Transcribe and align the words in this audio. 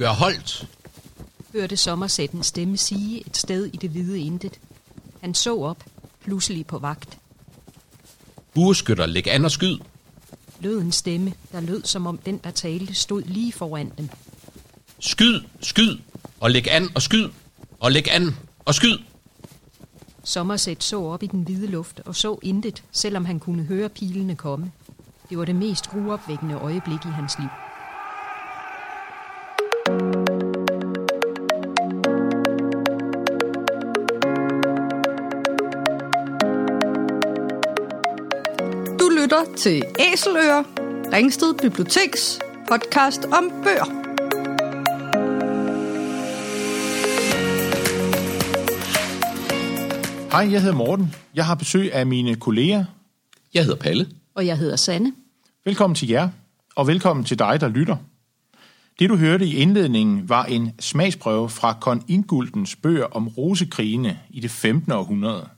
Gør 0.00 0.12
holdt! 0.12 0.68
hørte 1.52 1.76
Sommersæt 1.76 2.30
en 2.30 2.42
stemme 2.42 2.76
sige 2.76 3.26
et 3.26 3.36
sted 3.36 3.66
i 3.66 3.76
det 3.76 3.90
hvide 3.90 4.20
intet. 4.20 4.60
Han 5.20 5.34
så 5.34 5.60
op, 5.60 5.84
pludselig 6.24 6.66
på 6.66 6.78
vagt. 6.78 7.18
Bueskytter, 8.54 9.06
læg 9.06 9.26
an 9.26 9.44
og 9.44 9.50
skyd! 9.50 9.78
Lød 10.60 10.80
en 10.80 10.92
stemme, 10.92 11.32
der 11.52 11.60
lød 11.60 11.84
som 11.84 12.06
om 12.06 12.18
den, 12.18 12.40
der 12.44 12.50
talte, 12.50 12.94
stod 12.94 13.22
lige 13.22 13.52
foran 13.52 13.92
dem. 13.98 14.08
Skyd, 14.98 15.40
skyd! 15.60 15.98
Og 16.40 16.50
læg 16.50 16.68
an 16.68 16.88
og 16.94 17.02
skyd! 17.02 17.28
Og 17.80 17.92
læg 17.92 18.08
an 18.10 18.36
og 18.64 18.74
skyd! 18.74 18.98
Sommersæt 20.24 20.84
så 20.84 21.02
op 21.02 21.22
i 21.22 21.26
den 21.26 21.42
hvide 21.42 21.66
luft 21.66 22.00
og 22.04 22.16
så 22.16 22.38
intet, 22.42 22.82
selvom 22.92 23.24
han 23.24 23.40
kunne 23.40 23.62
høre 23.62 23.88
pilene 23.88 24.36
komme. 24.36 24.72
Det 25.30 25.38
var 25.38 25.44
det 25.44 25.56
mest 25.56 25.88
gruopvækkende 25.88 26.54
øjeblik 26.54 27.04
i 27.04 27.08
hans 27.08 27.38
liv. 27.38 27.48
Til 39.56 39.82
Æseløer, 39.98 40.62
Ringsted 41.12 41.54
Biblioteks 41.54 42.38
podcast 42.68 43.24
om 43.24 43.50
bøger. 43.64 43.84
Hej, 50.30 50.52
jeg 50.52 50.60
hedder 50.62 50.76
Morten. 50.76 51.14
Jeg 51.34 51.46
har 51.46 51.54
besøg 51.54 51.94
af 51.94 52.06
mine 52.06 52.36
kolleger. 52.36 52.84
Jeg 53.54 53.62
hedder 53.62 53.76
Palle. 53.76 54.06
Og 54.34 54.46
jeg 54.46 54.58
hedder 54.58 54.76
Sanne. 54.76 55.12
Velkommen 55.64 55.94
til 55.94 56.08
jer, 56.08 56.28
og 56.76 56.86
velkommen 56.86 57.24
til 57.24 57.38
dig, 57.38 57.60
der 57.60 57.68
lytter. 57.68 57.96
Det, 58.98 59.10
du 59.10 59.16
hørte 59.16 59.46
i 59.46 59.56
indledningen, 59.56 60.28
var 60.28 60.44
en 60.44 60.72
smagsprøve 60.80 61.48
fra 61.48 61.76
Kon 61.80 62.04
Indguldens 62.08 62.76
bøger 62.76 63.06
om 63.06 63.28
rosekrigene 63.28 64.18
i 64.30 64.40
det 64.40 64.50
15. 64.50 64.92
århundrede. 64.92 65.48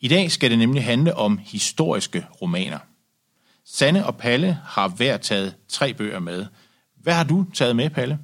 I 0.00 0.08
dag 0.08 0.30
skal 0.30 0.50
det 0.50 0.58
nemlig 0.58 0.84
handle 0.84 1.16
om 1.16 1.38
historiske 1.42 2.26
romaner. 2.42 2.78
Sanne 3.74 4.06
og 4.06 4.16
Palle 4.16 4.58
har 4.64 4.88
hver 4.88 5.16
taget 5.16 5.54
tre 5.68 5.94
bøger 5.94 6.18
med. 6.18 6.46
Hvad 6.96 7.14
har 7.14 7.24
du 7.24 7.46
taget 7.54 7.76
med, 7.76 7.90
Palle? 7.90 8.18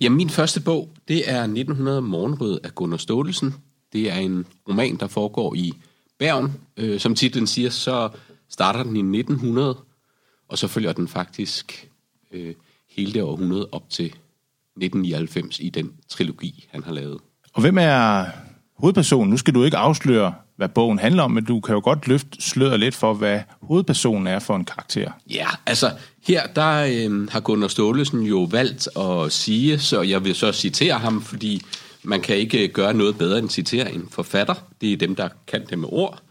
Ja, 0.00 0.08
min 0.08 0.30
første 0.30 0.60
bog, 0.60 0.90
det 1.08 1.30
er 1.30 1.42
1900 1.42 2.02
Morgenrød 2.02 2.60
af 2.64 2.74
Gunnar 2.74 2.96
Staalesen. 2.96 3.54
Det 3.92 4.10
er 4.10 4.16
en 4.16 4.46
roman, 4.68 4.96
der 4.96 5.06
foregår 5.06 5.54
i 5.54 5.72
Bergen. 6.18 6.52
Øh, 6.76 7.00
som 7.00 7.14
titlen 7.14 7.46
siger, 7.46 7.70
så 7.70 8.08
starter 8.48 8.82
den 8.82 8.96
i 8.96 9.18
1900, 9.18 9.78
og 10.48 10.58
så 10.58 10.68
følger 10.68 10.92
den 10.92 11.08
faktisk 11.08 11.88
øh, 12.30 12.54
hele 12.90 13.12
det 13.12 13.22
århundrede 13.22 13.68
op 13.72 13.90
til 13.90 14.06
1999 14.06 15.60
i 15.60 15.68
den 15.68 15.92
trilogi, 16.08 16.68
han 16.70 16.82
har 16.82 16.92
lavet. 16.92 17.20
Og 17.52 17.60
hvem 17.60 17.78
er 17.78 18.26
hovedpersonen? 18.76 19.30
Nu 19.30 19.36
skal 19.36 19.54
du 19.54 19.64
ikke 19.64 19.76
afsløre, 19.76 20.34
hvad 20.56 20.68
bogen 20.68 20.98
handler 20.98 21.22
om, 21.22 21.30
men 21.30 21.44
du 21.44 21.60
kan 21.60 21.74
jo 21.74 21.80
godt 21.84 22.08
løfte 22.08 22.42
sløret 22.42 22.80
lidt 22.80 22.94
for, 22.94 23.14
hvad 23.14 23.40
hovedpersonen 23.62 24.26
er 24.26 24.38
for 24.38 24.56
en 24.56 24.64
karakter. 24.64 25.12
Ja, 25.30 25.48
altså 25.66 25.90
her 26.26 26.46
der 26.46 26.84
øh, 26.84 27.28
har 27.30 27.40
Gunnar 27.40 27.68
Stålesen 27.68 28.22
jo 28.22 28.42
valgt 28.42 28.88
at 28.98 29.32
sige, 29.32 29.78
så 29.78 30.02
jeg 30.02 30.24
vil 30.24 30.34
så 30.34 30.52
citere 30.52 30.98
ham, 30.98 31.22
fordi 31.22 31.62
man 32.02 32.20
kan 32.20 32.36
ikke 32.36 32.64
øh, 32.64 32.70
gøre 32.70 32.94
noget 32.94 33.18
bedre 33.18 33.38
end 33.38 33.50
citere 33.50 33.92
en 33.92 34.08
forfatter. 34.10 34.54
Det 34.80 34.92
er 34.92 34.96
dem, 34.96 35.14
der 35.14 35.28
kan 35.46 35.66
det 35.70 35.78
med 35.78 35.88
ord. 35.92 36.22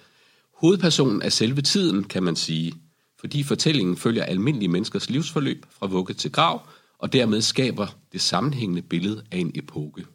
Hovedpersonen 0.61 1.21
er 1.21 1.29
selve 1.29 1.61
tiden, 1.61 2.03
kan 2.03 2.23
man 2.23 2.35
sige, 2.35 2.73
fordi 3.19 3.43
fortællingen 3.43 3.97
følger 3.97 4.23
almindelige 4.23 4.69
menneskers 4.69 5.09
livsforløb 5.09 5.65
fra 5.79 5.87
vugge 5.87 6.13
til 6.13 6.31
grav, 6.31 6.61
og 6.99 7.13
dermed 7.13 7.41
skaber 7.41 7.87
det 8.13 8.21
sammenhængende 8.21 8.81
billede 8.81 9.23
af 9.31 9.37
en 9.37 9.51
epoke. 9.55 10.05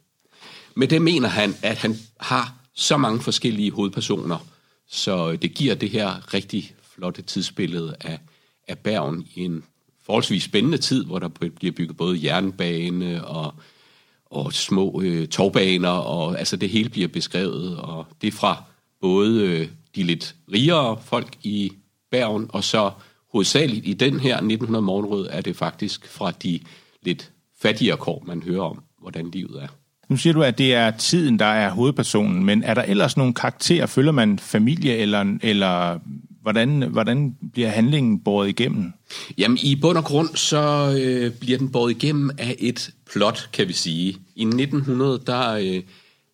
Med 0.75 0.87
det 0.87 1.01
mener 1.01 1.29
han, 1.29 1.55
at 1.63 1.77
han 1.77 1.95
har 2.19 2.58
så 2.79 2.97
mange 2.97 3.21
forskellige 3.21 3.71
hovedpersoner, 3.71 4.47
så 4.87 5.35
det 5.35 5.53
giver 5.53 5.75
det 5.75 5.89
her 5.89 6.33
rigtig 6.33 6.75
flotte 6.93 7.21
tidsbillede 7.21 7.95
af, 8.01 8.19
af 8.67 8.77
Bergen 8.77 9.27
i 9.35 9.45
en 9.45 9.63
forholdsvis 10.05 10.43
spændende 10.43 10.77
tid, 10.77 11.05
hvor 11.05 11.19
der 11.19 11.27
bliver 11.27 11.71
bygget 11.71 11.97
både 11.97 12.23
jernbane 12.23 13.25
og, 13.27 13.53
og 14.25 14.53
små 14.53 15.01
øh, 15.01 15.27
togbaner, 15.27 15.89
og 15.89 16.39
altså 16.39 16.57
det 16.57 16.69
hele 16.69 16.89
bliver 16.89 17.07
beskrevet, 17.07 17.77
og 17.77 18.05
det 18.21 18.27
er 18.27 18.31
fra 18.31 18.63
både 19.01 19.41
øh, 19.41 19.67
de 19.95 20.03
lidt 20.03 20.35
rigere 20.53 21.01
folk 21.05 21.37
i 21.43 21.71
Bergen, 22.11 22.49
og 22.49 22.63
så 22.63 22.91
hovedsageligt 23.31 23.87
i 23.87 23.93
den 23.93 24.19
her 24.19 24.35
1900 24.35 24.81
morgenrød 24.81 25.27
er 25.31 25.41
det 25.41 25.55
faktisk 25.55 26.07
fra 26.07 26.31
de 26.31 26.59
lidt 27.01 27.31
fattigere 27.61 27.97
kår, 27.97 28.23
man 28.27 28.43
hører 28.43 28.63
om, 28.63 28.83
hvordan 29.01 29.31
livet 29.31 29.63
er. 29.63 29.67
Nu 30.09 30.17
siger 30.17 30.33
du, 30.33 30.43
at 30.43 30.57
det 30.57 30.73
er 30.73 30.91
tiden, 30.91 31.39
der 31.39 31.45
er 31.45 31.69
hovedpersonen, 31.69 32.45
men 32.45 32.63
er 32.63 32.73
der 32.73 32.81
ellers 32.81 33.17
nogle 33.17 33.33
karakterer? 33.33 33.85
Følger 33.85 34.11
man 34.11 34.39
familie, 34.39 34.97
eller, 34.97 35.37
eller 35.43 35.99
hvordan, 36.41 36.81
hvordan 36.81 37.35
bliver 37.53 37.69
handlingen 37.69 38.19
båret 38.19 38.49
igennem? 38.49 38.91
Jamen, 39.37 39.57
i 39.63 39.75
bund 39.75 39.97
og 39.97 40.03
grund, 40.03 40.35
så 40.35 40.95
øh, 41.01 41.33
bliver 41.33 41.57
den 41.57 41.71
båret 41.71 41.91
igennem 41.91 42.31
af 42.37 42.55
et 42.59 42.91
plot, 43.11 43.49
kan 43.53 43.67
vi 43.67 43.73
sige. 43.73 44.17
I 44.35 44.43
1900, 44.43 45.21
der 45.27 45.51
øh, 45.51 45.83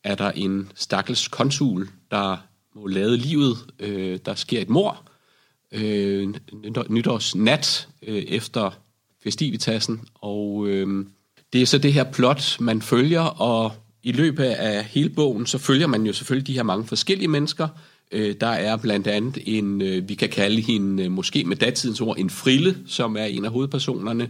er 0.04 0.16
der 0.16 0.32
en 0.32 0.72
stakkels 0.76 1.28
konsul, 1.28 1.88
der 2.12 2.38
må 2.76 2.88
lade 2.88 3.18
livet. 3.18 3.58
Øh, 3.80 4.20
der 4.26 4.36
sker 4.36 4.62
et 4.62 4.70
mor 4.70 5.02
øh, 5.72 6.34
nytårsnat 6.90 7.88
øh, 8.08 8.24
efter 8.24 8.80
festivitassen, 9.24 10.02
og 10.16 10.68
øh, 10.68 11.06
det 11.56 11.62
er 11.62 11.66
så 11.66 11.78
det 11.78 11.94
her 11.94 12.04
plot, 12.04 12.60
man 12.60 12.82
følger, 12.82 13.22
og 13.22 13.72
i 14.04 14.12
løbet 14.12 14.44
af 14.44 14.84
hele 14.84 15.10
bogen, 15.10 15.46
så 15.46 15.58
følger 15.58 15.88
man 15.88 16.06
jo 16.06 16.14
selvfølgelig 16.14 16.48
de 16.48 16.54
her 16.54 16.64
mange 16.64 16.88
forskellige 16.88 17.28
mennesker. 17.28 17.68
Øh, 18.12 18.36
der 18.42 18.48
er 18.48 18.78
blandt 18.78 19.08
andet 19.08 19.38
en, 19.46 19.82
øh, 19.82 20.10
vi 20.10 20.16
kan 20.16 20.30
kalde 20.30 20.62
hende 20.62 21.04
øh, 21.04 21.12
måske 21.12 21.44
med 21.44 21.58
datidens 21.58 22.02
ord, 22.02 22.18
en 22.20 22.30
frille, 22.30 22.78
som 22.88 23.18
er 23.18 23.24
en 23.24 23.46
af 23.46 23.52
hovedpersonerne, 23.52 24.30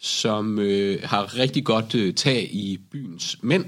som 0.00 0.58
øh, 0.58 0.98
har 1.04 1.38
rigtig 1.38 1.64
godt 1.64 1.94
øh, 1.94 2.14
tag 2.14 2.48
i 2.52 2.78
byens 2.90 3.38
mænd. 3.42 3.64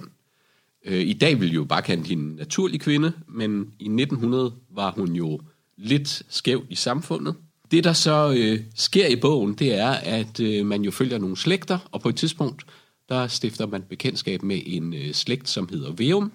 Øh, 0.84 1.00
I 1.00 1.12
dag 1.12 1.40
vil 1.40 1.52
jo 1.52 1.64
bare 1.64 1.82
kalde 1.82 2.08
hende 2.08 2.25
en 2.25 2.36
naturlig 2.36 2.80
kvinde, 2.80 3.12
men 3.28 3.60
i 3.78 3.84
1900 3.84 4.52
var 4.75 4.90
hun 4.90 5.12
jo 5.12 5.40
lidt 5.76 6.22
skæv 6.28 6.64
i 6.70 6.75
samfundet. 6.75 7.34
Det, 7.70 7.84
der 7.84 7.92
så 7.92 8.34
øh, 8.38 8.60
sker 8.75 9.06
i 9.06 9.16
bogen, 9.16 9.54
det 9.54 9.75
er, 9.75 9.90
at 9.90 10.40
øh, 10.40 10.66
man 10.66 10.82
jo 10.82 10.90
følger 10.90 11.19
nogle 11.19 11.36
slægter, 11.36 11.78
og 11.92 12.00
på 12.00 12.08
et 12.08 12.16
tidspunkt, 12.16 12.64
der 13.08 13.26
stifter 13.26 13.66
man 13.66 13.82
bekendtskab 13.82 14.42
med 14.42 14.62
en 14.66 14.94
øh, 14.94 15.12
slægt, 15.12 15.48
som 15.48 15.69
hedder 15.69 15.92
Veum. 15.92 16.32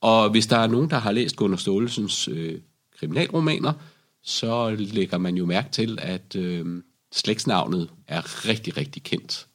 Og 0.00 0.30
hvis 0.30 0.46
der 0.46 0.56
er 0.56 0.66
nogen, 0.66 0.90
der 0.90 0.98
har 0.98 1.12
læst 1.12 1.36
Gunnar 1.36 1.56
Stålesens 1.56 2.28
øh, 2.28 2.60
kriminalromaner, 2.98 3.72
så 4.22 4.70
lægger 4.70 5.18
man 5.18 5.36
jo 5.36 5.46
mærke 5.46 5.70
til, 5.70 5.98
at 6.02 6.36
øh, 6.36 6.82
slægtsnavnet 7.12 7.90
er 8.06 8.48
rigtig, 8.48 8.76
rigtig 8.76 9.02
kendt. 9.02 9.46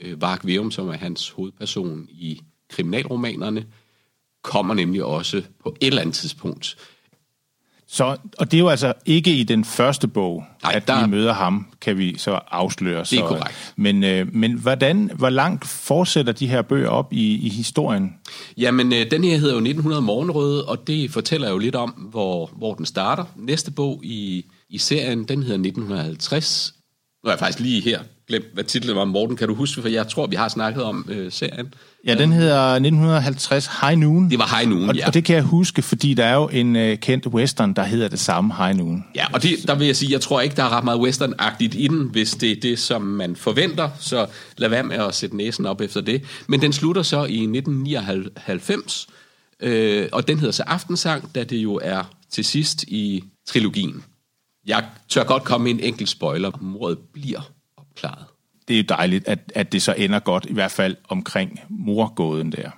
Øh, 0.00 0.20
Vark 0.20 0.46
Veum, 0.46 0.70
som 0.70 0.88
er 0.88 0.96
hans 0.96 1.30
hovedperson 1.30 2.08
i 2.10 2.42
kriminalromanerne, 2.68 3.66
kommer 4.42 4.74
nemlig 4.74 5.04
også 5.04 5.42
på 5.62 5.76
et 5.80 5.86
eller 5.86 6.00
andet 6.00 6.14
tidspunkt 6.14 6.76
så, 7.90 8.16
og 8.38 8.50
det 8.50 8.56
er 8.56 8.58
jo 8.58 8.68
altså 8.68 8.92
ikke 9.06 9.30
i 9.30 9.42
den 9.42 9.64
første 9.64 10.08
bog, 10.08 10.44
Nej, 10.62 10.72
at 10.74 10.88
der... 10.88 11.04
vi 11.04 11.10
møder 11.10 11.32
ham, 11.32 11.66
kan 11.80 11.98
vi 11.98 12.18
så 12.18 12.40
afsløre. 12.50 12.98
Det 12.98 13.00
er 13.00 13.04
så, 13.04 13.26
korrekt. 13.26 13.74
Men, 13.76 14.04
øh, 14.04 14.34
men 14.34 14.52
hvordan, 14.52 15.10
hvor 15.14 15.30
langt 15.30 15.66
fortsætter 15.66 16.32
de 16.32 16.46
her 16.46 16.62
bøger 16.62 16.88
op 16.88 17.12
i, 17.12 17.46
i 17.46 17.48
historien? 17.48 18.14
Jamen, 18.56 18.92
øh, 18.92 19.10
den 19.10 19.24
her 19.24 19.36
hedder 19.36 19.54
jo 19.54 19.58
1900 19.58 20.02
Morgenrøde, 20.02 20.64
og 20.64 20.86
det 20.86 21.10
fortæller 21.10 21.50
jo 21.50 21.58
lidt 21.58 21.74
om, 21.74 21.90
hvor, 21.90 22.50
hvor 22.56 22.74
den 22.74 22.86
starter. 22.86 23.24
Næste 23.36 23.70
bog 23.70 24.00
i, 24.04 24.44
i 24.68 24.78
serien, 24.78 25.24
den 25.24 25.42
hedder 25.42 25.68
1950. 25.68 26.74
Nu 27.28 27.30
er 27.30 27.34
jeg 27.34 27.38
faktisk 27.38 27.60
lige 27.60 27.80
her 27.80 28.00
glemt, 28.28 28.46
hvad 28.54 28.64
titlen 28.64 28.96
var. 28.96 29.04
Morten, 29.04 29.36
kan 29.36 29.48
du 29.48 29.54
huske? 29.54 29.82
For 29.82 29.88
jeg 29.88 30.08
tror, 30.08 30.26
vi 30.26 30.36
har 30.36 30.48
snakket 30.48 30.82
om 30.82 31.06
øh, 31.08 31.32
serien. 31.32 31.74
Ja, 32.06 32.14
den 32.14 32.32
hedder 32.32 32.72
1950 32.72 33.70
High 33.80 33.98
Noon. 33.98 34.30
Det 34.30 34.38
var 34.38 34.56
High 34.58 34.70
Noon, 34.70 34.88
og, 34.88 34.96
ja. 34.96 35.06
Og 35.06 35.14
det 35.14 35.24
kan 35.24 35.36
jeg 35.36 35.42
huske, 35.42 35.82
fordi 35.82 36.14
der 36.14 36.24
er 36.24 36.34
jo 36.34 36.48
en 36.48 36.76
uh, 36.76 36.94
kendt 36.98 37.26
western, 37.26 37.72
der 37.72 37.82
hedder 37.82 38.08
det 38.08 38.20
samme 38.20 38.54
High 38.54 38.76
Noon. 38.76 39.04
Ja, 39.14 39.26
og 39.32 39.42
det, 39.42 39.50
der 39.66 39.74
vil 39.74 39.86
jeg 39.86 39.96
sige, 39.96 40.12
jeg 40.12 40.20
tror 40.20 40.40
ikke, 40.40 40.56
der 40.56 40.62
er 40.64 40.68
ret 40.68 40.84
meget 40.84 40.98
western-agtigt 40.98 41.78
i 41.78 41.88
den, 41.88 42.02
hvis 42.02 42.30
det 42.30 42.50
er 42.50 42.60
det, 42.62 42.78
som 42.78 43.02
man 43.02 43.36
forventer. 43.36 43.90
Så 44.00 44.26
lad 44.56 44.68
være 44.68 44.82
med 44.82 44.96
at 44.96 45.14
sætte 45.14 45.36
næsen 45.36 45.66
op 45.66 45.80
efter 45.80 46.00
det. 46.00 46.22
Men 46.46 46.60
den 46.60 46.72
slutter 46.72 47.02
så 47.02 47.24
i 47.24 47.42
1999, 47.42 49.08
øh, 49.60 50.08
og 50.12 50.28
den 50.28 50.38
hedder 50.38 50.52
så 50.52 50.62
Aftensang, 50.62 51.34
da 51.34 51.44
det 51.44 51.56
jo 51.56 51.80
er 51.82 52.10
til 52.30 52.44
sidst 52.44 52.82
i 52.82 53.24
trilogien. 53.48 54.02
Jeg 54.66 54.86
tør 55.08 55.24
godt 55.24 55.44
komme 55.44 55.64
med 55.64 55.70
en 55.70 55.80
enkelt 55.80 56.08
spoiler. 56.08 56.50
Mordet 56.60 56.98
bliver 56.98 57.52
opklaret. 57.76 58.24
Det 58.68 58.74
er 58.74 58.78
jo 58.78 58.84
dejligt, 58.88 59.28
at, 59.28 59.52
at 59.54 59.72
det 59.72 59.82
så 59.82 59.92
ender 59.92 60.18
godt, 60.18 60.46
i 60.50 60.52
hvert 60.52 60.70
fald 60.70 60.96
omkring 61.08 61.60
morgåden 61.68 62.52
der. 62.52 62.70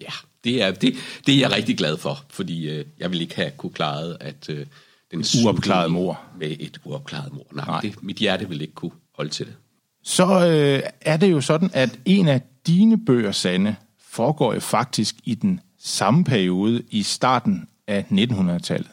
Ja, 0.00 0.12
det 0.44 0.62
er, 0.62 0.70
det, 0.70 0.94
det 1.26 1.34
er 1.34 1.38
jeg 1.38 1.52
rigtig 1.52 1.76
glad 1.78 1.96
for, 1.96 2.24
fordi 2.28 2.68
øh, 2.70 2.84
jeg 2.98 3.10
vil 3.10 3.20
ikke 3.20 3.36
have 3.36 3.50
kunne 3.50 3.72
klaret, 3.72 4.16
at 4.20 4.48
øh, 4.48 4.66
den 5.10 5.24
uopklarede 5.44 5.88
mor. 5.88 6.20
Med 6.38 6.56
et 6.60 6.80
uopklaret 6.84 7.32
mor. 7.32 7.46
Nej, 7.52 7.64
Nej. 7.66 7.80
Det, 7.80 8.02
mit 8.02 8.16
hjerte 8.16 8.48
vil 8.48 8.60
ikke 8.60 8.74
kunne 8.74 8.92
holde 9.16 9.30
til 9.30 9.46
det. 9.46 9.54
Så 10.02 10.24
øh, 10.24 10.82
er 11.00 11.16
det 11.16 11.30
jo 11.30 11.40
sådan, 11.40 11.70
at 11.74 11.98
en 12.04 12.28
af 12.28 12.42
dine 12.66 13.04
bøger, 13.04 13.32
Sande, 13.32 13.76
foregår 14.08 14.54
jo 14.54 14.60
faktisk 14.60 15.14
i 15.24 15.34
den 15.34 15.60
samme 15.78 16.24
periode 16.24 16.82
i 16.90 17.02
starten 17.02 17.68
af 17.86 18.04
1900-tallet. 18.10 18.90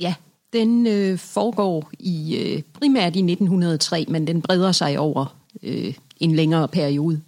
Ja, 0.00 0.14
den 0.56 0.86
øh, 0.86 1.18
foregår 1.18 1.90
i 1.98 2.36
øh, 2.36 2.62
primært 2.72 3.16
i 3.16 3.18
1903, 3.18 4.04
men 4.08 4.26
den 4.26 4.42
breder 4.42 4.72
sig 4.72 4.98
over 4.98 5.36
øh, 5.62 5.94
en 6.20 6.34
længere 6.34 6.68
periode. 6.68 7.20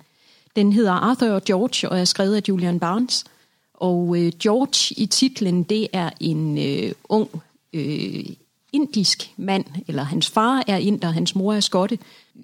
Den 0.57 0.73
hedder 0.73 0.93
Arthur 0.93 1.29
og 1.29 1.45
George 1.45 1.89
og 1.89 2.01
er 2.01 2.05
skrevet 2.05 2.37
af 2.37 2.43
Julian 2.49 2.81
Barnes. 2.81 3.25
Og 3.75 4.17
øh, 4.19 4.33
George 4.43 4.95
i 5.03 5.07
titlen, 5.07 5.63
det 5.63 5.89
er 5.93 6.11
en 6.21 6.59
øh, 6.59 6.93
ung 7.09 7.29
øh, 7.73 8.25
indisk 8.73 9.31
mand, 9.37 9.65
eller 9.89 10.03
hans 10.03 10.31
far 10.31 10.65
er 10.67 10.77
inder, 10.77 11.11
hans 11.11 11.35
mor 11.35 11.55
er 11.55 11.61
skotte. 11.61 11.99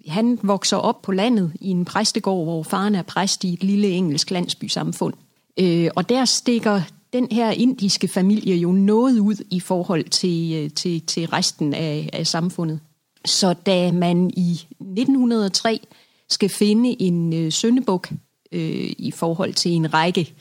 Han 0.09 0.39
vokser 0.43 0.77
op 0.77 1.03
på 1.03 1.13
landet 1.13 1.53
i 1.61 1.69
en 1.69 1.85
præstegård, 1.85 2.45
hvor 2.45 2.63
faren 2.63 2.95
er 2.95 3.03
præst 3.03 3.45
i 3.45 3.53
et 3.53 3.65
lille 3.65 3.89
engelsk 3.89 4.31
landsbysamfund. 4.31 5.15
Øh, 5.57 5.91
og 5.97 6.09
der 6.09 6.25
stikker 6.25 6.81
den 7.15 7.29
her 7.31 7.51
indiske 7.51 8.09
familie 8.09 8.57
jo 8.57 8.73
noget 8.73 9.19
ud 9.19 9.45
i 9.51 9.61
forhold 9.61 10.05
til, 10.05 10.53
øh, 10.55 10.71
til, 10.71 11.01
til 11.01 11.27
resten 11.27 11.75
af, 11.75 12.11
af 12.13 12.27
samfundet. 12.27 12.81
Så 13.25 13.53
da 13.53 13.93
man 13.93 14.31
i 14.37 14.53
1903 14.53 15.81
skal 16.29 16.49
finde 16.49 17.03
en 17.03 17.33
øh, 17.33 17.53
søndebuk 17.53 18.11
øh, 18.53 18.93
i 18.99 19.11
forhold 19.11 19.53
til 19.53 19.73
en 19.73 19.95
række 19.95 20.35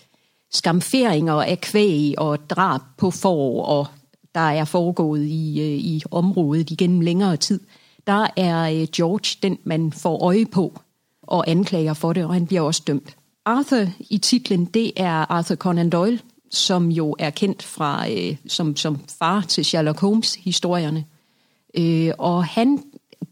skamferinger 0.51 1.33
af 1.33 1.61
kvæg 1.61 2.13
og 2.17 2.49
drab 2.49 2.81
på 2.97 3.11
får, 3.11 3.65
og 3.65 3.87
der 4.35 4.49
er 4.49 4.65
foregået 4.65 5.25
i, 5.25 5.61
øh, 5.61 5.77
i 5.77 6.03
området 6.11 6.71
igennem 6.71 7.01
længere 7.01 7.37
tid, 7.37 7.59
der 8.07 8.27
er 8.37 8.81
øh, 8.81 8.87
George 8.95 9.39
den, 9.43 9.57
man 9.63 9.91
får 9.91 10.23
øje 10.23 10.45
på 10.45 10.79
og 11.23 11.49
anklager 11.49 11.93
for 11.93 12.13
det, 12.13 12.25
og 12.25 12.33
han 12.33 12.47
bliver 12.47 12.61
også 12.61 12.83
dømt. 12.87 13.15
Arthur 13.45 13.87
i 14.09 14.17
titlen, 14.17 14.65
det 14.65 14.91
er 14.95 15.31
Arthur 15.31 15.55
Conan 15.55 15.89
Doyle, 15.89 16.19
som 16.53 16.91
jo 16.91 17.15
er 17.19 17.29
kendt 17.29 17.63
fra 17.63 18.09
øh, 18.11 18.35
som, 18.47 18.75
som 18.75 18.99
far 19.19 19.41
til 19.41 19.65
Sherlock 19.65 19.99
Holmes-historierne. 19.99 21.05
Øh, 21.77 22.11
og 22.17 22.45
han 22.45 22.83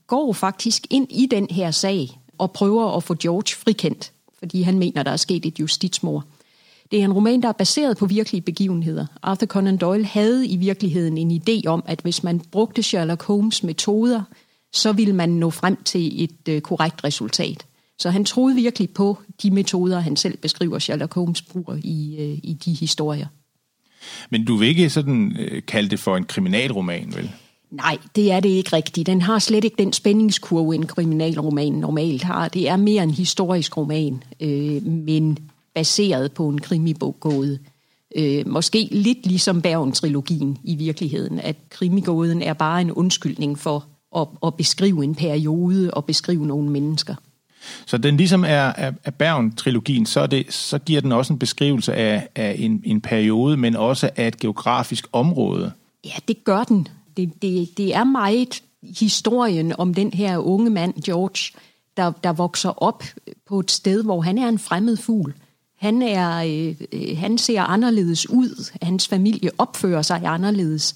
går 0.07 0.33
faktisk 0.33 0.87
ind 0.89 1.07
i 1.09 1.27
den 1.31 1.47
her 1.49 1.71
sag 1.71 2.19
og 2.37 2.51
prøver 2.51 2.97
at 2.97 3.03
få 3.03 3.15
George 3.15 3.55
frikendt, 3.55 4.11
fordi 4.39 4.61
han 4.61 4.79
mener, 4.79 5.03
der 5.03 5.11
er 5.11 5.17
sket 5.17 5.45
et 5.45 5.59
justitsmord. 5.59 6.23
Det 6.91 6.99
er 6.99 7.03
en 7.03 7.13
roman, 7.13 7.41
der 7.41 7.47
er 7.47 7.53
baseret 7.53 7.97
på 7.97 8.05
virkelige 8.05 8.41
begivenheder. 8.41 9.05
Arthur 9.21 9.47
Conan 9.47 9.77
Doyle 9.77 10.05
havde 10.05 10.47
i 10.47 10.55
virkeligheden 10.55 11.17
en 11.17 11.41
idé 11.41 11.67
om, 11.67 11.83
at 11.85 11.99
hvis 12.01 12.23
man 12.23 12.39
brugte 12.39 12.83
Sherlock 12.83 13.23
Holmes 13.23 13.63
metoder, 13.63 14.21
så 14.73 14.91
ville 14.91 15.15
man 15.15 15.29
nå 15.29 15.49
frem 15.49 15.83
til 15.83 16.23
et 16.23 16.49
øh, 16.49 16.61
korrekt 16.61 17.03
resultat. 17.03 17.65
Så 18.01 18.09
han 18.09 18.25
troede 18.25 18.55
virkelig 18.55 18.89
på 18.89 19.17
de 19.43 19.51
metoder, 19.51 19.99
han 19.99 20.15
selv 20.15 20.37
beskriver 20.37 20.79
Sherlock 20.79 21.13
Holmes 21.13 21.41
bruger 21.41 21.77
i, 21.83 22.15
øh, 22.19 22.37
i 22.43 22.57
de 22.65 22.73
historier. 22.73 23.27
Men 24.29 24.45
du 24.45 24.55
vil 24.55 24.67
ikke 24.67 24.89
sådan 24.89 25.35
øh, 25.39 25.61
kalde 25.67 25.89
det 25.89 25.99
for 25.99 26.17
en 26.17 26.23
kriminalroman, 26.23 27.13
vel? 27.15 27.31
Nej, 27.71 27.97
det 28.15 28.31
er 28.31 28.39
det 28.39 28.49
ikke 28.49 28.75
rigtigt. 28.75 29.07
Den 29.07 29.21
har 29.21 29.39
slet 29.39 29.63
ikke 29.63 29.75
den 29.79 29.93
spændingskurve, 29.93 30.75
en 30.75 30.85
kriminalroman 30.85 31.71
normalt 31.71 32.23
har. 32.23 32.47
Det 32.47 32.69
er 32.69 32.75
mere 32.75 33.03
en 33.03 33.11
historisk 33.11 33.77
roman, 33.77 34.23
øh, 34.39 34.85
men 34.85 35.37
baseret 35.75 36.31
på 36.31 36.49
en 36.49 36.59
krimibogåde. 36.59 37.59
Øh, 38.15 38.47
måske 38.47 38.87
lidt 38.91 39.25
ligesom 39.25 39.61
Bergen-trilogien 39.61 40.57
i 40.63 40.75
virkeligheden, 40.75 41.39
at 41.39 41.55
krimigåden 41.69 42.41
er 42.41 42.53
bare 42.53 42.81
en 42.81 42.91
undskyldning 42.91 43.59
for 43.59 43.85
at, 44.15 44.27
at 44.45 44.55
beskrive 44.55 45.03
en 45.03 45.15
periode 45.15 45.91
og 45.93 46.05
beskrive 46.05 46.45
nogle 46.45 46.69
mennesker. 46.69 47.15
Så 47.85 47.97
den 47.97 48.17
ligesom 48.17 48.43
er 48.43 48.93
af 49.03 49.15
Bergen-trilogien, 49.15 50.05
så, 50.05 50.19
er 50.19 50.27
det, 50.27 50.53
så 50.53 50.79
giver 50.79 51.01
den 51.01 51.11
også 51.11 51.33
en 51.33 51.39
beskrivelse 51.39 51.93
af, 51.93 52.27
af 52.35 52.55
en, 52.59 52.81
en 52.85 53.01
periode, 53.01 53.57
men 53.57 53.75
også 53.75 54.09
af 54.15 54.27
et 54.27 54.39
geografisk 54.39 55.07
område. 55.11 55.71
Ja, 56.05 56.13
det 56.27 56.43
gør 56.43 56.63
den. 56.63 56.87
Det, 57.17 57.41
det, 57.41 57.77
det 57.77 57.95
er 57.95 58.03
meget 58.03 58.63
historien 58.99 59.73
om 59.77 59.93
den 59.93 60.13
her 60.13 60.37
unge 60.37 60.69
mand, 60.69 60.93
George, 61.05 61.59
der, 61.97 62.11
der 62.23 62.33
vokser 62.33 62.83
op 62.83 63.03
på 63.47 63.59
et 63.59 63.71
sted, 63.71 64.03
hvor 64.03 64.21
han 64.21 64.37
er 64.37 64.47
en 64.47 64.59
fremmed 64.59 64.97
fugl. 64.97 65.33
Han, 65.79 66.01
er, 66.01 66.37
øh, 66.37 66.75
øh 66.91 67.17
han 67.17 67.37
ser 67.37 67.61
anderledes 67.61 68.29
ud. 68.29 68.71
Hans 68.81 69.07
familie 69.07 69.49
opfører 69.57 70.01
sig 70.01 70.21
anderledes. 70.25 70.95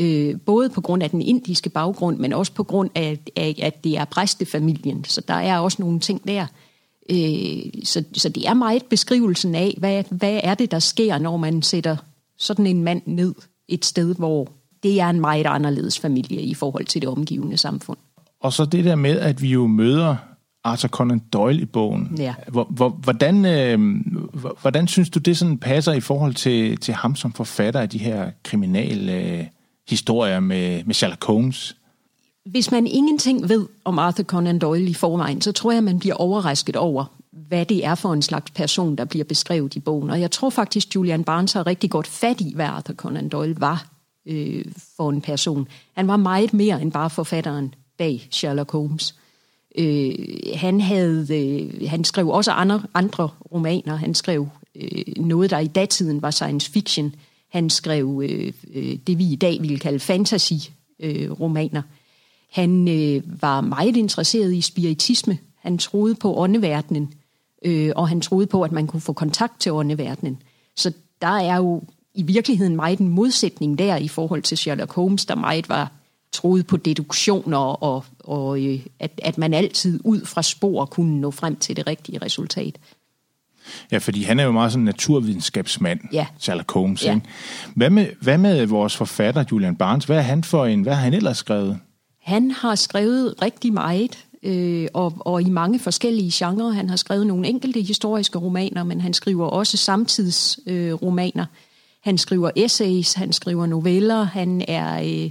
Øh, 0.00 0.40
både 0.46 0.70
på 0.70 0.80
grund 0.80 1.02
af 1.02 1.10
den 1.10 1.22
indiske 1.22 1.70
baggrund, 1.70 2.18
men 2.18 2.32
også 2.32 2.52
på 2.52 2.64
grund 2.64 2.90
af, 2.94 3.18
af 3.36 3.54
at 3.62 3.84
det 3.84 3.98
er 3.98 4.04
præstefamilien. 4.04 5.04
Så 5.04 5.20
der 5.28 5.34
er 5.34 5.58
også 5.58 5.76
nogle 5.82 6.00
ting 6.00 6.28
der. 6.28 6.46
Øh, 7.10 7.84
så, 7.84 8.04
så 8.12 8.28
det 8.28 8.48
er 8.48 8.54
meget 8.54 8.84
beskrivelsen 8.84 9.54
af, 9.54 9.74
hvad, 9.78 10.04
hvad 10.10 10.40
er 10.42 10.54
det, 10.54 10.70
der 10.70 10.78
sker, 10.78 11.18
når 11.18 11.36
man 11.36 11.62
sætter 11.62 11.96
sådan 12.38 12.66
en 12.66 12.84
mand 12.84 13.02
ned 13.06 13.34
et 13.68 13.84
sted, 13.84 14.14
hvor 14.14 14.48
det 14.82 15.00
er 15.00 15.08
en 15.08 15.20
meget 15.20 15.46
anderledes 15.46 15.98
familie 15.98 16.42
i 16.42 16.54
forhold 16.54 16.86
til 16.86 17.02
det 17.02 17.10
omgivende 17.10 17.56
samfund. 17.56 17.98
Og 18.40 18.52
så 18.52 18.64
det 18.64 18.84
der 18.84 18.94
med, 18.96 19.18
at 19.18 19.42
vi 19.42 19.48
jo 19.48 19.66
møder 19.66 20.16
Arthur 20.64 20.88
Conan 20.88 21.18
Doyle 21.32 21.60
i 21.60 21.64
bogen. 21.64 22.16
Ja. 22.18 22.34
Hvor, 22.48 22.64
hvor, 22.70 22.88
hvordan, 22.88 23.44
øh, 23.44 24.00
hvordan 24.60 24.88
synes 24.88 25.10
du, 25.10 25.18
det 25.18 25.36
sådan 25.36 25.58
passer 25.58 25.92
i 25.92 26.00
forhold 26.00 26.34
til, 26.34 26.76
til 26.76 26.94
ham 26.94 27.16
som 27.16 27.32
forfatter 27.32 27.80
af 27.80 27.88
de 27.88 27.98
her 27.98 28.30
kriminale 28.42 29.12
øh, 29.12 29.44
historier 29.90 30.40
med, 30.40 30.84
med 30.84 30.94
Sherlock 30.94 31.24
Holmes? 31.24 31.76
Hvis 32.44 32.70
man 32.70 32.86
ingenting 32.86 33.48
ved 33.48 33.66
om 33.84 33.98
Arthur 33.98 34.24
Conan 34.24 34.58
Doyle 34.58 34.90
i 34.90 34.94
forvejen, 34.94 35.40
så 35.40 35.52
tror 35.52 35.72
jeg, 35.72 35.84
man 35.84 35.98
bliver 35.98 36.14
overrasket 36.14 36.76
over, 36.76 37.04
hvad 37.32 37.64
det 37.64 37.84
er 37.84 37.94
for 37.94 38.12
en 38.12 38.22
slags 38.22 38.50
person, 38.50 38.96
der 38.96 39.04
bliver 39.04 39.24
beskrevet 39.24 39.74
i 39.74 39.80
bogen. 39.80 40.10
Og 40.10 40.20
jeg 40.20 40.30
tror 40.30 40.50
faktisk, 40.50 40.94
Julian 40.94 41.24
Barnes 41.24 41.52
har 41.52 41.66
rigtig 41.66 41.90
godt 41.90 42.06
fat 42.06 42.40
i, 42.40 42.52
hvad 42.54 42.66
Arthur 42.66 42.94
Conan 42.94 43.28
Doyle 43.28 43.60
var 43.60 43.86
øh, 44.26 44.64
for 44.96 45.10
en 45.10 45.20
person. 45.20 45.68
Han 45.96 46.08
var 46.08 46.16
meget 46.16 46.54
mere 46.54 46.82
end 46.82 46.92
bare 46.92 47.10
forfatteren 47.10 47.74
bag 47.98 48.28
Sherlock 48.30 48.72
Holmes. 48.72 49.14
Øh, 49.78 50.14
han, 50.54 50.80
havde, 50.80 51.26
øh, 51.30 51.88
han 51.88 52.04
skrev 52.04 52.28
også 52.28 52.50
andre, 52.50 52.82
andre 52.94 53.28
romaner. 53.52 53.96
Han 53.96 54.14
skrev 54.14 54.48
øh, 54.74 55.16
noget, 55.16 55.50
der 55.50 55.58
i 55.58 55.66
datiden 55.66 56.22
var 56.22 56.30
science 56.30 56.70
fiction. 56.70 57.14
Han 57.50 57.70
skrev 57.70 58.22
øh, 58.24 58.52
øh, 58.74 58.98
det, 59.06 59.18
vi 59.18 59.32
i 59.32 59.36
dag 59.36 59.58
ville 59.60 59.78
kalde 59.78 59.98
fantasy-romaner. 59.98 61.82
Øh, 61.82 61.88
han 62.50 62.88
øh, 62.88 63.42
var 63.42 63.60
meget 63.60 63.96
interesseret 63.96 64.54
i 64.54 64.60
spiritisme. 64.60 65.38
Han 65.58 65.78
troede 65.78 66.14
på 66.14 66.38
åndeverdenen, 66.38 67.14
øh, 67.64 67.92
og 67.96 68.08
han 68.08 68.20
troede 68.20 68.46
på, 68.46 68.62
at 68.62 68.72
man 68.72 68.86
kunne 68.86 69.00
få 69.00 69.12
kontakt 69.12 69.60
til 69.60 69.72
åndeverdenen. 69.72 70.42
Så 70.76 70.92
der 71.20 71.38
er 71.38 71.56
jo 71.56 71.82
i 72.14 72.22
virkeligheden 72.22 72.76
meget 72.76 72.98
en 72.98 73.08
modsætning 73.08 73.78
der 73.78 73.96
i 73.96 74.08
forhold 74.08 74.42
til 74.42 74.58
Sherlock 74.58 74.92
Holmes, 74.92 75.26
der 75.26 75.34
meget 75.34 75.68
var 75.68 75.92
troede 76.32 76.62
på 76.62 76.76
deduktioner 76.76 77.58
og, 77.58 78.04
og 78.18 78.64
øh, 78.64 78.86
at, 78.98 79.20
at 79.22 79.38
man 79.38 79.54
altid 79.54 80.00
ud 80.04 80.24
fra 80.24 80.42
spor 80.42 80.84
kunne 80.84 81.20
nå 81.20 81.30
frem 81.30 81.56
til 81.56 81.76
det 81.76 81.86
rigtige 81.86 82.18
resultat. 82.18 82.78
Ja, 83.92 83.98
fordi 83.98 84.22
han 84.22 84.40
er 84.40 84.44
jo 84.44 84.52
meget 84.52 84.72
sådan 84.72 84.80
en 84.80 84.84
naturvidenskabsmand, 84.84 86.00
ja. 86.12 86.26
Sherlock 86.38 86.72
Holmes. 86.72 87.04
Ja. 87.04 87.14
Ikke? 87.14 87.26
Hvad, 87.74 87.90
med, 87.90 88.06
hvad 88.20 88.38
med 88.38 88.66
vores 88.66 88.96
forfatter, 88.96 89.44
Julian 89.52 89.76
Barnes? 89.76 90.04
Hvad 90.04 90.16
er 90.16 90.20
han 90.22 90.44
for 90.44 90.66
en? 90.66 90.82
Hvad 90.82 90.94
har 90.94 91.02
han 91.02 91.14
ellers 91.14 91.38
skrevet? 91.38 91.78
Han 92.22 92.50
har 92.50 92.74
skrevet 92.74 93.34
rigtig 93.42 93.72
meget, 93.72 94.18
øh, 94.42 94.88
og, 94.94 95.12
og 95.20 95.42
i 95.42 95.50
mange 95.50 95.78
forskellige 95.78 96.30
genrer. 96.34 96.70
Han 96.70 96.90
har 96.90 96.96
skrevet 96.96 97.26
nogle 97.26 97.48
enkelte 97.48 97.80
historiske 97.80 98.38
romaner, 98.38 98.84
men 98.84 99.00
han 99.00 99.14
skriver 99.14 99.46
også 99.46 99.76
samtidsromaner. 99.76 100.92
Øh, 100.92 100.94
romaner. 100.94 101.44
han 102.00 102.18
skriver 102.18 102.50
essays, 102.56 103.12
han 103.12 103.32
skriver 103.32 103.66
noveller, 103.66 104.22
han 104.22 104.64
er... 104.68 105.02
Øh, 105.02 105.30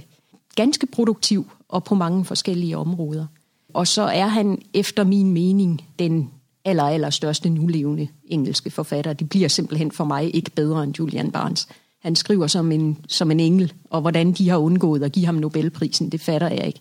ganske 0.56 0.86
produktiv 0.86 1.50
og 1.68 1.84
på 1.84 1.94
mange 1.94 2.24
forskellige 2.24 2.78
områder. 2.78 3.26
Og 3.74 3.86
så 3.86 4.02
er 4.02 4.26
han 4.26 4.62
efter 4.74 5.04
min 5.04 5.32
mening 5.32 5.80
den 5.98 6.30
aller, 6.64 6.82
aller 6.82 7.10
største 7.10 7.48
nulevende 7.48 8.08
engelske 8.24 8.70
forfatter. 8.70 9.12
Det 9.12 9.28
bliver 9.28 9.48
simpelthen 9.48 9.92
for 9.92 10.04
mig 10.04 10.34
ikke 10.34 10.50
bedre 10.50 10.84
end 10.84 10.98
Julian 10.98 11.30
Barnes. 11.30 11.68
Han 12.02 12.16
skriver 12.16 12.46
som 12.46 12.72
en, 12.72 12.98
som 13.08 13.30
en 13.30 13.40
engel, 13.40 13.72
og 13.90 14.00
hvordan 14.00 14.32
de 14.32 14.48
har 14.48 14.56
undgået 14.56 15.02
at 15.02 15.12
give 15.12 15.26
ham 15.26 15.34
Nobelprisen, 15.34 16.12
det 16.12 16.20
fatter 16.20 16.48
jeg 16.48 16.66
ikke. 16.66 16.80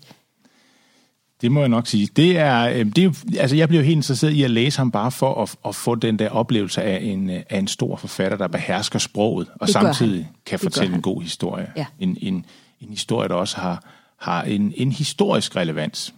Det 1.42 1.52
må 1.52 1.60
jeg 1.60 1.70
nok 1.70 1.88
sige. 1.88 2.10
Det 2.16 2.38
er, 2.38 2.70
øh, 2.70 2.86
det 2.86 3.06
er 3.06 3.12
altså 3.40 3.56
jeg 3.56 3.68
bliver 3.68 3.84
helt 3.84 3.96
interesseret 3.96 4.32
i 4.32 4.44
at 4.44 4.52
læse 4.52 4.78
ham 4.78 4.92
bare 4.92 5.12
for 5.12 5.44
at, 5.44 5.56
at 5.66 5.76
få 5.76 5.96
den 5.96 6.20
der 6.20 6.30
oplevelse 6.30 6.82
af 6.82 7.04
en, 7.04 7.30
af 7.30 7.58
en 7.58 7.68
stor 7.68 7.96
forfatter, 7.96 8.38
der 8.38 8.48
behersker 8.48 9.00
sproget, 9.00 9.48
og 9.56 9.68
det 9.68 9.74
samtidig 9.74 10.30
kan 10.46 10.60
det 10.60 10.64
fortælle 10.64 10.96
en 10.96 11.02
god 11.02 11.22
historie. 11.22 11.72
Ja. 11.76 11.86
En, 12.00 12.18
en, 12.22 12.46
en 12.82 12.90
historie, 12.90 13.30
der 13.30 13.36
også 13.36 13.58
har, 13.58 13.84
har 14.18 14.44
en, 14.44 14.74
en 14.76 14.92
historisk 14.92 15.56
relevans. 15.56 16.14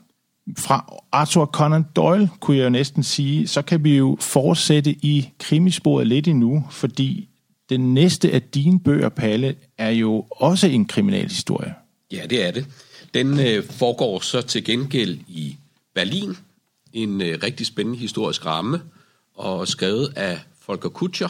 Fra 0.57 0.93
Arthur 1.11 1.45
Conan 1.45 1.85
Doyle, 1.95 2.29
kunne 2.39 2.57
jeg 2.57 2.63
jo 2.63 2.69
næsten 2.69 3.03
sige, 3.03 3.47
så 3.47 3.61
kan 3.61 3.83
vi 3.83 3.97
jo 3.97 4.17
fortsætte 4.19 4.91
i 4.91 5.29
krimisporet 5.39 6.07
lidt 6.07 6.27
endnu, 6.27 6.67
fordi 6.71 7.29
den 7.69 7.93
næste 7.93 8.31
af 8.31 8.41
dine 8.41 8.79
bøger, 8.79 9.09
Palle, 9.09 9.55
er 9.77 9.89
jo 9.89 10.25
også 10.29 10.67
en 10.67 10.85
kriminalhistorie. 10.85 11.73
Ja, 12.11 12.25
det 12.29 12.47
er 12.47 12.51
det. 12.51 12.65
Den 13.13 13.39
øh, 13.39 13.63
foregår 13.63 14.19
så 14.19 14.41
til 14.41 14.63
gengæld 14.63 15.19
i 15.27 15.57
Berlin, 15.93 16.37
en 16.93 17.21
øh, 17.21 17.39
rigtig 17.43 17.65
spændende 17.65 17.99
historisk 17.99 18.45
ramme, 18.45 18.81
og 19.33 19.67
skrevet 19.67 20.13
af 20.15 20.39
Volker 20.67 20.89
Kutscher, 20.89 21.29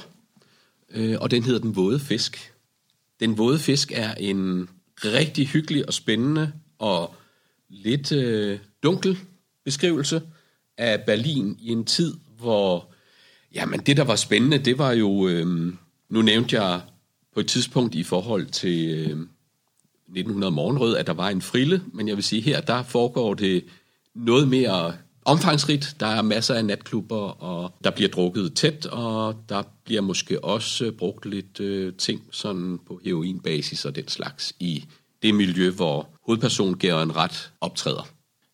øh, 0.90 1.18
og 1.22 1.32
den 1.32 1.44
hedder 1.44 1.60
Den 1.60 1.76
Våde 1.76 2.00
Fisk. 2.00 2.54
Den 3.20 3.38
Våde 3.38 3.60
Fisk 3.60 3.92
er 3.96 4.14
en 4.14 4.70
rigtig 5.06 5.48
hyggelig 5.48 5.88
og 5.88 5.94
spændende 5.94 6.52
og 6.80 7.16
lidt 7.70 8.12
øh, 8.12 8.60
dunkel 8.84 9.18
beskrivelse 9.66 10.22
af 10.78 11.02
Berlin 11.06 11.58
i 11.60 11.72
en 11.72 11.86
tid, 11.86 12.14
hvor 12.40 12.92
jamen 13.54 13.80
det, 13.80 13.98
der 13.98 14.04
var 14.04 14.16
spændende, 14.16 14.58
det 14.58 14.78
var 14.78 14.92
jo, 14.92 15.28
øh, 15.28 15.74
nu 16.10 16.22
nævnte 16.22 16.62
jeg 16.62 16.82
på 17.34 17.40
et 17.40 17.48
tidspunkt 17.48 17.96
i 17.96 18.04
forhold 18.04 18.46
til 18.46 18.90
øh, 18.90 19.28
1900 20.08 20.52
Morgenrød, 20.52 20.98
at 20.98 21.08
der 21.08 21.14
var 21.14 21.30
en 21.30 21.42
frille, 21.42 21.84
men 21.94 22.08
jeg 22.08 22.16
vil 22.16 22.24
sige, 22.24 22.42
her 22.42 22.62
der 22.62 22.84
foregår 22.84 23.34
det 23.34 23.64
noget 24.16 24.48
mere 24.48 24.94
omfangsrigt. 25.26 25.96
Der 26.00 26.06
er 26.06 26.22
masser 26.22 26.56
af 26.56 26.66
natklubber, 26.66 27.44
og 27.44 27.74
der 27.84 27.92
bliver 27.92 28.10
drukket 28.10 28.54
tæt, 28.54 28.86
og 28.86 29.36
der 29.50 29.64
bliver 29.86 30.02
måske 30.02 30.44
også 30.44 30.86
øh, 30.86 30.92
brugt 30.92 31.26
lidt 31.26 31.60
øh, 31.60 31.94
ting 31.94 32.22
sådan 32.32 32.80
på 32.88 33.02
heroinbasis 33.06 33.86
og 33.86 33.96
den 33.96 34.08
slags 34.08 34.54
i 34.60 34.86
det 35.22 35.36
miljø, 35.36 35.72
hvor 35.72 36.10
hovedpersonen 36.26 36.76
en 36.84 37.16
Ret 37.16 37.52
optræder. 37.62 38.08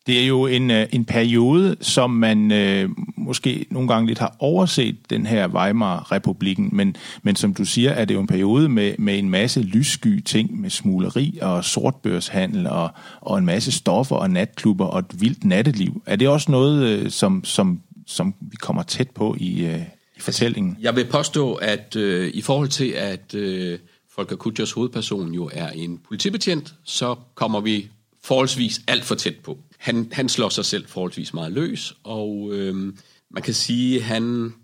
Det 0.08 0.22
er 0.22 0.26
jo 0.26 0.46
en, 0.46 0.70
øh, 0.70 0.86
en 0.92 1.04
periode, 1.04 1.76
som 1.80 2.10
man 2.10 2.52
øh, 2.52 2.88
måske 3.16 3.66
nogle 3.70 3.88
gange 3.88 4.06
lidt 4.06 4.18
har 4.18 4.36
overset, 4.38 4.96
den 5.10 5.26
her 5.26 5.48
Weimar-republiken, 5.48 6.68
men, 6.72 6.96
men 7.22 7.36
som 7.36 7.54
du 7.54 7.64
siger, 7.64 7.90
er 7.90 8.04
det 8.04 8.14
jo 8.14 8.20
en 8.20 8.26
periode 8.26 8.68
med, 8.68 8.94
med 8.98 9.18
en 9.18 9.30
masse 9.30 9.60
lyssky 9.60 10.20
ting, 10.20 10.60
med 10.60 10.70
smugleri 10.70 11.38
og 11.42 11.64
sortbørshandel 11.64 12.66
og, 12.66 12.90
og 13.20 13.38
en 13.38 13.44
masse 13.46 13.72
stoffer 13.72 14.16
og 14.16 14.30
natklubber 14.30 14.84
og 14.84 14.98
et 14.98 15.20
vildt 15.20 15.44
natteliv. 15.44 16.02
Er 16.06 16.16
det 16.16 16.28
også 16.28 16.50
noget, 16.50 16.88
øh, 16.88 17.10
som, 17.10 17.44
som, 17.44 17.80
som 18.06 18.34
vi 18.40 18.56
kommer 18.56 18.82
tæt 18.82 19.10
på 19.10 19.36
i, 19.38 19.64
øh, 19.64 19.80
i 20.16 20.20
fortællingen? 20.20 20.76
Jeg 20.80 20.96
vil 20.96 21.04
påstå, 21.04 21.54
at 21.54 21.96
øh, 21.96 22.30
i 22.34 22.42
forhold 22.42 22.68
til, 22.68 22.88
at 22.90 23.34
øh, 23.34 23.78
Folker 24.14 24.36
Kutjers 24.36 24.72
hovedperson 24.72 25.32
jo 25.32 25.50
er 25.52 25.68
en 25.68 25.98
politibetjent, 26.08 26.74
så 26.84 27.14
kommer 27.34 27.60
vi 27.60 27.88
forholdsvis 28.24 28.80
alt 28.86 29.04
for 29.04 29.14
tæt 29.14 29.36
på. 29.44 29.58
Han, 29.78 30.08
han 30.12 30.28
slår 30.28 30.48
sig 30.48 30.64
selv 30.64 30.86
forholdsvis 30.86 31.34
meget 31.34 31.52
løs, 31.52 31.94
og 32.04 32.50
øh, 32.52 32.92
man 33.30 33.42
kan 33.42 33.54
sige, 33.54 34.02
han 34.02 34.54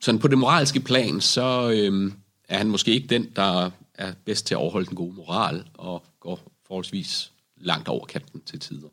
sådan 0.00 0.18
på 0.18 0.28
det 0.28 0.38
moralske 0.38 0.80
plan, 0.80 1.20
så 1.20 1.70
øh, 1.70 2.12
er 2.48 2.58
han 2.58 2.68
måske 2.68 2.92
ikke 2.92 3.06
den, 3.06 3.26
der 3.36 3.70
er 3.94 4.12
bedst 4.24 4.46
til 4.46 4.54
at 4.54 4.58
overholde 4.58 4.86
den 4.86 4.96
gode 4.96 5.14
moral, 5.14 5.64
og 5.74 6.04
går 6.20 6.40
forholdsvis 6.66 7.32
langt 7.60 7.88
over 7.88 8.06
kanten 8.06 8.40
til 8.46 8.60
tider. 8.60 8.88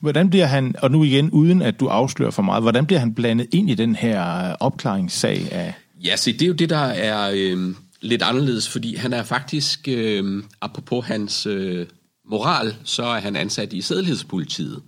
Hvordan 0.00 0.30
bliver 0.30 0.46
han, 0.46 0.74
og 0.82 0.90
nu 0.90 1.04
igen 1.04 1.30
uden 1.30 1.62
at 1.62 1.80
du 1.80 1.86
afslører 1.86 2.30
for 2.30 2.42
meget, 2.42 2.62
hvordan 2.62 2.86
bliver 2.86 3.00
han 3.00 3.14
blandet 3.14 3.46
ind 3.52 3.70
i 3.70 3.74
den 3.74 3.96
her 3.96 4.22
opklaringssag 4.60 5.52
af... 5.52 5.74
Ja, 6.04 6.16
se, 6.16 6.32
det 6.32 6.42
er 6.42 6.46
jo 6.46 6.52
det, 6.52 6.70
der 6.70 6.76
er 6.76 7.30
øh, 7.34 7.74
lidt 8.00 8.22
anderledes, 8.22 8.68
fordi 8.68 8.94
han 8.94 9.12
er 9.12 9.22
faktisk, 9.22 9.88
øh, 9.88 10.42
apropos 10.60 11.06
hans 11.06 11.46
øh, 11.46 11.86
moral, 12.30 12.76
så 12.84 13.02
er 13.02 13.20
han 13.20 13.36
ansat 13.36 13.72
i 13.72 13.80
sædlighedspolitiet 13.80 14.82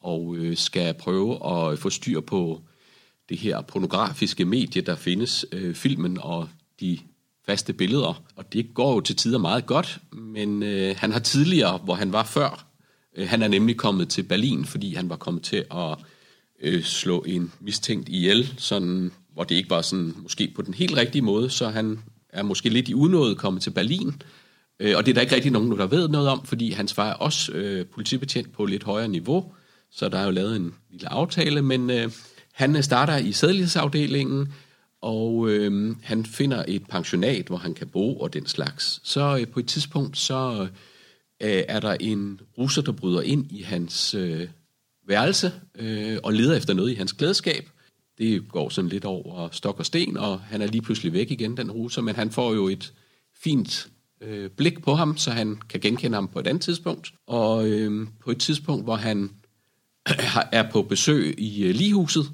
og 0.00 0.36
øh, 0.36 0.56
skal 0.56 0.94
prøve 0.94 1.46
at 1.52 1.78
få 1.78 1.90
styr 1.90 2.20
på 2.20 2.60
det 3.28 3.38
her 3.38 3.60
pornografiske 3.60 4.44
medie, 4.44 4.82
der 4.82 4.96
findes, 4.96 5.46
øh, 5.52 5.74
filmen 5.74 6.18
og 6.20 6.48
de 6.80 6.98
faste 7.46 7.72
billeder. 7.72 8.22
Og 8.36 8.52
det 8.52 8.74
går 8.74 8.94
jo 8.94 9.00
til 9.00 9.16
tider 9.16 9.38
meget 9.38 9.66
godt, 9.66 9.98
men 10.12 10.62
øh, 10.62 10.96
han 10.98 11.12
har 11.12 11.18
tidligere, 11.18 11.78
hvor 11.78 11.94
han 11.94 12.12
var 12.12 12.24
før, 12.24 12.66
øh, 13.16 13.28
han 13.28 13.42
er 13.42 13.48
nemlig 13.48 13.76
kommet 13.76 14.08
til 14.08 14.22
Berlin, 14.22 14.64
fordi 14.64 14.94
han 14.94 15.08
var 15.08 15.16
kommet 15.16 15.42
til 15.42 15.64
at 15.74 15.98
øh, 16.60 16.82
slå 16.82 17.24
en 17.26 17.52
mistænkt 17.60 18.08
ihjel, 18.08 18.54
sådan, 18.58 19.12
hvor 19.32 19.44
det 19.44 19.54
ikke 19.54 19.70
var 19.70 19.82
sådan 19.82 20.14
måske 20.22 20.52
på 20.56 20.62
den 20.62 20.74
helt 20.74 20.96
rigtige 20.96 21.22
måde, 21.22 21.50
så 21.50 21.68
han 21.68 22.00
er 22.28 22.42
måske 22.42 22.68
lidt 22.68 22.88
i 22.88 22.94
unåde 22.94 23.34
kommet 23.34 23.62
til 23.62 23.70
Berlin, 23.70 24.22
Øh, 24.80 24.96
og 24.96 25.06
det 25.06 25.12
er 25.12 25.14
der 25.14 25.20
ikke 25.20 25.34
rigtig 25.34 25.52
nogen, 25.52 25.78
der 25.78 25.86
ved 25.86 26.08
noget 26.08 26.28
om, 26.28 26.46
fordi 26.46 26.70
hans 26.70 26.94
far 26.94 27.10
er 27.10 27.14
også 27.14 27.52
øh, 27.52 27.86
politibetjent 27.86 28.52
på 28.52 28.64
lidt 28.64 28.84
højere 28.84 29.08
niveau, 29.08 29.52
så 29.90 30.08
der 30.08 30.18
er 30.18 30.24
jo 30.24 30.30
lavet 30.30 30.56
en 30.56 30.74
lille 30.90 31.08
aftale, 31.08 31.62
men 31.62 31.90
øh, 31.90 32.10
han 32.52 32.76
øh, 32.76 32.82
starter 32.82 33.16
i 33.16 33.32
sædlighedsafdelingen, 33.32 34.52
og 35.02 35.50
øh, 35.50 35.96
han 36.02 36.24
finder 36.24 36.64
et 36.68 36.86
pensionat, 36.88 37.46
hvor 37.46 37.56
han 37.56 37.74
kan 37.74 37.88
bo 37.88 38.20
og 38.20 38.32
den 38.32 38.46
slags. 38.46 39.00
Så 39.04 39.38
øh, 39.40 39.48
på 39.48 39.60
et 39.60 39.66
tidspunkt, 39.66 40.18
så 40.18 40.68
øh, 41.42 41.62
er 41.68 41.80
der 41.80 41.96
en 42.00 42.40
russer, 42.58 42.82
der 42.82 42.92
bryder 42.92 43.20
ind 43.20 43.52
i 43.52 43.62
hans 43.62 44.14
øh, 44.14 44.48
værelse 45.08 45.52
øh, 45.74 46.18
og 46.22 46.32
leder 46.32 46.56
efter 46.56 46.74
noget 46.74 46.90
i 46.90 46.94
hans 46.94 47.12
klædeskab. 47.12 47.68
Det 48.18 48.48
går 48.48 48.68
sådan 48.68 48.88
lidt 48.88 49.04
over 49.04 49.48
stok 49.52 49.78
og 49.78 49.86
sten, 49.86 50.16
og 50.16 50.40
han 50.40 50.62
er 50.62 50.66
lige 50.66 50.82
pludselig 50.82 51.12
væk 51.12 51.30
igen, 51.30 51.56
den 51.56 51.70
russer, 51.70 52.02
men 52.02 52.16
han 52.16 52.30
får 52.30 52.54
jo 52.54 52.68
et 52.68 52.92
fint 53.42 53.88
øh, 54.24 54.50
blik 54.50 54.82
på 54.82 54.94
ham, 54.94 55.16
så 55.16 55.30
han 55.30 55.58
kan 55.68 55.80
genkende 55.80 56.14
ham 56.14 56.28
på 56.28 56.38
et 56.38 56.46
andet 56.46 56.62
tidspunkt. 56.62 57.12
Og 57.26 57.68
øh, 57.68 58.06
på 58.24 58.30
et 58.30 58.38
tidspunkt, 58.38 58.84
hvor 58.84 58.96
han 58.96 59.30
er 60.52 60.70
på 60.70 60.82
besøg 60.82 61.34
i 61.38 61.64
øh, 61.64 61.74
ligehuset, 61.74 62.30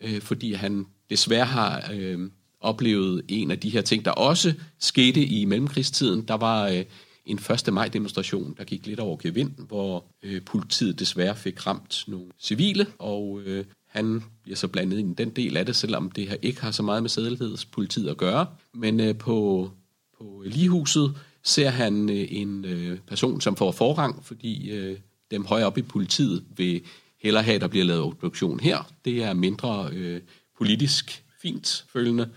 øh, 0.00 0.20
fordi 0.20 0.52
han 0.52 0.86
desværre 1.10 1.46
har 1.46 1.90
øh, 1.94 2.30
oplevet 2.60 3.22
en 3.28 3.50
af 3.50 3.60
de 3.60 3.70
her 3.70 3.80
ting, 3.80 4.04
der 4.04 4.10
også 4.10 4.54
skete 4.78 5.24
i 5.24 5.44
mellemkrigstiden. 5.44 6.22
Der 6.28 6.34
var 6.34 6.68
øh, 6.68 6.84
en 7.26 7.38
1. 7.66 7.72
maj 7.72 7.88
demonstration, 7.88 8.54
der 8.58 8.64
gik 8.64 8.86
lidt 8.86 9.00
over 9.00 9.16
gevind, 9.16 9.52
hvor 9.68 10.04
øh, 10.22 10.42
politiet 10.42 10.98
desværre 10.98 11.36
fik 11.36 11.66
ramt 11.66 12.04
nogle 12.08 12.26
civile, 12.38 12.86
og 12.98 13.40
øh, 13.44 13.64
han 13.88 14.22
bliver 14.42 14.56
så 14.56 14.68
blandet 14.68 14.98
ind 14.98 15.10
i 15.10 15.22
den 15.22 15.30
del 15.30 15.56
af 15.56 15.66
det, 15.66 15.76
selvom 15.76 16.10
det 16.10 16.28
her 16.28 16.36
ikke 16.42 16.60
har 16.60 16.70
så 16.70 16.82
meget 16.82 17.02
med 17.02 17.10
sædelighedspolitiet 17.10 18.08
at 18.08 18.16
gøre. 18.16 18.46
Men 18.74 19.00
øh, 19.00 19.18
på 19.18 19.70
på 20.18 20.42
øh, 20.44 20.52
ligehuset 20.52 21.16
ser 21.42 21.70
han 21.70 22.10
øh, 22.10 22.26
en 22.30 22.64
øh, 22.64 22.98
person, 22.98 23.40
som 23.40 23.56
får 23.56 23.72
forrang, 23.72 24.24
fordi 24.24 24.70
øh, 24.70 24.98
dem 25.30 25.46
højere 25.46 25.66
op 25.66 25.78
i 25.78 25.82
politiet 25.82 26.44
vil 26.56 26.82
hellere 27.22 27.42
have, 27.42 27.54
at 27.54 27.60
der 27.60 27.68
bliver 27.68 27.84
lavet 27.84 28.02
obduktion 28.02 28.60
her. 28.60 28.92
Det 29.04 29.22
er 29.22 29.32
mindre 29.32 29.90
øh, 29.92 30.20
politisk 30.58 31.24
fint 31.42 31.84
følgende, 31.92 32.28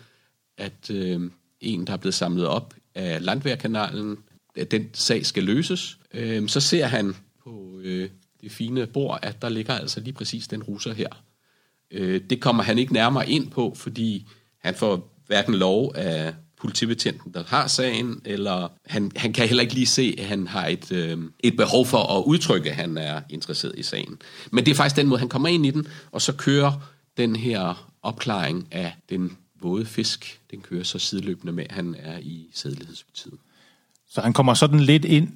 at 0.57 0.89
øh, 0.91 1.31
en, 1.61 1.87
der 1.87 1.93
er 1.93 1.97
blevet 1.97 2.13
samlet 2.13 2.47
op 2.47 2.73
af 2.95 3.25
Landværkanalen, 3.25 4.17
at 4.55 4.71
den 4.71 4.89
sag 4.93 5.25
skal 5.25 5.43
løses. 5.43 5.97
Øh, 6.13 6.47
så 6.47 6.59
ser 6.59 6.85
han 6.85 7.15
på 7.43 7.79
øh, 7.83 8.09
det 8.41 8.51
fine 8.51 8.87
bord, 8.87 9.19
at 9.21 9.41
der 9.41 9.49
ligger 9.49 9.73
altså 9.73 9.99
lige 9.99 10.13
præcis 10.13 10.47
den 10.47 10.63
russer 10.63 10.93
her. 10.93 11.09
Øh, 11.91 12.21
det 12.29 12.41
kommer 12.41 12.63
han 12.63 12.77
ikke 12.77 12.93
nærmere 12.93 13.29
ind 13.29 13.51
på, 13.51 13.73
fordi 13.75 14.27
han 14.59 14.75
får 14.75 15.15
hverken 15.27 15.55
lov 15.55 15.91
af 15.95 16.33
politibetjenten, 16.59 17.33
der 17.33 17.43
har 17.47 17.67
sagen, 17.67 18.21
eller 18.25 18.67
han, 18.85 19.11
han 19.15 19.33
kan 19.33 19.47
heller 19.47 19.61
ikke 19.61 19.73
lige 19.73 19.85
se, 19.85 20.15
at 20.17 20.25
han 20.25 20.47
har 20.47 20.67
et, 20.67 20.91
øh, 20.91 21.17
et 21.39 21.57
behov 21.57 21.85
for 21.85 22.17
at 22.17 22.23
udtrykke, 22.23 22.69
at 22.69 22.75
han 22.75 22.97
er 22.97 23.21
interesseret 23.29 23.73
i 23.77 23.83
sagen. 23.83 24.21
Men 24.51 24.65
det 24.65 24.71
er 24.71 24.75
faktisk 24.75 24.95
den 24.95 25.07
måde, 25.07 25.19
han 25.19 25.29
kommer 25.29 25.49
ind 25.49 25.65
i 25.65 25.71
den, 25.71 25.87
og 26.11 26.21
så 26.21 26.33
kører 26.33 26.91
den 27.17 27.35
her 27.35 27.89
opklaring 28.01 28.67
af 28.71 28.95
den 29.09 29.37
våde 29.61 29.85
fisk, 29.85 30.39
den 30.51 30.61
kører 30.61 30.83
så 30.83 30.99
sideløbende 30.99 31.53
med, 31.53 31.63
at 31.69 31.71
han 31.71 31.95
er 31.99 32.17
i 32.17 32.47
sædlighedspartiet. 32.53 33.37
Så 34.09 34.21
han 34.21 34.33
kommer 34.33 34.53
sådan 34.53 34.79
lidt 34.79 35.05
ind 35.05 35.29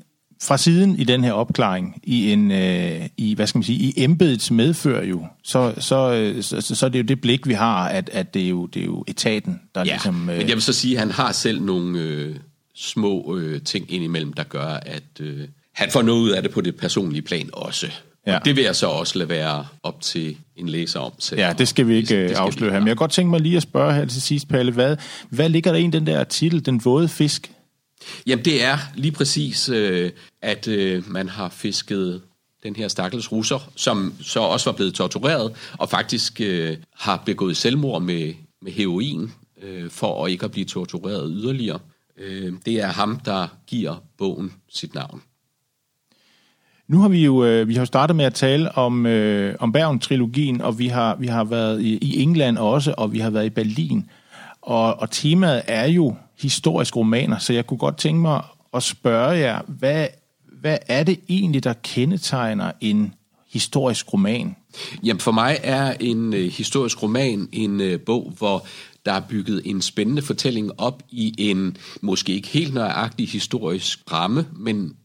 fra 0.43 0.57
siden 0.57 0.99
i 0.99 1.03
den 1.03 1.23
her 1.23 1.33
opklaring, 1.33 2.01
i 2.03 2.31
en 2.31 2.51
øh, 2.51 3.09
i 3.17 3.35
hvad 3.35 3.47
skal 3.47 3.57
man 3.57 3.63
sige, 3.63 3.79
i 3.79 3.93
embedets 4.03 4.51
medfør 4.51 5.03
jo, 5.03 5.25
så 5.43 5.73
så, 5.79 6.13
øh, 6.13 6.43
så, 6.43 6.61
så, 6.61 6.75
så 6.75 6.85
er 6.85 6.89
det 6.89 6.99
jo 6.99 7.03
det 7.03 7.21
blik 7.21 7.47
vi 7.47 7.53
har, 7.53 7.87
at, 7.87 8.09
at 8.13 8.33
det 8.33 8.43
er 8.43 8.49
jo 8.49 8.65
det 8.65 8.81
er 8.81 8.85
jo 8.85 9.03
etaten, 9.07 9.61
der 9.75 9.81
ja, 9.81 9.91
ligesom. 9.93 10.29
Øh... 10.29 10.37
men 10.37 10.47
jeg 10.47 10.55
vil 10.55 10.61
så 10.61 10.73
sige, 10.73 10.93
at 10.93 10.99
han 10.99 11.11
har 11.11 11.31
selv 11.31 11.61
nogle 11.61 11.99
øh, 11.99 12.35
små 12.75 13.37
øh, 13.37 13.61
ting 13.61 13.91
indimellem, 13.91 14.33
der 14.33 14.43
gør, 14.43 14.79
at 14.85 15.03
øh, 15.19 15.47
han 15.73 15.91
får 15.91 16.01
noget 16.01 16.21
ud 16.21 16.29
af 16.29 16.41
det 16.41 16.51
på 16.51 16.61
det 16.61 16.75
personlige 16.75 17.21
plan 17.21 17.49
også. 17.53 17.87
Ja. 18.27 18.39
Det 18.45 18.55
vil 18.55 18.63
jeg 18.63 18.75
så 18.75 18.87
også 18.87 19.17
lade 19.17 19.29
være 19.29 19.65
op 19.83 20.01
til 20.01 20.37
en 20.55 20.69
læser 20.69 20.99
om 20.99 21.11
selv. 21.19 21.39
Ja, 21.39 21.53
det 21.57 21.67
skal 21.67 21.87
vi 21.87 21.95
ikke 21.95 22.21
det, 22.21 22.29
det 22.29 22.35
afsløre 22.35 22.71
her. 22.71 22.79
Men 22.79 22.87
jeg 22.87 22.95
kan 22.95 23.01
godt 23.01 23.11
tænke 23.11 23.29
mig 23.29 23.39
lige 23.39 23.57
at 23.57 23.63
spørge 23.63 23.93
her 23.93 24.05
til 24.05 24.21
sidst, 24.21 24.47
Palle, 24.47 24.71
hvad, 24.71 24.97
hvad 25.29 25.49
ligger 25.49 25.71
der 25.71 25.79
i 25.79 25.87
den 25.87 26.07
der 26.07 26.23
titel, 26.23 26.65
Den 26.65 26.85
våde 26.85 27.07
fisk? 27.07 27.51
Jamen 28.27 28.45
det 28.45 28.63
er 28.63 28.77
lige 28.95 29.11
præcis, 29.11 29.69
øh, 29.69 30.11
at 30.41 30.67
øh, 30.67 31.11
man 31.11 31.29
har 31.29 31.49
fisket 31.49 32.21
den 32.63 32.75
her 32.75 32.87
stakkels 32.87 33.31
russer, 33.31 33.71
som 33.75 34.13
så 34.21 34.39
også 34.39 34.69
var 34.69 34.75
blevet 34.75 34.93
tortureret, 34.93 35.55
og 35.77 35.89
faktisk 35.89 36.41
øh, 36.41 36.77
har 36.95 37.23
begået 37.25 37.57
selvmord 37.57 38.01
med, 38.01 38.33
med 38.61 38.71
heroin, 38.71 39.31
øh, 39.61 39.89
for 39.89 40.25
at 40.25 40.31
ikke 40.31 40.45
at 40.45 40.51
blive 40.51 40.65
tortureret 40.65 41.31
yderligere. 41.35 41.79
Øh, 42.17 42.53
det 42.65 42.81
er 42.81 42.87
ham, 42.87 43.19
der 43.19 43.47
giver 43.67 43.95
bogen 44.17 44.53
sit 44.69 44.95
navn. 44.95 45.21
Nu 46.87 46.99
har 46.99 47.09
vi 47.09 47.23
jo 47.23 47.45
øh, 47.45 47.67
vi 47.67 47.75
har 47.75 47.85
startet 47.85 48.15
med 48.15 48.25
at 48.25 48.33
tale 48.33 48.77
om 48.77 49.05
øh, 49.05 49.55
om 49.59 49.71
Bergen-trilogien, 49.71 50.61
og 50.61 50.79
vi 50.79 50.87
har 50.87 51.15
vi 51.15 51.27
har 51.27 51.43
været 51.43 51.81
i, 51.81 51.97
i 51.97 52.21
England 52.21 52.57
også, 52.57 52.93
og 52.97 53.13
vi 53.13 53.19
har 53.19 53.29
været 53.29 53.45
i 53.45 53.49
Berlin. 53.49 54.09
Og, 54.61 54.99
og 54.99 55.11
temaet 55.11 55.61
er 55.67 55.87
jo 55.87 56.15
historiske 56.43 56.97
romaner, 56.97 57.37
så 57.37 57.53
jeg 57.53 57.67
kunne 57.67 57.77
godt 57.77 57.97
tænke 57.97 58.21
mig 58.21 58.43
at 58.73 58.83
spørge 58.83 59.37
jer, 59.37 59.61
hvad, 59.67 60.07
hvad 60.59 60.77
er 60.87 61.03
det 61.03 61.19
egentlig, 61.29 61.63
der 61.63 61.73
kendetegner 61.73 62.71
en 62.81 63.13
historisk 63.51 64.13
roman? 64.13 64.55
Jamen 65.03 65.19
for 65.19 65.31
mig 65.31 65.59
er 65.63 65.93
en 65.99 66.33
øh, 66.33 66.51
historisk 66.51 67.03
roman 67.03 67.49
en 67.51 67.81
øh, 67.81 67.99
bog, 67.99 68.33
hvor 68.37 68.67
der 69.05 69.11
er 69.11 69.21
bygget 69.29 69.61
en 69.65 69.81
spændende 69.81 70.21
fortælling 70.21 70.71
op 70.79 71.03
i 71.09 71.35
en 71.37 71.77
måske 72.01 72.33
ikke 72.33 72.47
helt 72.47 72.73
nøjagtig 72.73 73.29
historisk 73.29 73.99
ramme, 74.11 74.47
men 74.55 74.95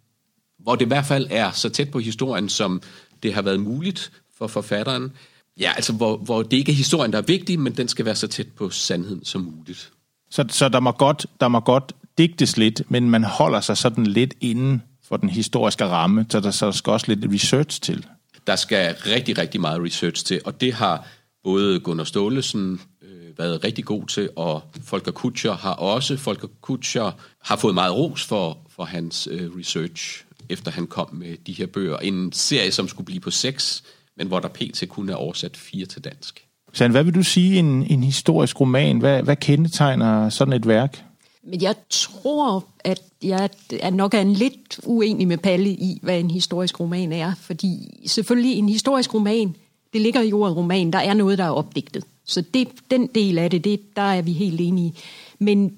hvor 0.59 0.75
det 0.75 0.85
i 0.85 0.89
hvert 0.89 1.07
fald 1.07 1.27
er 1.31 1.51
så 1.51 1.69
tæt 1.69 1.91
på 1.91 1.99
historien, 1.99 2.49
som 2.49 2.83
det 3.23 3.35
har 3.35 3.43
været 3.43 3.61
muligt 3.61 4.13
for 4.39 4.47
forfatteren. 4.47 5.13
Ja, 5.61 5.73
altså 5.77 5.93
hvor, 5.93 6.17
hvor 6.17 6.43
det 6.43 6.57
ikke 6.57 6.73
er 6.73 6.77
historien, 6.77 7.13
der 7.13 7.19
er 7.19 7.23
vigtig, 7.23 7.61
men 7.61 7.77
den 7.77 7.89
skal 7.89 8.05
være 8.05 8.15
så 8.15 8.29
tæt 8.29 8.47
på 8.57 8.71
sandheden 8.71 9.25
som 9.25 9.41
muligt. 9.41 9.93
Så, 10.31 10.45
så 10.49 10.69
der, 10.69 10.81
må 10.81 10.93
godt, 10.93 11.27
der 11.41 11.49
må 11.49 11.61
godt 11.61 11.93
digtes 12.19 12.57
lidt, 12.57 12.83
men 12.89 13.11
man 13.11 13.25
holder 13.25 13.61
sig 13.61 13.77
sådan 13.77 14.07
lidt 14.07 14.35
inden 14.41 14.83
for 15.09 15.17
den 15.17 15.29
historiske 15.29 15.85
ramme, 15.85 16.27
så 16.31 16.41
der, 16.41 16.51
så 16.51 16.67
der 16.67 16.73
skal 16.73 16.91
også 16.91 17.15
lidt 17.15 17.35
research 17.35 17.81
til. 17.81 18.07
Der 18.47 18.57
skal 18.57 18.95
rigtig, 18.95 19.39
rigtig 19.39 19.61
meget 19.61 19.83
research 19.83 20.25
til, 20.25 20.41
og 20.45 20.61
det 20.61 20.73
har 20.73 21.07
både 21.45 21.81
Gunnar 21.81 22.05
Stålesen 22.05 22.81
øh, 23.03 23.39
været 23.39 23.65
rigtig 23.65 23.85
god 23.85 24.07
til, 24.07 24.31
og 24.37 24.63
Folker 24.85 25.13
Kutscher 25.13 25.53
har 25.53 25.73
også. 25.73 26.17
Folker 26.17 26.49
Kutscher 26.61 27.11
har 27.43 27.57
fået 27.57 27.75
meget 27.75 27.95
ros 27.95 28.25
for, 28.25 28.59
for 28.69 28.85
hans 28.85 29.29
øh, 29.31 29.51
research, 29.59 30.25
efter 30.49 30.71
han 30.71 30.87
kom 30.87 31.15
med 31.15 31.37
de 31.47 31.53
her 31.53 31.67
bøger. 31.67 31.97
En 31.97 32.33
serie, 32.33 32.73
som 32.73 32.89
skulle 32.89 33.07
blive 33.07 33.21
på 33.21 33.31
seks, 33.31 33.83
men 34.17 34.27
hvor 34.27 34.41
der 34.41 34.49
pt. 34.49 34.85
kun 34.89 35.09
er 35.09 35.15
oversat 35.15 35.57
fire 35.57 35.87
til 35.87 36.05
dansk. 36.05 36.48
Sand, 36.73 36.93
hvad 36.93 37.05
vil 37.05 37.15
du 37.15 37.23
sige 37.23 37.59
en, 37.59 37.87
en 37.87 38.05
historisk 38.05 38.61
roman? 38.61 38.99
Hvad, 38.99 39.23
hvad 39.23 39.37
kendetegner 39.37 40.29
sådan 40.29 40.55
et 40.55 40.69
værk? 40.69 41.05
Men 41.43 41.63
jeg 41.63 41.75
tror, 41.91 42.65
at 42.85 43.03
jeg 43.23 43.51
er 43.81 43.91
nok 43.91 44.15
er 44.15 44.21
en 44.21 44.33
lidt 44.33 44.81
uenig 44.87 45.29
med 45.29 45.39
Palle 45.39 45.71
i, 45.71 45.99
hvad 46.03 46.21
en 46.21 46.31
historisk 46.31 46.81
roman 46.81 47.13
er. 47.13 47.35
Fordi 47.35 48.01
selvfølgelig 48.07 48.59
en 48.59 48.69
historisk 48.69 49.15
roman, 49.15 49.57
det 49.93 50.01
ligger 50.01 50.21
i 50.21 50.33
ordet 50.33 50.57
roman, 50.57 50.91
der 50.91 50.99
er 50.99 51.15
noget, 51.15 51.39
der 51.39 51.45
er 51.45 51.51
opdigtet. 51.51 52.05
Så 52.25 52.41
det, 52.55 52.69
den 52.91 53.07
del 53.07 53.39
af 53.39 53.51
det, 53.51 53.65
det, 53.65 53.97
der 53.97 54.03
er 54.03 54.23
vi 54.23 54.33
helt 54.33 54.61
enige. 54.61 54.95
Men 55.39 55.73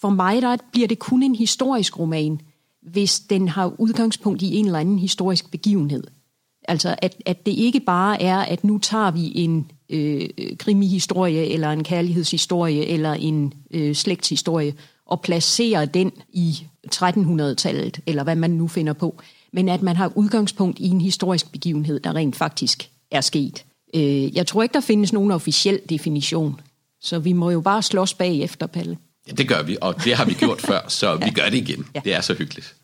for 0.00 0.10
mig, 0.10 0.42
der 0.42 0.56
bliver 0.72 0.88
det 0.88 0.98
kun 0.98 1.22
en 1.22 1.34
historisk 1.34 1.98
roman, 1.98 2.40
hvis 2.82 3.20
den 3.20 3.48
har 3.48 3.72
udgangspunkt 3.78 4.42
i 4.42 4.56
en 4.56 4.66
eller 4.66 4.78
anden 4.78 4.98
historisk 4.98 5.50
begivenhed. 5.50 6.04
Altså, 6.68 6.94
at, 7.02 7.22
at 7.26 7.46
det 7.46 7.52
ikke 7.52 7.80
bare 7.80 8.22
er, 8.22 8.38
at 8.38 8.64
nu 8.64 8.78
tager 8.78 9.10
vi 9.10 9.32
en 9.34 9.70
øh, 9.94 10.28
krimihistorie, 10.58 11.46
eller 11.46 11.70
en 11.70 11.84
kærlighedshistorie, 11.84 12.86
eller 12.86 13.12
en 13.12 13.52
øh, 13.70 13.94
slægtshistorie, 13.94 14.74
og 15.06 15.20
placerer 15.20 15.84
den 15.84 16.12
i 16.32 16.66
1300-tallet, 16.94 18.00
eller 18.06 18.24
hvad 18.24 18.36
man 18.36 18.50
nu 18.50 18.68
finder 18.68 18.92
på, 18.92 19.22
men 19.52 19.68
at 19.68 19.82
man 19.82 19.96
har 19.96 20.12
udgangspunkt 20.14 20.78
i 20.78 20.88
en 20.88 21.00
historisk 21.00 21.52
begivenhed, 21.52 22.00
der 22.00 22.14
rent 22.14 22.36
faktisk 22.36 22.88
er 23.10 23.20
sket. 23.20 23.64
Øh, 23.94 24.36
jeg 24.36 24.46
tror 24.46 24.62
ikke, 24.62 24.72
der 24.72 24.80
findes 24.80 25.12
nogen 25.12 25.30
officiel 25.30 25.80
definition, 25.88 26.60
så 27.00 27.18
vi 27.18 27.32
må 27.32 27.50
jo 27.50 27.60
bare 27.60 27.82
slås 27.82 28.14
bagefter, 28.14 28.66
Palle. 28.66 28.98
Ja, 29.28 29.32
det 29.32 29.48
gør 29.48 29.62
vi, 29.62 29.76
og 29.80 30.04
det 30.04 30.14
har 30.14 30.24
vi 30.24 30.34
gjort 30.34 30.60
før, 30.70 30.80
så 30.88 31.10
ja. 31.10 31.24
vi 31.24 31.30
gør 31.30 31.44
det 31.44 31.54
igen. 31.54 31.86
Ja. 31.94 32.00
Det 32.04 32.14
er 32.14 32.20
så 32.20 32.34
hyggeligt. 32.34 32.74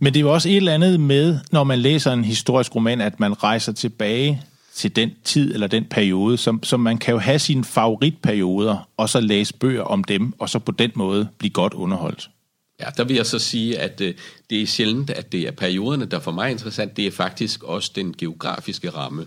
Men 0.00 0.14
det 0.14 0.20
er 0.20 0.24
jo 0.24 0.32
også 0.32 0.48
et 0.48 0.56
eller 0.56 0.74
andet 0.74 1.00
med, 1.00 1.38
når 1.52 1.64
man 1.64 1.78
læser 1.78 2.12
en 2.12 2.24
historisk 2.24 2.74
roman, 2.74 3.00
at 3.00 3.20
man 3.20 3.42
rejser 3.42 3.72
tilbage 3.72 4.42
til 4.74 4.96
den 4.96 5.10
tid 5.24 5.54
eller 5.54 5.66
den 5.66 5.84
periode, 5.84 6.36
som, 6.36 6.62
som 6.62 6.80
man 6.80 6.98
kan 6.98 7.12
jo 7.12 7.18
have 7.18 7.38
sine 7.38 7.64
favoritperioder, 7.64 8.88
og 8.96 9.08
så 9.08 9.20
læse 9.20 9.54
bøger 9.54 9.82
om 9.82 10.04
dem, 10.04 10.32
og 10.38 10.48
så 10.48 10.58
på 10.58 10.72
den 10.72 10.90
måde 10.94 11.28
blive 11.38 11.50
godt 11.50 11.74
underholdt. 11.74 12.30
Ja, 12.80 12.86
der 12.96 13.04
vil 13.04 13.16
jeg 13.16 13.26
så 13.26 13.38
sige, 13.38 13.78
at 13.78 14.00
øh, 14.00 14.14
det 14.50 14.62
er 14.62 14.66
sjældent, 14.66 15.10
at 15.10 15.32
det 15.32 15.40
er 15.40 15.50
perioderne, 15.50 16.04
der 16.04 16.18
for 16.18 16.32
mig 16.32 16.44
er 16.44 16.48
interessant. 16.48 16.96
Det 16.96 17.06
er 17.06 17.10
faktisk 17.10 17.62
også 17.62 17.92
den 17.94 18.14
geografiske 18.18 18.90
ramme. 18.90 19.26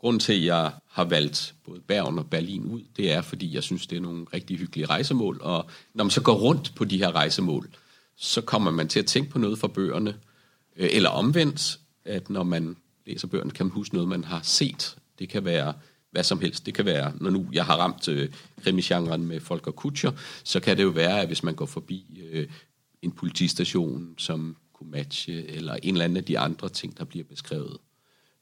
Grunden 0.00 0.20
til, 0.20 0.32
at 0.32 0.44
jeg 0.44 0.70
har 0.90 1.04
valgt 1.04 1.54
både 1.66 1.80
Bergen 1.80 2.18
og 2.18 2.26
Berlin 2.26 2.64
ud, 2.64 2.80
det 2.96 3.12
er, 3.12 3.22
fordi 3.22 3.54
jeg 3.54 3.62
synes, 3.62 3.86
det 3.86 3.96
er 3.96 4.00
nogle 4.00 4.26
rigtig 4.34 4.58
hyggelige 4.58 4.86
rejsemål. 4.86 5.40
Og 5.42 5.66
når 5.94 6.04
man 6.04 6.10
så 6.10 6.20
går 6.20 6.34
rundt 6.34 6.72
på 6.76 6.84
de 6.84 6.98
her 6.98 7.14
rejsemål, 7.14 7.68
så 8.16 8.40
kommer 8.40 8.70
man 8.70 8.88
til 8.88 8.98
at 8.98 9.06
tænke 9.06 9.30
på 9.30 9.38
noget 9.38 9.58
fra 9.58 9.68
bøgerne. 9.68 10.14
Øh, 10.76 10.88
eller 10.92 11.10
omvendt, 11.10 11.78
at 12.04 12.30
når 12.30 12.42
man 12.42 12.76
læser 13.06 13.26
bøgerne, 13.26 13.50
kan 13.50 13.66
man 13.66 13.72
huske 13.72 13.94
noget, 13.94 14.08
man 14.08 14.24
har 14.24 14.40
set. 14.42 14.96
Det 15.18 15.28
kan 15.28 15.44
være 15.44 15.74
hvad 16.12 16.24
som 16.24 16.40
helst. 16.40 16.66
Det 16.66 16.74
kan 16.74 16.84
være, 16.84 17.12
når 17.20 17.30
nu 17.30 17.46
jeg 17.52 17.64
har 17.64 17.76
ramt 17.76 18.08
øh, 18.08 18.28
krimigenren 18.64 19.26
med 19.26 19.40
folk 19.40 19.66
og 19.66 19.76
kutscher, 19.76 20.10
så 20.44 20.60
kan 20.60 20.76
det 20.76 20.82
jo 20.82 20.88
være, 20.88 21.20
at 21.20 21.26
hvis 21.26 21.42
man 21.42 21.54
går 21.54 21.66
forbi 21.66 22.22
øh, 22.32 22.46
en 23.02 23.12
politistation, 23.12 24.14
som 24.18 24.56
kunne 24.72 24.90
matche, 24.90 25.50
eller 25.50 25.76
en 25.82 25.94
eller 25.94 26.04
anden 26.04 26.16
af 26.16 26.24
de 26.24 26.38
andre 26.38 26.68
ting, 26.68 26.98
der 26.98 27.04
bliver 27.04 27.24
beskrevet, 27.30 27.76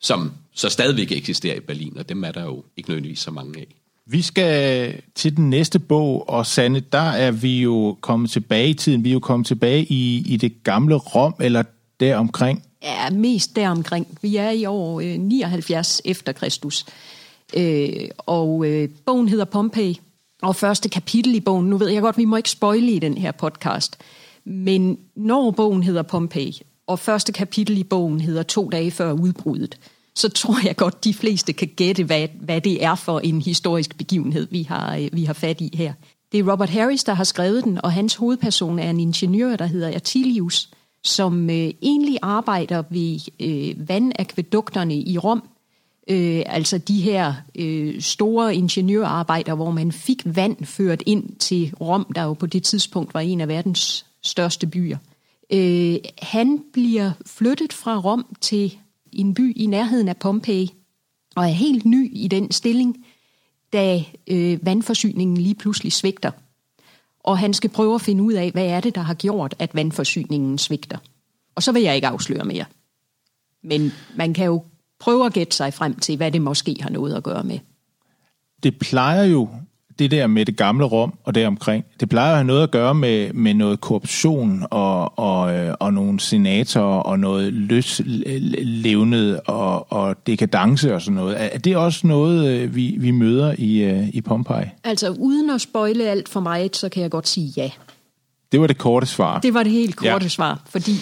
som 0.00 0.32
så 0.54 0.68
stadigvæk 0.68 1.12
eksisterer 1.12 1.56
i 1.56 1.60
Berlin, 1.60 1.98
og 1.98 2.08
dem 2.08 2.24
er 2.24 2.32
der 2.32 2.44
jo 2.44 2.64
ikke 2.76 2.90
nødvendigvis 2.90 3.18
så 3.18 3.30
mange 3.30 3.60
af. 3.60 3.66
Vi 4.06 4.22
skal 4.22 4.94
til 5.14 5.36
den 5.36 5.50
næste 5.50 5.78
bog, 5.78 6.28
og 6.28 6.46
Sanne, 6.46 6.80
der 6.80 6.98
er 6.98 7.30
vi 7.30 7.62
jo 7.62 7.98
kommet 8.00 8.30
tilbage 8.30 8.68
i 8.68 8.74
tiden. 8.74 9.04
Vi 9.04 9.08
er 9.08 9.12
jo 9.12 9.20
kommet 9.20 9.46
tilbage 9.46 9.84
i, 9.84 10.24
i 10.26 10.36
det 10.36 10.62
gamle 10.62 10.94
Rom, 10.94 11.34
eller 11.40 11.62
deromkring. 12.00 12.62
Ja, 12.82 13.10
mest 13.10 13.56
deromkring. 13.56 14.18
Vi 14.22 14.36
er 14.36 14.50
i 14.50 14.66
år 14.66 15.00
øh, 15.00 15.18
79 15.18 16.02
efter 16.04 16.32
Kristus. 16.32 16.86
Øh, 17.56 18.08
og 18.18 18.66
øh, 18.66 18.88
bogen 19.06 19.28
hedder 19.28 19.44
Pompeji, 19.44 20.00
og 20.42 20.56
første 20.56 20.88
kapitel 20.88 21.34
i 21.34 21.40
bogen, 21.40 21.66
nu 21.66 21.76
ved 21.76 21.88
jeg 21.88 22.02
godt, 22.02 22.18
vi 22.18 22.24
må 22.24 22.36
ikke 22.36 22.50
spoile 22.50 22.92
i 22.92 22.98
den 22.98 23.18
her 23.18 23.32
podcast, 23.32 23.98
men 24.44 24.98
når 25.16 25.50
bogen 25.50 25.82
hedder 25.82 26.02
Pompeji, 26.02 26.62
og 26.86 26.98
første 26.98 27.32
kapitel 27.32 27.78
i 27.78 27.84
bogen 27.84 28.20
hedder 28.20 28.42
To 28.42 28.68
dage 28.68 28.90
før 28.90 29.12
udbruddet, 29.12 29.78
så 30.14 30.28
tror 30.28 30.66
jeg 30.66 30.76
godt, 30.76 31.04
de 31.04 31.14
fleste 31.14 31.52
kan 31.52 31.68
gætte, 31.76 32.04
hvad, 32.04 32.28
hvad 32.40 32.60
det 32.60 32.84
er 32.84 32.94
for 32.94 33.20
en 33.20 33.42
historisk 33.42 33.98
begivenhed, 33.98 34.48
vi 34.50 34.62
har, 34.62 34.96
øh, 34.96 35.08
vi 35.12 35.24
har 35.24 35.32
fat 35.32 35.60
i 35.60 35.70
her. 35.76 35.92
Det 36.32 36.40
er 36.40 36.52
Robert 36.52 36.70
Harris, 36.70 37.04
der 37.04 37.14
har 37.14 37.24
skrevet 37.24 37.64
den, 37.64 37.84
og 37.84 37.92
hans 37.92 38.14
hovedperson 38.14 38.78
er 38.78 38.90
en 38.90 39.00
ingeniør, 39.00 39.56
der 39.56 39.66
hedder 39.66 39.88
Attilius, 39.88 40.70
som 41.04 41.50
øh, 41.50 41.70
egentlig 41.82 42.18
arbejder 42.22 42.82
ved 42.90 43.20
øh, 43.40 43.88
vandakvedukterne 43.88 44.96
i 44.96 45.18
Rom, 45.18 45.42
øh, 46.10 46.42
altså 46.46 46.78
de 46.78 47.00
her 47.00 47.34
øh, 47.54 48.00
store 48.00 48.54
ingeniørarbejder, 48.54 49.54
hvor 49.54 49.70
man 49.70 49.92
fik 49.92 50.22
vand 50.24 50.64
ført 50.64 51.02
ind 51.06 51.36
til 51.36 51.74
Rom, 51.80 52.06
der 52.14 52.22
jo 52.22 52.32
på 52.32 52.46
det 52.46 52.62
tidspunkt 52.62 53.14
var 53.14 53.20
en 53.20 53.40
af 53.40 53.48
verdens 53.48 54.06
største 54.22 54.66
byer. 54.66 54.98
Øh, 55.52 55.96
han 56.22 56.64
bliver 56.72 57.12
flyttet 57.26 57.72
fra 57.72 57.98
Rom 57.98 58.36
til 58.40 58.78
en 59.12 59.34
by 59.34 59.56
i 59.56 59.66
nærheden 59.66 60.08
af 60.08 60.16
Pompeji, 60.16 60.70
og 61.36 61.44
er 61.44 61.48
helt 61.48 61.84
ny 61.84 62.10
i 62.12 62.28
den 62.28 62.50
stilling, 62.50 63.04
da 63.72 64.04
øh, 64.26 64.66
vandforsyningen 64.66 65.36
lige 65.36 65.54
pludselig 65.54 65.92
svigter. 65.92 66.30
Og 67.20 67.38
han 67.38 67.54
skal 67.54 67.70
prøve 67.70 67.94
at 67.94 68.00
finde 68.00 68.22
ud 68.22 68.32
af, 68.32 68.50
hvad 68.50 68.66
er 68.66 68.80
det, 68.80 68.94
der 68.94 69.00
har 69.00 69.14
gjort, 69.14 69.54
at 69.58 69.74
vandforsyningen 69.74 70.58
svigter. 70.58 70.98
Og 71.54 71.62
så 71.62 71.72
vil 71.72 71.82
jeg 71.82 71.94
ikke 71.94 72.06
afsløre 72.06 72.44
mere. 72.44 72.64
Men 73.62 73.92
man 74.16 74.34
kan 74.34 74.46
jo 74.46 74.64
prøve 74.98 75.26
at 75.26 75.32
gætte 75.32 75.56
sig 75.56 75.74
frem 75.74 75.94
til, 75.94 76.16
hvad 76.16 76.32
det 76.32 76.42
måske 76.42 76.76
har 76.80 76.90
noget 76.90 77.14
at 77.14 77.22
gøre 77.22 77.42
med. 77.42 77.58
Det 78.62 78.78
plejer 78.78 79.24
jo 79.24 79.48
det 80.00 80.10
der 80.10 80.26
med 80.26 80.46
det 80.46 80.56
gamle 80.56 80.84
Rom 80.84 81.14
og 81.24 81.34
deromkring, 81.34 81.84
det 82.00 82.08
plejer 82.08 82.30
at 82.30 82.36
have 82.36 82.46
noget 82.46 82.62
at 82.62 82.70
gøre 82.70 82.94
med, 82.94 83.32
med 83.32 83.54
noget 83.54 83.80
korruption 83.80 84.66
og, 84.70 85.18
og, 85.18 85.54
øh, 85.54 85.74
og 85.80 85.92
nogle 85.92 86.20
senatorer 86.20 87.00
og 87.00 87.18
noget 87.18 87.52
løslevnet 87.52 89.40
og, 89.46 89.92
og 89.92 90.26
dekadence 90.26 90.94
og 90.94 91.02
sådan 91.02 91.14
noget. 91.14 91.36
Er 91.54 91.58
det 91.58 91.76
også 91.76 92.06
noget, 92.06 92.48
øh, 92.48 92.74
vi, 92.74 92.96
vi 92.98 93.10
møder 93.10 93.54
i, 93.58 93.78
øh, 93.78 94.08
i 94.08 94.20
Pompeji? 94.20 94.64
Altså 94.84 95.10
uden 95.10 95.50
at 95.50 95.60
spoile 95.60 96.04
alt 96.04 96.28
for 96.28 96.40
mig, 96.40 96.70
så 96.72 96.88
kan 96.88 97.02
jeg 97.02 97.10
godt 97.10 97.28
sige 97.28 97.52
ja. 97.56 97.70
Det 98.52 98.60
var 98.60 98.66
det 98.66 98.78
korte 98.78 99.06
svar. 99.06 99.40
Det 99.40 99.54
var 99.54 99.62
det 99.62 99.72
helt 99.72 99.96
korte 99.96 100.22
ja. 100.22 100.28
svar, 100.28 100.62
fordi 100.68 100.92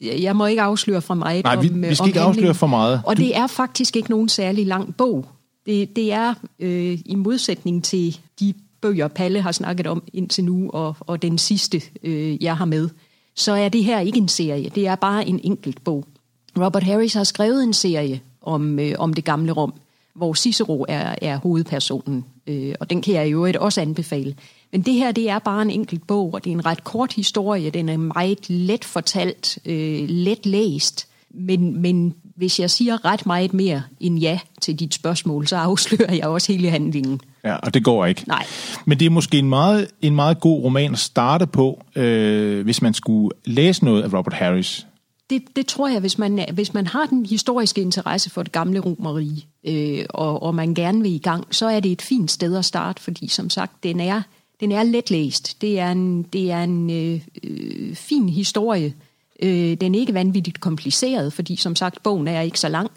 jeg 0.00 0.36
må 0.36 0.46
ikke 0.46 0.62
afsløre 0.62 1.02
for 1.02 1.14
mig. 1.14 1.42
Nej, 1.42 1.56
vi, 1.56 1.70
om, 1.70 1.82
vi 1.82 1.94
skal 1.94 2.02
om 2.02 2.08
ikke 2.08 2.20
afsløre 2.20 2.54
for 2.54 2.66
meget. 2.66 3.02
Og 3.06 3.16
det 3.16 3.36
er 3.36 3.46
faktisk 3.46 3.96
ikke 3.96 4.10
nogen 4.10 4.28
særlig 4.28 4.66
lang 4.66 4.96
bog. 4.96 5.26
Det, 5.66 5.96
det 5.96 6.12
er 6.12 6.34
øh, 6.58 6.98
i 7.04 7.14
modsætning 7.14 7.84
til 7.84 8.20
de 8.40 8.54
bøger, 8.80 9.08
Palle 9.08 9.40
har 9.40 9.52
snakket 9.52 9.86
om 9.86 10.02
indtil 10.12 10.44
nu, 10.44 10.70
og, 10.70 10.96
og 11.00 11.22
den 11.22 11.38
sidste, 11.38 11.82
øh, 12.02 12.42
jeg 12.42 12.56
har 12.56 12.64
med, 12.64 12.88
så 13.34 13.52
er 13.52 13.68
det 13.68 13.84
her 13.84 14.00
ikke 14.00 14.18
en 14.18 14.28
serie. 14.28 14.68
Det 14.68 14.86
er 14.86 14.94
bare 14.94 15.28
en 15.28 15.40
enkelt 15.44 15.84
bog. 15.84 16.04
Robert 16.58 16.82
Harris 16.82 17.14
har 17.14 17.24
skrevet 17.24 17.62
en 17.62 17.72
serie 17.72 18.20
om, 18.42 18.78
øh, 18.78 18.94
om 18.98 19.14
det 19.14 19.24
gamle 19.24 19.52
Rom, 19.52 19.74
hvor 20.14 20.34
Cicero 20.34 20.84
er, 20.88 21.14
er 21.22 21.36
hovedpersonen, 21.36 22.24
øh, 22.46 22.74
og 22.80 22.90
den 22.90 23.02
kan 23.02 23.14
jeg 23.14 23.28
i 23.28 23.32
øvrigt 23.32 23.56
også 23.56 23.80
anbefale. 23.80 24.34
Men 24.72 24.82
det 24.82 24.94
her, 24.94 25.12
det 25.12 25.30
er 25.30 25.38
bare 25.38 25.62
en 25.62 25.70
enkelt 25.70 26.06
bog, 26.06 26.34
og 26.34 26.44
det 26.44 26.50
er 26.50 26.54
en 26.54 26.66
ret 26.66 26.84
kort 26.84 27.12
historie. 27.12 27.70
Den 27.70 27.88
er 27.88 27.96
meget 27.96 28.50
let 28.50 28.84
fortalt, 28.84 29.58
øh, 29.64 30.08
let 30.08 30.46
læst, 30.46 31.08
men, 31.30 31.82
men 31.82 32.14
hvis 32.36 32.60
jeg 32.60 32.70
siger 32.70 33.04
ret 33.04 33.26
meget 33.26 33.54
mere 33.54 33.82
end 34.00 34.18
ja 34.18 34.38
til 34.60 34.78
dit 34.78 34.94
spørgsmål, 34.94 35.46
så 35.46 35.56
afslører 35.56 36.14
jeg 36.14 36.26
også 36.26 36.52
hele 36.52 36.70
handlingen. 36.70 37.20
Ja, 37.44 37.56
og 37.56 37.74
det 37.74 37.84
går 37.84 38.06
ikke. 38.06 38.24
Nej. 38.26 38.46
Men 38.84 39.00
det 39.00 39.06
er 39.06 39.10
måske 39.10 39.38
en 39.38 39.48
meget, 39.48 39.88
en 40.02 40.14
meget 40.14 40.40
god 40.40 40.62
roman 40.62 40.92
at 40.92 40.98
starte 40.98 41.46
på, 41.46 41.84
øh, 41.96 42.64
hvis 42.64 42.82
man 42.82 42.94
skulle 42.94 43.30
læse 43.44 43.84
noget 43.84 44.02
af 44.02 44.12
Robert 44.12 44.34
Harris. 44.34 44.86
Det 45.30 45.42
det, 45.56 45.66
tror 45.66 45.88
jeg, 45.88 46.00
hvis 46.00 46.18
man, 46.18 46.46
hvis 46.52 46.74
man 46.74 46.86
har 46.86 47.06
den 47.06 47.26
historiske 47.26 47.80
interesse 47.80 48.30
for 48.30 48.42
det 48.42 48.52
gamle 48.52 48.80
romerige, 48.80 49.46
øh, 49.66 50.04
og, 50.08 50.42
og 50.42 50.54
man 50.54 50.74
gerne 50.74 51.02
vil 51.02 51.14
i 51.14 51.18
gang, 51.18 51.54
så 51.54 51.66
er 51.66 51.80
det 51.80 51.92
et 51.92 52.02
fint 52.02 52.30
sted 52.30 52.56
at 52.56 52.64
starte, 52.64 53.02
fordi 53.02 53.28
som 53.28 53.50
sagt, 53.50 53.82
den 53.82 54.00
er, 54.00 54.22
den 54.60 54.72
er 54.72 54.82
letlæst. 54.82 55.60
Det 55.60 55.78
er 55.78 55.90
en, 55.90 56.22
det 56.22 56.50
er 56.50 56.62
en 56.62 56.90
øh, 56.90 57.20
øh, 57.44 57.94
fin 57.94 58.28
historie. 58.28 58.94
Øh, 59.42 59.76
den 59.80 59.94
er 59.94 59.98
ikke 59.98 60.14
vanvittigt 60.14 60.60
kompliceret, 60.60 61.32
fordi 61.32 61.56
som 61.56 61.76
sagt, 61.76 62.02
bogen 62.02 62.28
er 62.28 62.40
ikke 62.40 62.60
så 62.60 62.68
lang. 62.68 62.90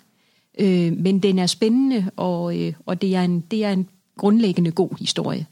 Øh, 0.60 0.94
men 0.98 1.20
den 1.20 1.40
er 1.40 1.46
spændende, 1.46 2.12
og, 2.16 2.60
øh, 2.60 2.74
og 2.86 3.02
det, 3.02 3.16
er 3.16 3.22
en, 3.22 3.42
det 3.42 3.66
er 3.66 3.72
en 3.72 3.90
grundlæggende 4.18 4.72
god 4.72 5.00
historie. 5.00 5.46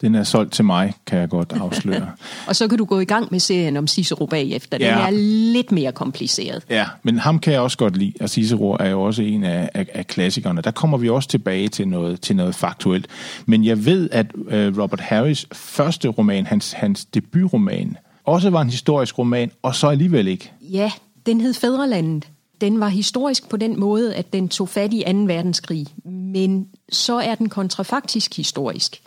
Den 0.00 0.14
er 0.14 0.22
solgt 0.24 0.52
til 0.52 0.64
mig, 0.64 0.94
kan 1.06 1.18
jeg 1.18 1.28
godt 1.28 1.52
afsløre. 1.52 2.10
og 2.48 2.56
så 2.56 2.68
kan 2.68 2.78
du 2.78 2.84
gå 2.84 3.00
i 3.00 3.04
gang 3.04 3.28
med 3.30 3.40
serien 3.40 3.76
om 3.76 3.86
Cicero 3.86 4.26
bagefter. 4.26 4.78
Den 4.78 4.86
ja. 4.86 5.06
er 5.06 5.10
lidt 5.52 5.72
mere 5.72 5.92
kompliceret. 5.92 6.62
Ja, 6.70 6.86
men 7.02 7.18
ham 7.18 7.38
kan 7.38 7.52
jeg 7.52 7.60
også 7.60 7.78
godt 7.78 7.96
lide, 7.96 8.12
og 8.20 8.30
Cicero 8.30 8.76
er 8.80 8.88
jo 8.88 9.02
også 9.02 9.22
en 9.22 9.44
af, 9.44 9.70
af, 9.74 9.86
af 9.94 10.06
klassikerne. 10.06 10.60
Der 10.60 10.70
kommer 10.70 10.98
vi 10.98 11.08
også 11.08 11.28
tilbage 11.28 11.68
til 11.68 11.88
noget, 11.88 12.20
til 12.20 12.36
noget 12.36 12.54
faktuelt. 12.54 13.06
Men 13.46 13.64
jeg 13.64 13.84
ved, 13.84 14.08
at 14.12 14.26
uh, 14.34 14.82
Robert 14.82 15.00
Harris 15.00 15.46
første 15.52 16.08
roman, 16.08 16.46
hans, 16.46 16.72
hans 16.72 17.04
debutroman, 17.04 17.96
også 18.26 18.50
var 18.50 18.60
en 18.60 18.70
historisk 18.70 19.18
roman, 19.18 19.50
og 19.62 19.74
så 19.74 19.86
alligevel 19.86 20.28
ikke. 20.28 20.52
Ja, 20.60 20.92
den 21.26 21.40
hed 21.40 21.54
Fædrelandet. 21.54 22.28
Den 22.60 22.80
var 22.80 22.88
historisk 22.88 23.48
på 23.48 23.56
den 23.56 23.80
måde, 23.80 24.14
at 24.14 24.32
den 24.32 24.48
tog 24.48 24.68
fat 24.68 24.94
i 24.94 25.02
2. 25.06 25.18
verdenskrig, 25.18 25.86
men 26.04 26.68
så 26.88 27.14
er 27.14 27.34
den 27.34 27.48
kontrafaktisk 27.48 28.36
historisk 28.36 29.02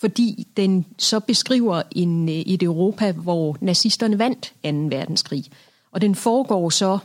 fordi 0.00 0.46
den 0.56 0.86
så 0.98 1.20
beskriver 1.20 1.82
en, 1.90 2.28
øh, 2.28 2.34
et 2.34 2.62
Europa, 2.62 3.12
hvor 3.12 3.56
nazisterne 3.60 4.18
vandt 4.18 4.52
2. 4.64 4.96
verdenskrig. 4.96 5.44
Og 5.92 6.00
den 6.00 6.14
foregår 6.14 6.70
så, 6.70 6.98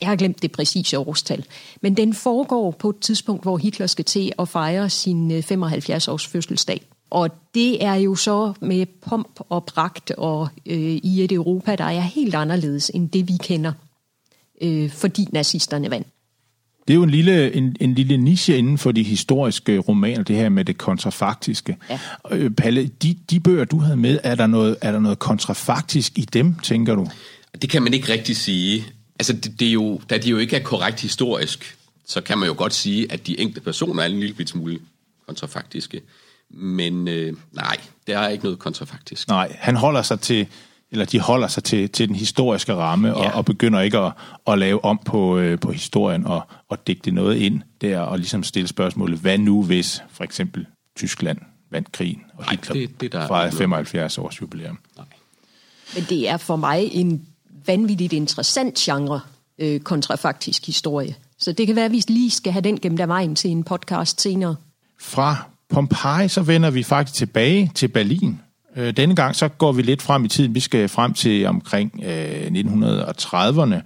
jeg 0.00 0.08
har 0.08 0.16
glemt 0.16 0.42
det 0.42 0.52
præcise 0.52 0.98
årstal, 0.98 1.44
men 1.80 1.96
den 1.96 2.14
foregår 2.14 2.70
på 2.70 2.90
et 2.90 2.98
tidspunkt, 3.00 3.42
hvor 3.42 3.56
Hitler 3.56 3.86
skal 3.86 4.04
til 4.04 4.32
at 4.38 4.48
fejre 4.48 4.90
sin 4.90 5.32
øh, 5.32 5.38
75-års 5.38 6.26
fødselsdag. 6.26 6.82
Og 7.10 7.30
det 7.54 7.84
er 7.84 7.94
jo 7.94 8.14
så 8.14 8.52
med 8.60 8.86
pomp 8.86 9.40
og 9.48 9.64
pragt 9.64 10.10
og 10.10 10.48
øh, 10.66 10.78
i 11.02 11.24
et 11.24 11.32
Europa, 11.32 11.76
der 11.76 11.84
er 11.84 12.00
helt 12.00 12.34
anderledes 12.34 12.90
end 12.94 13.10
det, 13.10 13.28
vi 13.28 13.32
kender, 13.42 13.72
øh, 14.62 14.90
fordi 14.90 15.26
nazisterne 15.32 15.90
vandt. 15.90 16.06
Det 16.88 16.94
er 16.94 16.96
jo 16.96 17.02
en 17.02 17.10
lille, 17.10 17.54
en, 17.54 17.76
en 17.80 17.94
lille 17.94 18.16
niche 18.16 18.58
inden 18.58 18.78
for 18.78 18.92
de 18.92 19.02
historiske 19.02 19.78
romaner, 19.78 20.22
det 20.22 20.36
her 20.36 20.48
med 20.48 20.64
det 20.64 20.78
kontrafaktiske. 20.78 21.76
Ja. 21.90 21.98
Øh, 22.30 22.50
Palle, 22.50 22.86
de, 22.86 23.16
de 23.30 23.40
bøger, 23.40 23.64
du 23.64 23.78
havde 23.78 23.96
med, 23.96 24.18
er 24.22 24.34
der, 24.34 24.46
noget, 24.46 24.76
er 24.80 24.92
der 24.92 25.00
noget 25.00 25.18
kontrafaktisk 25.18 26.18
i 26.18 26.22
dem, 26.22 26.54
tænker 26.62 26.94
du? 26.94 27.08
Det 27.62 27.70
kan 27.70 27.82
man 27.82 27.94
ikke 27.94 28.12
rigtig 28.12 28.36
sige. 28.36 28.84
Altså, 29.18 29.32
det, 29.32 29.60
det 29.60 29.68
er 29.68 29.72
jo, 29.72 30.00
da 30.10 30.18
de 30.18 30.30
jo 30.30 30.38
ikke 30.38 30.56
er 30.56 30.62
korrekt 30.62 31.00
historisk, 31.00 31.76
så 32.06 32.20
kan 32.20 32.38
man 32.38 32.48
jo 32.48 32.54
godt 32.58 32.74
sige, 32.74 33.12
at 33.12 33.26
de 33.26 33.40
enkelte 33.40 33.60
personer 33.60 34.02
er 34.02 34.06
en 34.06 34.20
lille 34.20 34.46
smule 34.46 34.78
kontrafaktiske. 35.26 36.00
Men 36.50 37.08
øh, 37.08 37.36
nej, 37.52 37.76
der 38.06 38.18
er 38.18 38.28
ikke 38.28 38.44
noget 38.44 38.58
kontrafaktisk. 38.58 39.28
Nej, 39.28 39.56
han 39.58 39.76
holder 39.76 40.02
sig 40.02 40.20
til 40.20 40.46
eller 40.90 41.04
de 41.04 41.20
holder 41.20 41.48
sig 41.48 41.64
til, 41.64 41.90
til 41.90 42.08
den 42.08 42.16
historiske 42.16 42.74
ramme, 42.74 43.14
og, 43.14 43.24
ja. 43.24 43.30
og 43.30 43.44
begynder 43.44 43.80
ikke 43.80 43.98
at, 43.98 44.12
at 44.46 44.58
lave 44.58 44.84
om 44.84 45.00
på, 45.04 45.38
øh, 45.38 45.60
på 45.60 45.72
historien 45.72 46.26
og, 46.26 46.40
og 46.68 46.86
digte 46.86 47.10
noget 47.10 47.36
ind 47.36 47.62
der, 47.80 48.00
og 48.00 48.18
ligesom 48.18 48.42
stille 48.42 48.68
spørgsmålet, 48.68 49.18
hvad 49.18 49.38
nu 49.38 49.62
hvis 49.62 50.02
for 50.10 50.24
eksempel 50.24 50.66
Tyskland 50.96 51.38
vandt 51.70 51.92
krigen, 51.92 52.22
og 52.34 52.40
Nej, 52.40 52.50
Hitler 52.50 52.74
det, 52.74 53.00
det 53.00 53.12
der 53.12 53.26
fra 53.26 53.48
75 53.48 54.18
års 54.18 54.40
jubilæum. 54.40 54.78
Nej. 54.96 55.06
Men 55.94 56.04
det 56.08 56.28
er 56.28 56.36
for 56.36 56.56
mig 56.56 56.88
en 56.92 57.26
vanvittigt 57.66 58.12
interessant 58.12 58.74
genre, 58.74 59.20
øh, 59.58 59.80
kontrafaktisk 59.80 60.66
historie. 60.66 61.14
Så 61.38 61.52
det 61.52 61.66
kan 61.66 61.76
være, 61.76 61.84
at 61.84 61.92
vi 61.92 62.02
lige 62.08 62.30
skal 62.30 62.52
have 62.52 62.62
den 62.62 62.80
gennem 62.80 62.96
der 62.96 63.06
vejen 63.06 63.34
til 63.34 63.50
en 63.50 63.64
podcast 63.64 64.20
senere. 64.20 64.56
Fra 65.00 65.48
Pompeji, 65.68 66.28
så 66.28 66.42
vender 66.42 66.70
vi 66.70 66.82
faktisk 66.82 67.18
tilbage 67.18 67.70
til 67.74 67.88
Berlin, 67.88 68.40
Øh, 68.76 68.96
denne 68.96 69.16
gang 69.16 69.36
så 69.36 69.48
går 69.48 69.72
vi 69.72 69.82
lidt 69.82 70.02
frem 70.02 70.24
i 70.24 70.28
tiden. 70.28 70.54
Vi 70.54 70.60
skal 70.60 70.88
frem 70.88 71.14
til 71.14 71.46
omkring 71.46 72.02
øh, 72.04 72.46
1930'erne, 72.46 73.80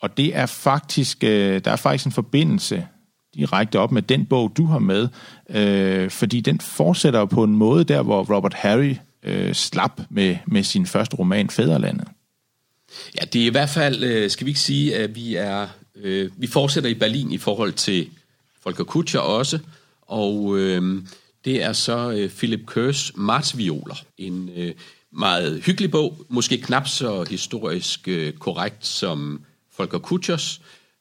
og 0.00 0.16
det 0.16 0.36
er 0.36 0.46
faktisk, 0.46 1.24
øh, 1.24 1.60
der 1.64 1.70
er 1.70 1.76
faktisk 1.76 2.06
en 2.06 2.12
forbindelse 2.12 2.86
direkte 3.34 3.78
op 3.78 3.92
med 3.92 4.02
den 4.02 4.26
bog, 4.26 4.52
du 4.56 4.66
har 4.66 4.78
med, 4.78 5.08
øh, 5.50 6.10
fordi 6.10 6.40
den 6.40 6.60
fortsætter 6.60 7.24
på 7.24 7.44
en 7.44 7.52
måde 7.52 7.84
der, 7.84 8.02
hvor 8.02 8.34
Robert 8.34 8.54
Harry 8.54 8.94
øh, 9.22 9.54
slap 9.54 10.00
med, 10.10 10.36
med 10.46 10.62
sin 10.62 10.86
første 10.86 11.16
roman, 11.16 11.50
Fæderlandet. 11.50 12.08
Ja, 13.20 13.24
det 13.24 13.42
er 13.42 13.46
i 13.46 13.50
hvert 13.50 13.68
fald, 13.68 14.04
øh, 14.04 14.30
skal 14.30 14.44
vi 14.44 14.50
ikke 14.50 14.60
sige, 14.60 14.96
at 14.96 15.14
vi 15.14 15.34
er, 15.34 15.66
øh, 15.96 16.30
vi 16.36 16.46
fortsætter 16.46 16.90
i 16.90 16.94
Berlin 16.94 17.32
i 17.32 17.38
forhold 17.38 17.72
til 17.72 18.08
Volker 18.64 18.84
Kutscher 18.84 19.20
også, 19.20 19.58
og 20.06 20.58
øh, 20.58 21.02
det 21.44 21.62
er 21.62 21.72
så 21.72 22.10
øh, 22.10 22.30
Philip 22.30 22.66
Kerrs 22.66 23.12
Martsvioler, 23.16 24.04
En 24.18 24.50
øh, 24.56 24.74
meget 25.10 25.62
hyggelig 25.62 25.90
bog, 25.90 26.26
måske 26.28 26.58
knap 26.58 26.88
så 26.88 27.24
historisk 27.30 28.08
øh, 28.08 28.32
korrekt 28.32 28.86
som 28.86 29.40
Folker 29.72 29.98
Kutschers, 29.98 30.60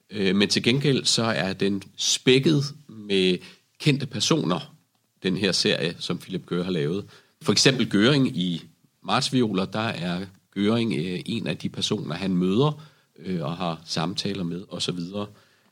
øh, 0.09 0.35
men 0.35 0.49
til 0.49 0.63
gengæld 0.63 1.05
så 1.05 1.23
er 1.23 1.53
den 1.53 1.83
spækket 1.97 2.63
med 2.87 3.37
kendte 3.79 4.05
personer, 4.05 4.75
den 5.23 5.37
her 5.37 5.51
serie, 5.51 5.95
som 5.99 6.17
Philip 6.17 6.45
Kerr 6.45 6.63
har 6.63 6.71
lavet. 6.71 7.05
For 7.41 7.51
eksempel 7.51 7.89
Gøring 7.89 8.37
i 8.37 8.63
Martsvioler, 9.03 9.65
der 9.65 9.79
er 9.79 10.25
Gøring 10.53 10.93
øh, 10.93 11.19
en 11.25 11.47
af 11.47 11.57
de 11.57 11.69
personer, 11.69 12.15
han 12.15 12.35
møder 12.35 12.83
øh, 13.19 13.41
og 13.41 13.57
har 13.57 13.81
samtaler 13.85 14.43
med 14.43 14.63
osv. 14.69 14.99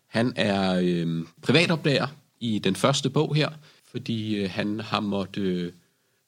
Han 0.07 0.33
er 0.35 0.79
øh, 0.83 1.25
privatopdager 1.41 2.07
i 2.41 2.60
den 2.60 2.75
første 2.75 3.10
bog 3.10 3.36
her, 3.36 3.49
fordi 3.91 4.36
øh, 4.36 4.49
han 4.49 4.80
har 4.80 4.99
måttet 4.99 5.41
øh, 5.41 5.71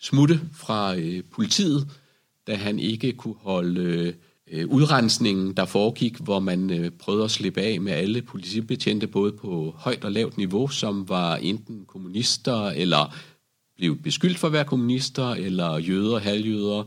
smutte 0.02 0.42
fra 0.54 0.96
øh, 0.96 1.24
politiet, 1.32 1.88
da 2.48 2.56
han 2.56 2.80
ikke 2.80 3.12
kunne 3.12 3.36
holde 3.38 4.14
øh, 4.52 4.68
udrensningen, 4.68 5.54
der 5.54 5.66
foregik, 5.66 6.18
hvor 6.18 6.40
man 6.40 6.70
øh, 6.70 6.92
prøvede 6.92 7.24
at 7.24 7.32
slippe 7.32 7.62
af 7.62 7.82
med 7.82 7.94
alle 7.94 8.22
politibetjente, 8.22 9.08
både 9.08 9.32
på 9.32 9.76
højt 9.78 10.04
og 10.04 10.12
lavt 10.12 10.38
niveau, 10.38 10.68
som 10.68 11.10
var 11.10 11.36
enten 11.36 11.86
kommunister, 11.86 12.66
eller 12.66 13.16
blev 13.78 13.98
beskyldt 13.98 14.38
for 14.38 14.48
at 14.48 14.54
være 14.54 14.66
kommunister, 14.66 15.30
eller 15.30 15.78
jøder, 15.78 16.20
halvjøder, 16.20 16.84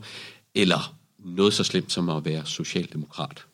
eller 0.55 0.95
noget 1.19 1.53
så 1.53 1.63
slemt 1.63 1.91
som 1.91 2.09
at 2.09 2.25
være 2.25 2.45
socialdemokrat. 2.45 3.45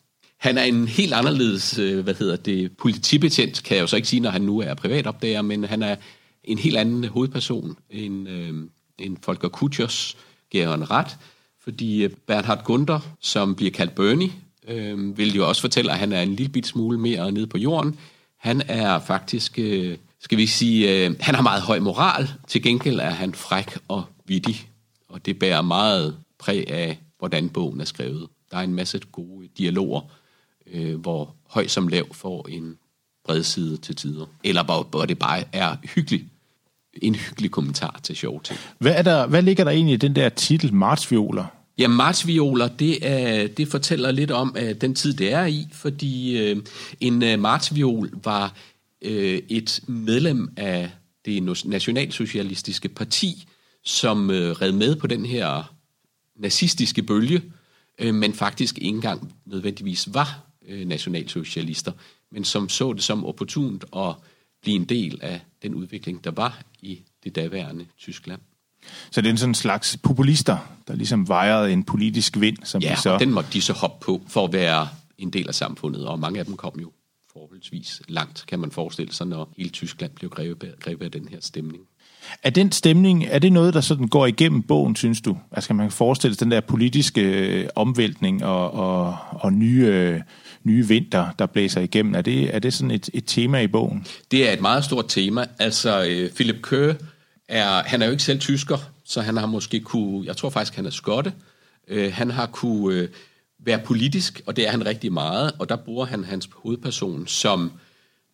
Han 0.44 0.58
er 0.58 0.62
en 0.62 0.88
helt 0.88 1.12
anderledes, 1.12 1.78
øh, 1.78 2.04
hvad 2.04 2.14
hedder 2.14 2.36
det, 2.36 2.76
politibetjent, 2.76 3.62
kan 3.62 3.76
jeg 3.76 3.82
jo 3.82 3.86
så 3.86 3.96
ikke 3.96 4.08
sige, 4.08 4.20
når 4.20 4.30
han 4.30 4.42
nu 4.42 4.60
er 4.60 4.74
privatopdager, 4.74 5.42
men 5.42 5.64
han 5.64 5.82
er 5.82 5.96
en 6.44 6.58
helt 6.58 6.76
anden 6.76 7.04
hovedperson 7.04 7.76
end, 7.90 8.28
øh, 8.28 8.54
end 8.98 9.16
Folker 9.22 9.48
Kutschers, 9.48 10.16
giver 10.50 10.70
han 10.70 10.90
ret, 10.90 11.16
fordi 11.62 12.04
øh, 12.04 12.10
Bernhard 12.26 12.64
Gunther, 12.64 13.00
som 13.20 13.54
bliver 13.54 13.70
kaldt 13.70 13.94
Bernie, 13.94 14.32
øh, 14.68 15.18
vil 15.18 15.34
jo 15.34 15.48
også 15.48 15.60
fortælle, 15.60 15.92
at 15.92 15.98
han 15.98 16.12
er 16.12 16.22
en 16.22 16.34
lille 16.34 16.52
bit 16.52 16.66
smule 16.66 16.98
mere 16.98 17.32
nede 17.32 17.46
på 17.46 17.58
jorden. 17.58 17.98
Han 18.38 18.62
er 18.68 18.98
faktisk, 18.98 19.58
øh, 19.58 19.96
skal 20.20 20.38
vi 20.38 20.46
sige, 20.46 21.06
øh, 21.06 21.14
han 21.20 21.34
har 21.34 21.42
meget 21.42 21.62
høj 21.62 21.78
moral, 21.78 22.28
til 22.48 22.62
gengæld 22.62 23.00
er 23.00 23.10
han 23.10 23.34
fræk 23.34 23.78
og 23.88 24.04
vittig, 24.26 24.68
og 25.08 25.26
det 25.26 25.38
bærer 25.38 25.62
meget 25.62 26.16
præg 26.38 26.70
af, 26.70 26.98
hvordan 27.18 27.48
bogen 27.48 27.80
er 27.80 27.84
skrevet. 27.84 28.26
Der 28.50 28.56
er 28.56 28.62
en 28.62 28.74
masse 28.74 29.00
gode 29.12 29.48
dialoger, 29.58 30.00
øh, 30.66 31.00
hvor 31.00 31.34
høj 31.48 31.66
som 31.66 31.88
lav 31.88 32.14
får 32.14 32.48
en 32.48 32.78
bred 33.24 33.42
side 33.42 33.76
til 33.76 33.96
tider. 33.96 34.26
Eller 34.44 34.64
hvor, 34.64 34.86
hvor 34.90 35.04
det 35.04 35.18
bare 35.18 35.44
er 35.52 35.76
hyggeligt 35.94 36.24
en 37.02 37.14
hyggelig 37.14 37.50
kommentar 37.50 38.00
til 38.02 38.16
sjov 38.16 38.42
ting. 38.42 38.58
Hvad, 38.78 38.92
er 38.92 39.02
der, 39.02 39.26
hvad 39.26 39.42
ligger 39.42 39.64
der 39.64 39.70
egentlig 39.70 39.94
i 39.94 39.96
den 39.96 40.16
der 40.16 40.28
titel, 40.28 40.74
Martsvioler? 40.74 41.44
Ja, 41.78 41.88
martsvioler, 41.88 42.68
det, 42.68 43.06
er, 43.08 43.46
det 43.46 43.68
fortæller 43.68 44.10
lidt 44.10 44.30
om 44.30 44.56
uh, 44.62 44.70
den 44.80 44.94
tid, 44.94 45.14
det 45.14 45.32
er 45.32 45.44
i, 45.44 45.66
fordi 45.72 46.52
uh, 46.52 46.62
en 47.00 47.22
uh, 47.22 47.40
martsviol 47.40 48.10
var 48.24 48.54
uh, 49.06 49.10
et 49.48 49.80
medlem 49.86 50.52
af 50.56 50.90
det 51.24 51.42
nationalsocialistiske 51.64 52.88
parti, 52.88 53.48
som 53.84 54.28
uh, 54.28 54.34
red 54.34 54.72
med 54.72 54.96
på 54.96 55.06
den 55.06 55.26
her 55.26 55.74
nazistiske 56.36 57.02
bølge, 57.02 57.42
uh, 58.04 58.14
men 58.14 58.34
faktisk 58.34 58.78
ikke 58.78 58.88
engang 58.88 59.34
nødvendigvis 59.46 60.08
var 60.14 60.40
uh, 60.72 60.88
nationalsocialister, 60.88 61.92
men 62.30 62.44
som 62.44 62.68
så 62.68 62.92
det 62.92 63.02
som 63.02 63.24
opportunt 63.24 63.84
at 63.96 64.14
blive 64.62 64.76
en 64.76 64.84
del 64.84 65.18
af 65.22 65.40
den 65.62 65.74
udvikling, 65.74 66.24
der 66.24 66.30
var 66.30 66.62
i 66.82 67.02
det 67.24 67.34
daværende 67.34 67.86
Tyskland. 67.98 68.40
Så 69.10 69.20
det 69.20 69.26
er 69.26 69.30
en 69.30 69.38
sådan 69.38 69.54
slags 69.54 69.96
populister, 70.02 70.58
der 70.88 70.94
ligesom 70.94 71.28
vejrede 71.28 71.72
en 71.72 71.84
politisk 71.84 72.40
vind, 72.40 72.56
som 72.64 72.82
ja, 72.82 72.94
de 72.94 73.00
så... 73.00 73.18
den 73.18 73.30
måtte 73.30 73.50
de 73.52 73.60
så 73.60 73.72
hoppe 73.72 74.04
på 74.04 74.22
for 74.28 74.44
at 74.44 74.52
være 74.52 74.88
en 75.18 75.30
del 75.30 75.48
af 75.48 75.54
samfundet, 75.54 76.06
og 76.06 76.18
mange 76.18 76.38
af 76.38 76.46
dem 76.46 76.56
kom 76.56 76.80
jo 76.80 76.92
forholdsvis 77.32 78.02
langt, 78.08 78.44
kan 78.48 78.58
man 78.58 78.70
forestille 78.70 79.12
sig, 79.12 79.26
når 79.26 79.52
hele 79.56 79.70
Tyskland 79.70 80.12
blev 80.12 80.30
grebet, 80.30 80.74
grebet 80.80 81.04
af 81.04 81.12
den 81.12 81.28
her 81.28 81.40
stemning. 81.40 81.82
Er 82.42 82.50
den 82.50 82.72
stemning, 82.72 83.24
er 83.28 83.38
det 83.38 83.52
noget, 83.52 83.74
der 83.74 83.80
sådan 83.80 84.08
går 84.08 84.26
igennem 84.26 84.62
bogen, 84.62 84.96
synes 84.96 85.20
du? 85.20 85.38
Altså 85.52 85.74
man 85.74 85.86
kan 85.86 85.92
forestille 85.92 86.34
sig 86.34 86.44
den 86.44 86.50
der 86.50 86.60
politiske 86.60 87.20
øh, 87.20 87.68
omvæltning 87.74 88.44
og, 88.44 88.74
og, 88.74 89.16
og 89.30 89.52
nye, 89.52 89.86
øh, 89.86 90.20
nye 90.64 90.88
vinter, 90.88 91.26
der 91.38 91.46
blæser 91.46 91.80
igennem. 91.80 92.14
Er 92.14 92.20
det, 92.20 92.54
er 92.54 92.58
det 92.58 92.74
sådan 92.74 92.90
et, 92.90 93.10
et 93.12 93.24
tema 93.26 93.60
i 93.60 93.66
bogen? 93.66 94.06
Det 94.30 94.48
er 94.48 94.52
et 94.52 94.60
meget 94.60 94.84
stort 94.84 95.04
tema. 95.08 95.46
Altså, 95.58 96.06
øh, 96.08 96.30
Philip 96.30 96.62
Køge 96.62 96.96
er, 97.48 97.82
han 97.86 98.02
er 98.02 98.06
jo 98.06 98.12
ikke 98.12 98.24
selv 98.24 98.40
tysker, 98.40 98.78
så 99.04 99.20
han 99.20 99.36
har 99.36 99.46
måske 99.46 99.80
kunne, 99.80 100.26
jeg 100.26 100.36
tror 100.36 100.50
faktisk, 100.50 100.76
han 100.76 100.86
er 100.86 100.90
skotte, 100.90 101.32
øh, 101.88 102.12
han 102.12 102.30
har 102.30 102.46
kunne 102.46 102.96
øh, 102.96 103.08
være 103.64 103.78
politisk, 103.78 104.40
og 104.46 104.56
det 104.56 104.66
er 104.66 104.70
han 104.70 104.86
rigtig 104.86 105.12
meget, 105.12 105.52
og 105.58 105.68
der 105.68 105.76
bruger 105.76 106.06
han 106.06 106.24
hans 106.24 106.48
hovedperson 106.52 107.26
som 107.26 107.72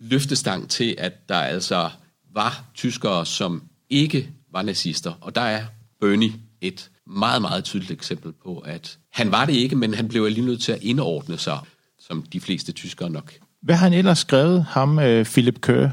løftestang 0.00 0.70
til, 0.70 0.94
at 0.98 1.29
der 1.29 1.35
altså 1.35 1.90
var 2.35 2.64
tyskere, 2.74 3.26
som 3.26 3.62
ikke 3.90 4.31
var 4.53 4.62
nazister. 4.62 5.12
Og 5.20 5.35
der 5.35 5.40
er 5.40 5.64
Bernie 6.00 6.33
et 6.61 6.90
meget, 7.07 7.42
meget 7.42 7.64
tydeligt 7.64 7.90
eksempel 7.90 8.33
på, 8.33 8.59
at 8.59 8.98
han 9.12 9.33
var 9.33 9.44
det 9.44 9.53
ikke, 9.53 9.76
men 9.76 9.94
han 9.94 10.09
blev 10.09 10.26
lige 10.26 10.46
nødt 10.46 10.62
til 10.62 10.72
at 10.72 10.83
indordne 10.83 11.38
sig, 11.38 11.59
som 11.98 12.22
de 12.22 12.40
fleste 12.40 12.72
tyskere 12.72 13.11
nok. 13.11 13.33
Hvad 13.62 13.74
har 13.74 13.88
han 13.88 13.98
ellers 13.98 14.18
skrevet, 14.18 14.64
ham 14.64 14.98
øh, 14.98 15.24
Philip 15.24 15.61
Kerr? 15.61 15.90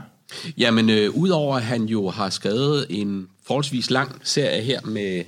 Jamen, 0.57 0.89
øh, 0.89 1.09
udover 1.09 1.55
at 1.55 1.63
han 1.63 1.83
jo 1.85 2.09
har 2.09 2.29
skrevet 2.29 2.85
en 2.89 3.27
forholdsvis 3.47 3.89
lang 3.91 4.21
serie 4.23 4.61
her 4.61 4.81
med 4.81 5.23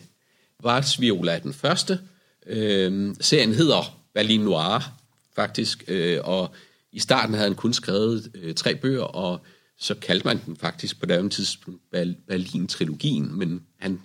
Viola 0.99 1.39
den 1.39 1.53
første, 1.53 1.99
øh, 2.47 3.15
serien 3.21 3.53
hedder 3.53 3.97
Berlin 4.13 4.41
Noir, 4.41 4.93
faktisk, 5.35 5.83
øh, 5.87 6.19
og 6.23 6.51
i 6.91 6.99
starten 6.99 7.33
havde 7.33 7.47
han 7.47 7.55
kun 7.55 7.73
skrevet 7.73 8.31
øh, 8.35 8.53
tre 8.55 8.75
bøger, 8.75 9.03
og 9.03 9.41
så 9.79 9.95
kaldte 9.95 10.27
man 10.27 10.39
den 10.45 10.55
faktisk 10.55 10.99
på 10.99 11.05
det 11.05 11.31
tidspunkt 11.31 11.81
Berlin-trilogien, 12.27 13.37
men 13.37 13.61
han 13.77 14.01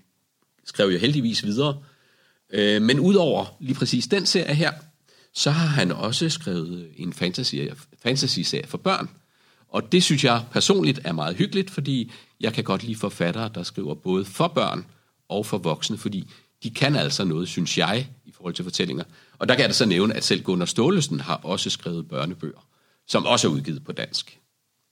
skrev 0.64 0.88
jo 0.88 0.98
heldigvis 0.98 1.44
videre. 1.44 1.82
Øh, 2.50 2.82
men 2.82 3.00
udover 3.00 3.56
lige 3.60 3.74
præcis 3.74 4.06
den 4.06 4.26
serie 4.26 4.54
her, 4.54 4.72
så 5.32 5.50
har 5.50 5.66
han 5.66 5.92
også 5.92 6.28
skrevet 6.28 6.88
en 6.96 7.12
fantasy-serie 7.12 7.74
fantasy 8.02 8.54
for 8.64 8.78
børn. 8.78 9.10
Og 9.68 9.92
det 9.92 10.02
synes 10.02 10.24
jeg 10.24 10.44
personligt 10.50 11.00
er 11.04 11.12
meget 11.12 11.36
hyggeligt, 11.36 11.70
fordi 11.70 12.12
jeg 12.40 12.52
kan 12.52 12.64
godt 12.64 12.82
lide 12.82 12.96
forfattere, 12.96 13.50
der 13.54 13.62
skriver 13.62 13.94
både 13.94 14.24
for 14.24 14.48
børn 14.48 14.86
og 15.28 15.46
for 15.46 15.58
voksne, 15.58 15.98
fordi 15.98 16.30
de 16.62 16.70
kan 16.70 16.96
altså 16.96 17.24
noget, 17.24 17.48
synes 17.48 17.78
jeg, 17.78 18.08
i 18.24 18.32
forhold 18.32 18.54
til 18.54 18.64
fortællinger. 18.64 19.04
Og 19.38 19.48
der 19.48 19.54
kan 19.54 19.62
jeg 19.62 19.68
da 19.68 19.74
så 19.74 19.86
nævne, 19.86 20.14
at 20.14 20.24
selv 20.24 20.42
Gunnar 20.42 20.66
Stålesen 20.66 21.20
har 21.20 21.36
også 21.36 21.70
skrevet 21.70 22.08
børnebøger, 22.08 22.66
som 23.06 23.26
også 23.26 23.48
er 23.48 23.52
udgivet 23.52 23.84
på 23.84 23.92
dansk. 23.92 24.38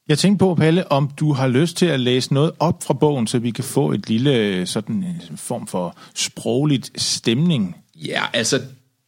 Jeg 0.09 0.19
tænkte 0.19 0.39
på, 0.39 0.55
Palle, 0.55 0.93
om 0.93 1.11
du 1.21 1.33
har 1.33 1.49
lyst 1.49 1.77
til 1.77 1.87
at 1.87 2.01
læse 2.01 2.35
noget 2.35 2.53
op 2.59 2.83
fra 2.83 2.95
bogen, 2.95 3.27
så 3.27 3.39
vi 3.39 3.51
kan 3.51 3.65
få 3.65 3.93
et 3.93 4.09
lille 4.09 4.37
øh, 4.37 4.67
sådan 4.67 4.97
en 5.31 5.37
form 5.37 5.67
for 5.67 5.97
sprogligt 6.15 7.03
stemning. 7.03 7.77
Ja, 7.95 8.23
altså 8.33 8.61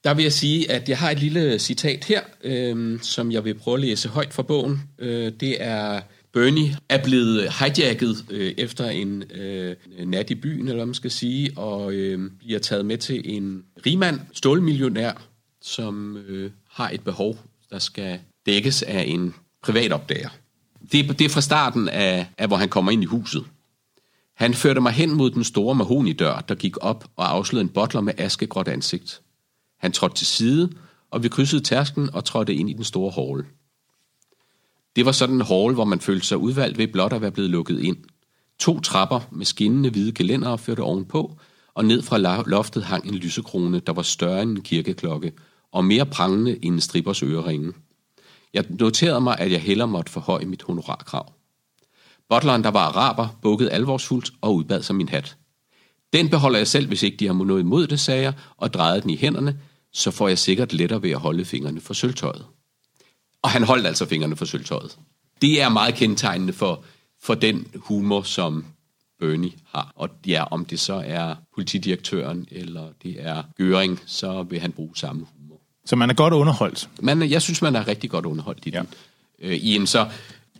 der 0.04 0.14
vil 0.14 0.22
jeg 0.22 0.32
sige, 0.32 0.70
at 0.70 0.88
jeg 0.88 0.98
har 0.98 1.10
et 1.10 1.20
lille 1.20 1.58
citat 1.58 2.04
her, 2.04 2.20
øh, 2.44 3.00
som 3.00 3.32
jeg 3.32 3.44
vil 3.44 3.54
prøve 3.54 3.74
at 3.74 3.80
læse 3.80 4.08
højt 4.08 4.34
fra 4.34 4.42
bogen. 4.42 4.82
Øh, 4.98 5.32
det 5.40 5.56
er, 5.62 6.00
Bernie 6.32 6.76
er 6.88 7.04
blevet 7.04 7.52
hijacket 7.52 8.24
øh, 8.30 8.54
efter 8.58 8.88
en 8.88 9.22
øh, 9.34 9.76
nat 10.04 10.30
i 10.30 10.34
byen, 10.34 10.60
eller 10.60 10.74
hvad 10.74 10.86
man 10.86 10.94
skal 10.94 11.10
sige, 11.10 11.50
og 11.56 11.92
øh, 11.92 12.30
bliver 12.38 12.58
taget 12.58 12.86
med 12.86 12.98
til 12.98 13.36
en 13.36 13.64
rigmand, 13.86 14.20
stålmillionær, 14.32 15.12
som 15.62 16.16
øh, 16.16 16.50
har 16.70 16.90
et 16.90 17.00
behov, 17.00 17.38
der 17.70 17.78
skal 17.78 18.18
dækkes 18.46 18.82
af 18.82 19.04
en 19.06 19.34
privatopdager. 19.62 20.28
Det, 20.92 21.18
det 21.18 21.24
er 21.24 21.28
fra 21.28 21.40
starten 21.40 21.88
af, 21.88 22.26
af, 22.38 22.46
hvor 22.46 22.56
han 22.56 22.68
kommer 22.68 22.92
ind 22.92 23.02
i 23.02 23.06
huset. 23.06 23.44
Han 24.34 24.54
førte 24.54 24.80
mig 24.80 24.92
hen 24.92 25.14
mod 25.14 25.30
den 25.30 25.44
store 25.44 25.74
mahonidør, 25.74 26.44
der 26.48 26.54
gik 26.54 26.76
op 26.80 27.04
og 27.16 27.30
afslørede 27.30 27.64
en 27.64 27.68
bottler 27.68 28.00
med 28.00 28.12
askegråt 28.18 28.68
ansigt. 28.68 29.20
Han 29.78 29.92
trådte 29.92 30.16
til 30.16 30.26
side, 30.26 30.70
og 31.10 31.22
vi 31.22 31.28
krydsede 31.28 31.62
tærsken 31.62 32.10
og 32.14 32.24
trådte 32.24 32.54
ind 32.54 32.70
i 32.70 32.72
den 32.72 32.84
store 32.84 33.10
hall. 33.10 33.44
Det 34.96 35.06
var 35.06 35.12
sådan 35.12 35.34
en 35.34 35.40
hall, 35.40 35.74
hvor 35.74 35.84
man 35.84 36.00
følte 36.00 36.26
sig 36.26 36.38
udvalgt 36.38 36.78
ved 36.78 36.88
blot 36.88 37.12
at 37.12 37.20
være 37.20 37.30
blevet 37.30 37.50
lukket 37.50 37.80
ind. 37.80 37.96
To 38.58 38.80
trapper 38.80 39.20
med 39.32 39.46
skinnende 39.46 39.90
hvide 39.90 40.12
gelænder 40.12 40.56
førte 40.56 40.80
ovenpå, 40.80 41.38
og 41.74 41.84
ned 41.84 42.02
fra 42.02 42.42
loftet 42.46 42.84
hang 42.84 43.06
en 43.06 43.14
lysekrone, 43.14 43.80
der 43.80 43.92
var 43.92 44.02
større 44.02 44.42
end 44.42 44.50
en 44.50 44.62
kirkeklokke, 44.62 45.32
og 45.72 45.84
mere 45.84 46.06
prangende 46.06 46.64
end 46.64 46.74
en 46.74 46.80
strippers 46.80 47.22
øreringe. 47.22 47.72
Jeg 48.54 48.64
noterede 48.68 49.20
mig, 49.20 49.38
at 49.38 49.52
jeg 49.52 49.60
heller 49.60 49.86
måtte 49.86 50.12
forhøje 50.12 50.44
mit 50.44 50.62
honorarkrav. 50.62 51.32
Butleren, 52.28 52.64
der 52.64 52.70
var 52.70 52.88
araber, 52.88 53.28
bukkede 53.42 53.70
alvorsfuldt 53.70 54.30
og 54.40 54.54
udbad 54.54 54.82
sig 54.82 54.96
min 54.96 55.08
hat. 55.08 55.36
Den 56.12 56.28
beholder 56.30 56.58
jeg 56.58 56.66
selv, 56.66 56.86
hvis 56.86 57.02
ikke 57.02 57.16
de 57.16 57.26
har 57.26 57.34
noget 57.34 57.60
imod 57.60 57.86
det, 57.86 58.00
sagde 58.00 58.22
jeg, 58.22 58.32
og 58.56 58.74
drejede 58.74 59.00
den 59.00 59.10
i 59.10 59.16
hænderne, 59.16 59.60
så 59.92 60.10
får 60.10 60.28
jeg 60.28 60.38
sikkert 60.38 60.72
lettere 60.72 61.02
ved 61.02 61.10
at 61.10 61.18
holde 61.18 61.44
fingrene 61.44 61.80
for 61.80 61.94
sølvtøjet. 61.94 62.46
Og 63.42 63.50
han 63.50 63.62
holdt 63.62 63.86
altså 63.86 64.06
fingrene 64.06 64.36
for 64.36 64.44
sølvtøjet. 64.44 64.98
Det 65.42 65.62
er 65.62 65.68
meget 65.68 65.94
kendetegnende 65.94 66.52
for, 66.52 66.84
for 67.22 67.34
den 67.34 67.66
humor, 67.76 68.22
som 68.22 68.64
Bernie 69.20 69.52
har. 69.66 69.92
Og 69.96 70.08
ja, 70.26 70.44
om 70.50 70.64
det 70.64 70.80
så 70.80 71.02
er 71.06 71.34
politidirektøren 71.54 72.46
eller 72.50 72.88
det 73.02 73.16
er 73.18 73.42
Göring, 73.60 74.02
så 74.06 74.42
vil 74.42 74.60
han 74.60 74.72
bruge 74.72 74.96
samme 74.96 75.26
humor. 75.36 75.43
Så 75.86 75.96
man 75.96 76.10
er 76.10 76.14
godt 76.14 76.34
underholdt? 76.34 76.88
Man, 77.00 77.30
jeg 77.30 77.42
synes, 77.42 77.62
man 77.62 77.76
er 77.76 77.88
rigtig 77.88 78.10
godt 78.10 78.26
underholdt 78.26 78.66
i 78.66 78.70
den. 78.70 78.88
Ja. 79.42 79.48
Øh, 79.48 79.54
I 79.54 79.76
en 79.76 79.86
så 79.86 80.08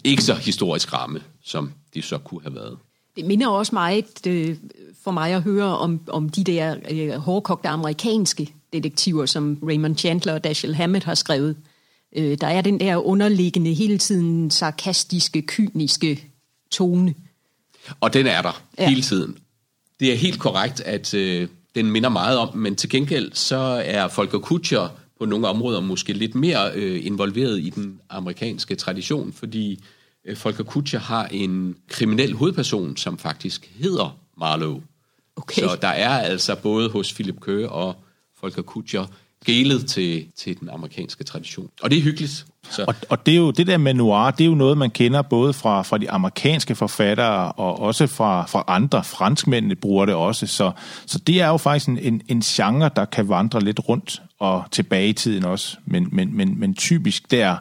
ikke 0.05 0.23
så 0.23 0.35
historisk 0.35 0.93
ramme, 0.93 1.21
som 1.45 1.73
det 1.95 2.05
så 2.05 2.19
kunne 2.19 2.43
have 2.43 2.55
været. 2.55 2.79
Det 3.17 3.25
minder 3.25 3.49
også 3.49 3.75
meget 3.75 4.27
øh, 4.27 4.57
for 5.05 5.11
mig 5.11 5.33
at 5.33 5.43
høre 5.43 5.79
om, 5.79 6.01
om 6.09 6.29
de 6.29 6.45
der 6.45 6.77
øh, 6.91 7.11
hårdkogte 7.11 7.69
amerikanske 7.69 8.55
detektiver, 8.73 9.27
som 9.27 9.59
Raymond 9.67 9.97
Chandler 9.97 10.33
og 10.33 10.45
Dashiell 10.45 10.75
Hammett 10.75 11.05
har 11.05 11.15
skrevet. 11.15 11.57
Øh, 12.17 12.39
der 12.41 12.47
er 12.47 12.61
den 12.61 12.81
der 12.81 12.97
underliggende, 12.97 13.75
hele 13.75 13.99
tiden 13.99 14.51
sarkastiske, 14.51 15.43
kyniske 15.43 16.25
tone. 16.71 17.15
Og 18.01 18.13
den 18.13 18.27
er 18.27 18.43
der 18.43 18.63
ja. 18.79 18.89
hele 18.89 19.03
tiden. 19.03 19.39
Det 20.01 20.13
er 20.13 20.17
helt 20.17 20.41
korrekt, 20.41 20.81
at 20.81 21.15
øh, 21.15 21.49
den 21.75 21.91
minder 21.91 22.09
meget 22.09 22.39
om, 22.39 22.57
men 22.57 22.77
til 22.77 22.91
gengæld 22.91 23.33
så 23.33 23.83
er 23.85 24.09
Folker 24.09 24.39
Kutscher 24.39 24.89
på 25.19 25.25
nogle 25.25 25.49
områder 25.49 25.81
måske 25.81 26.13
lidt 26.13 26.35
mere 26.35 26.71
øh, 26.75 27.07
involveret 27.07 27.61
i 27.61 27.71
den 27.71 28.01
amerikanske 28.11 28.75
tradition, 28.75 29.33
fordi 29.33 29.85
øh, 30.25 30.37
Folker 30.37 30.65
Kutscher 30.65 31.01
har 31.01 31.27
en 31.27 31.77
kriminel 31.89 32.35
hovedperson, 32.35 32.97
som 32.97 33.19
faktisk 33.19 33.73
hedder 33.81 34.19
Marlowe. 34.39 34.83
Okay. 35.37 35.63
Så 35.63 35.79
der 35.83 35.89
er 35.89 36.19
altså 36.19 36.57
både 36.63 36.91
hos 36.91 37.13
Philip 37.13 37.41
Køge 37.41 37.69
og 37.69 37.97
Folker 38.41 38.63
Kutscher 38.63 39.07
gelet 39.47 39.87
til, 39.87 40.27
til 40.37 40.61
den 40.61 40.69
amerikanske 40.69 41.25
tradition. 41.25 41.71
Og 41.83 41.91
det 41.91 41.99
er 41.99 42.03
hyggeligt. 42.03 42.47
Så. 42.71 42.85
Og, 42.89 42.95
og 43.09 43.27
det 43.27 43.35
er 43.35 43.39
jo 43.39 43.51
det 43.51 43.67
der 43.67 43.79
med 43.79 43.95
noir, 43.95 44.31
det 44.31 44.45
er 44.45 44.49
jo 44.49 44.55
noget, 44.55 44.79
man 44.79 44.91
kender 44.91 45.23
både 45.23 45.53
fra, 45.53 45.83
fra 45.83 45.99
de 45.99 46.11
amerikanske 46.11 46.75
forfattere 46.75 47.53
og 47.53 47.81
også 47.81 48.07
fra, 48.07 48.47
fra 48.47 48.65
andre. 48.67 49.05
Franskmændene 49.05 49.77
bruger 49.77 50.07
det 50.07 50.15
også. 50.15 50.47
Så, 50.47 50.73
så 51.07 51.19
det 51.19 51.41
er 51.41 51.49
jo 51.49 51.57
faktisk 51.57 51.89
en, 51.89 51.99
en, 51.99 52.23
en 52.29 52.41
genre, 52.41 52.91
der 52.97 53.05
kan 53.05 53.29
vandre 53.29 53.61
lidt 53.61 53.81
rundt 53.89 54.23
og 54.39 54.65
tilbage 54.71 55.09
i 55.09 55.13
tiden 55.13 55.45
også. 55.45 55.77
Men, 55.87 56.09
men, 56.13 56.37
men, 56.37 56.59
men 56.61 56.75
typisk 56.75 57.31
der 57.31 57.57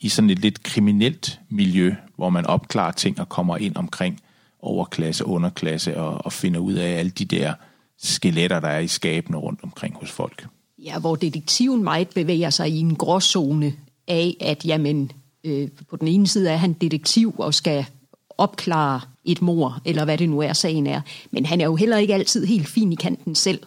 i 0.00 0.08
sådan 0.08 0.30
et 0.30 0.38
lidt 0.38 0.62
kriminelt 0.62 1.40
miljø, 1.48 1.94
hvor 2.16 2.30
man 2.30 2.46
opklarer 2.46 2.92
ting 2.92 3.20
og 3.20 3.28
kommer 3.28 3.56
ind 3.56 3.76
omkring 3.76 4.20
overklasse, 4.60 5.26
underklasse 5.26 5.96
og, 5.96 6.24
og 6.24 6.32
finder 6.32 6.60
ud 6.60 6.72
af 6.72 6.98
alle 6.98 7.10
de 7.10 7.24
der 7.24 7.54
skeletter, 7.98 8.60
der 8.60 8.68
er 8.68 8.78
i 8.78 8.88
skabene 8.88 9.36
rundt 9.36 9.60
omkring 9.62 9.94
hos 9.94 10.10
folk. 10.10 10.46
Ja, 10.78 10.98
hvor 10.98 11.16
detektiven 11.16 11.84
meget 11.84 12.08
bevæger 12.08 12.50
sig 12.50 12.70
i 12.70 12.78
en 12.78 12.96
gråzone 12.96 13.72
af, 14.08 14.36
at 14.40 14.64
jamen, 14.64 15.12
øh, 15.44 15.68
på 15.90 15.96
den 15.96 16.08
ene 16.08 16.26
side 16.26 16.50
er 16.50 16.56
han 16.56 16.72
detektiv 16.72 17.34
og 17.38 17.54
skal 17.54 17.86
opklare 18.38 19.00
et 19.24 19.42
mor, 19.42 19.80
eller 19.84 20.04
hvad 20.04 20.18
det 20.18 20.28
nu 20.28 20.40
er, 20.40 20.52
sagen 20.52 20.86
er. 20.86 21.00
Men 21.30 21.46
han 21.46 21.60
er 21.60 21.64
jo 21.64 21.76
heller 21.76 21.96
ikke 21.96 22.14
altid 22.14 22.46
helt 22.46 22.68
fin 22.68 22.92
i 22.92 22.96
kanten 22.96 23.34
selv. 23.34 23.60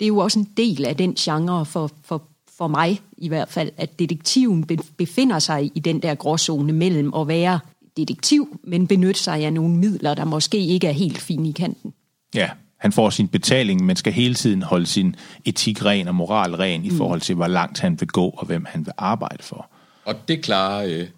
Det 0.00 0.04
er 0.04 0.08
jo 0.08 0.18
også 0.18 0.38
en 0.38 0.48
del 0.56 0.84
af 0.84 0.96
den 0.96 1.14
genre 1.14 1.66
for, 1.66 1.90
for, 2.04 2.22
for 2.58 2.68
mig 2.68 3.00
i 3.18 3.28
hvert 3.28 3.48
fald, 3.48 3.70
at 3.76 3.98
detektiven 3.98 4.66
befinder 4.96 5.38
sig 5.38 5.70
i 5.74 5.80
den 5.80 6.02
der 6.02 6.14
gråzone 6.14 6.72
mellem 6.72 7.14
at 7.14 7.28
være 7.28 7.60
detektiv, 7.96 8.60
men 8.64 8.86
benytte 8.86 9.20
sig 9.20 9.44
af 9.44 9.52
nogle 9.52 9.76
midler, 9.76 10.14
der 10.14 10.24
måske 10.24 10.58
ikke 10.58 10.86
er 10.86 10.92
helt 10.92 11.18
fine 11.18 11.48
i 11.48 11.52
kanten. 11.52 11.94
Ja, 12.34 12.50
han 12.76 12.92
får 12.92 13.10
sin 13.10 13.28
betaling, 13.28 13.84
men 13.84 13.96
skal 13.96 14.12
hele 14.12 14.34
tiden 14.34 14.62
holde 14.62 14.86
sin 14.86 15.16
etik 15.44 15.84
ren 15.84 16.08
og 16.08 16.14
moral 16.14 16.54
ren 16.54 16.84
i 16.84 16.90
mm. 16.90 16.96
forhold 16.96 17.20
til, 17.20 17.34
hvor 17.34 17.46
langt 17.46 17.80
han 17.80 18.00
vil 18.00 18.08
gå 18.08 18.28
og 18.28 18.46
hvem 18.46 18.64
han 18.64 18.86
vil 18.86 18.92
arbejde 18.98 19.42
for. 19.42 19.70
Og 20.04 20.28
det 20.28 20.42
klarer 20.42 20.86
øh, 20.86 21.08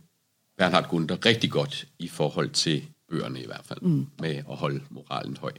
Bernhard 0.58 0.88
Gunther 0.88 1.26
rigtig 1.26 1.50
godt 1.50 1.86
i 1.98 2.08
forhold 2.08 2.50
til 2.50 2.82
bøgerne 3.10 3.40
i 3.40 3.46
hvert 3.46 3.64
fald, 3.64 3.78
mm. 3.82 4.06
med 4.20 4.30
at 4.36 4.56
holde 4.56 4.80
moralen 4.90 5.36
høj. 5.40 5.52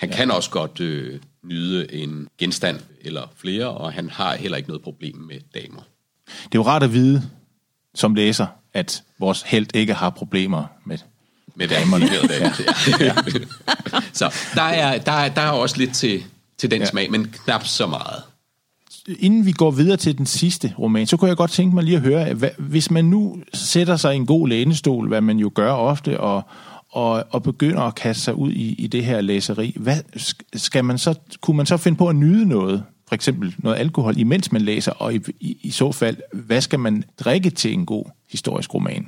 Han 0.00 0.10
ja. 0.10 0.16
kan 0.16 0.30
også 0.30 0.50
godt 0.50 0.80
øh, 0.80 1.20
nyde 1.42 1.94
en 1.94 2.28
genstand 2.38 2.80
eller 3.00 3.32
flere, 3.36 3.68
og 3.68 3.92
han 3.92 4.10
har 4.10 4.36
heller 4.36 4.56
ikke 4.56 4.68
noget 4.68 4.82
problem 4.82 5.16
med 5.16 5.40
damer. 5.54 5.80
Det 6.26 6.44
er 6.44 6.48
jo 6.54 6.62
rart 6.62 6.82
at 6.82 6.92
vide, 6.92 7.22
som 7.94 8.14
læser, 8.14 8.46
at 8.74 9.02
vores 9.18 9.42
held 9.42 9.76
ikke 9.76 9.94
har 9.94 10.10
problemer 10.10 10.66
med 10.84 10.98
med 11.54 11.68
damerne. 11.68 12.06
ja. 12.06 12.52
ja. 13.06 13.14
Så 14.12 14.34
der 14.54 14.62
er, 14.62 14.98
der, 14.98 15.12
er, 15.12 15.28
der 15.28 15.40
er 15.40 15.50
også 15.50 15.76
lidt 15.78 15.94
til, 15.94 16.22
til 16.58 16.70
den 16.70 16.80
ja. 16.80 16.86
smag, 16.86 17.10
men 17.10 17.34
knap 17.44 17.66
så 17.66 17.86
meget. 17.86 18.22
Inden 19.18 19.46
vi 19.46 19.52
går 19.52 19.70
videre 19.70 19.96
til 19.96 20.18
den 20.18 20.26
sidste 20.26 20.74
roman, 20.78 21.06
så 21.06 21.16
kunne 21.16 21.28
jeg 21.28 21.36
godt 21.36 21.50
tænke 21.50 21.74
mig 21.74 21.84
lige 21.84 21.96
at 21.96 22.02
høre, 22.02 22.34
hvad, 22.34 22.50
hvis 22.58 22.90
man 22.90 23.04
nu 23.04 23.36
sætter 23.54 23.96
sig 23.96 24.12
i 24.12 24.16
en 24.16 24.26
god 24.26 24.48
lænestol, 24.48 25.08
hvad 25.08 25.20
man 25.20 25.38
jo 25.38 25.50
gør 25.54 25.72
ofte, 25.72 26.20
og, 26.20 26.42
og, 26.92 27.24
og 27.30 27.42
begynder 27.42 27.82
at 27.82 27.94
kaste 27.94 28.22
sig 28.22 28.34
ud 28.34 28.52
i, 28.52 28.74
i 28.74 28.86
det 28.86 29.04
her 29.04 29.20
læseri, 29.20 29.76
hvad, 29.76 29.96
skal 30.54 30.84
man 30.84 30.98
så, 30.98 31.18
kunne 31.40 31.56
man 31.56 31.66
så 31.66 31.76
finde 31.76 31.98
på 31.98 32.08
at 32.08 32.16
nyde 32.16 32.46
noget? 32.46 32.84
For 33.08 33.14
eksempel 33.14 33.54
noget 33.58 33.76
alkohol, 33.76 34.18
imens 34.18 34.52
man 34.52 34.62
læser, 34.62 34.92
og 34.92 35.14
i, 35.14 35.20
i, 35.40 35.58
i 35.62 35.70
så 35.70 35.92
fald, 35.92 36.16
hvad 36.32 36.60
skal 36.60 36.80
man 36.80 37.04
drikke 37.20 37.50
til 37.50 37.72
en 37.72 37.86
god 37.86 38.04
historisk 38.30 38.74
roman? 38.74 39.06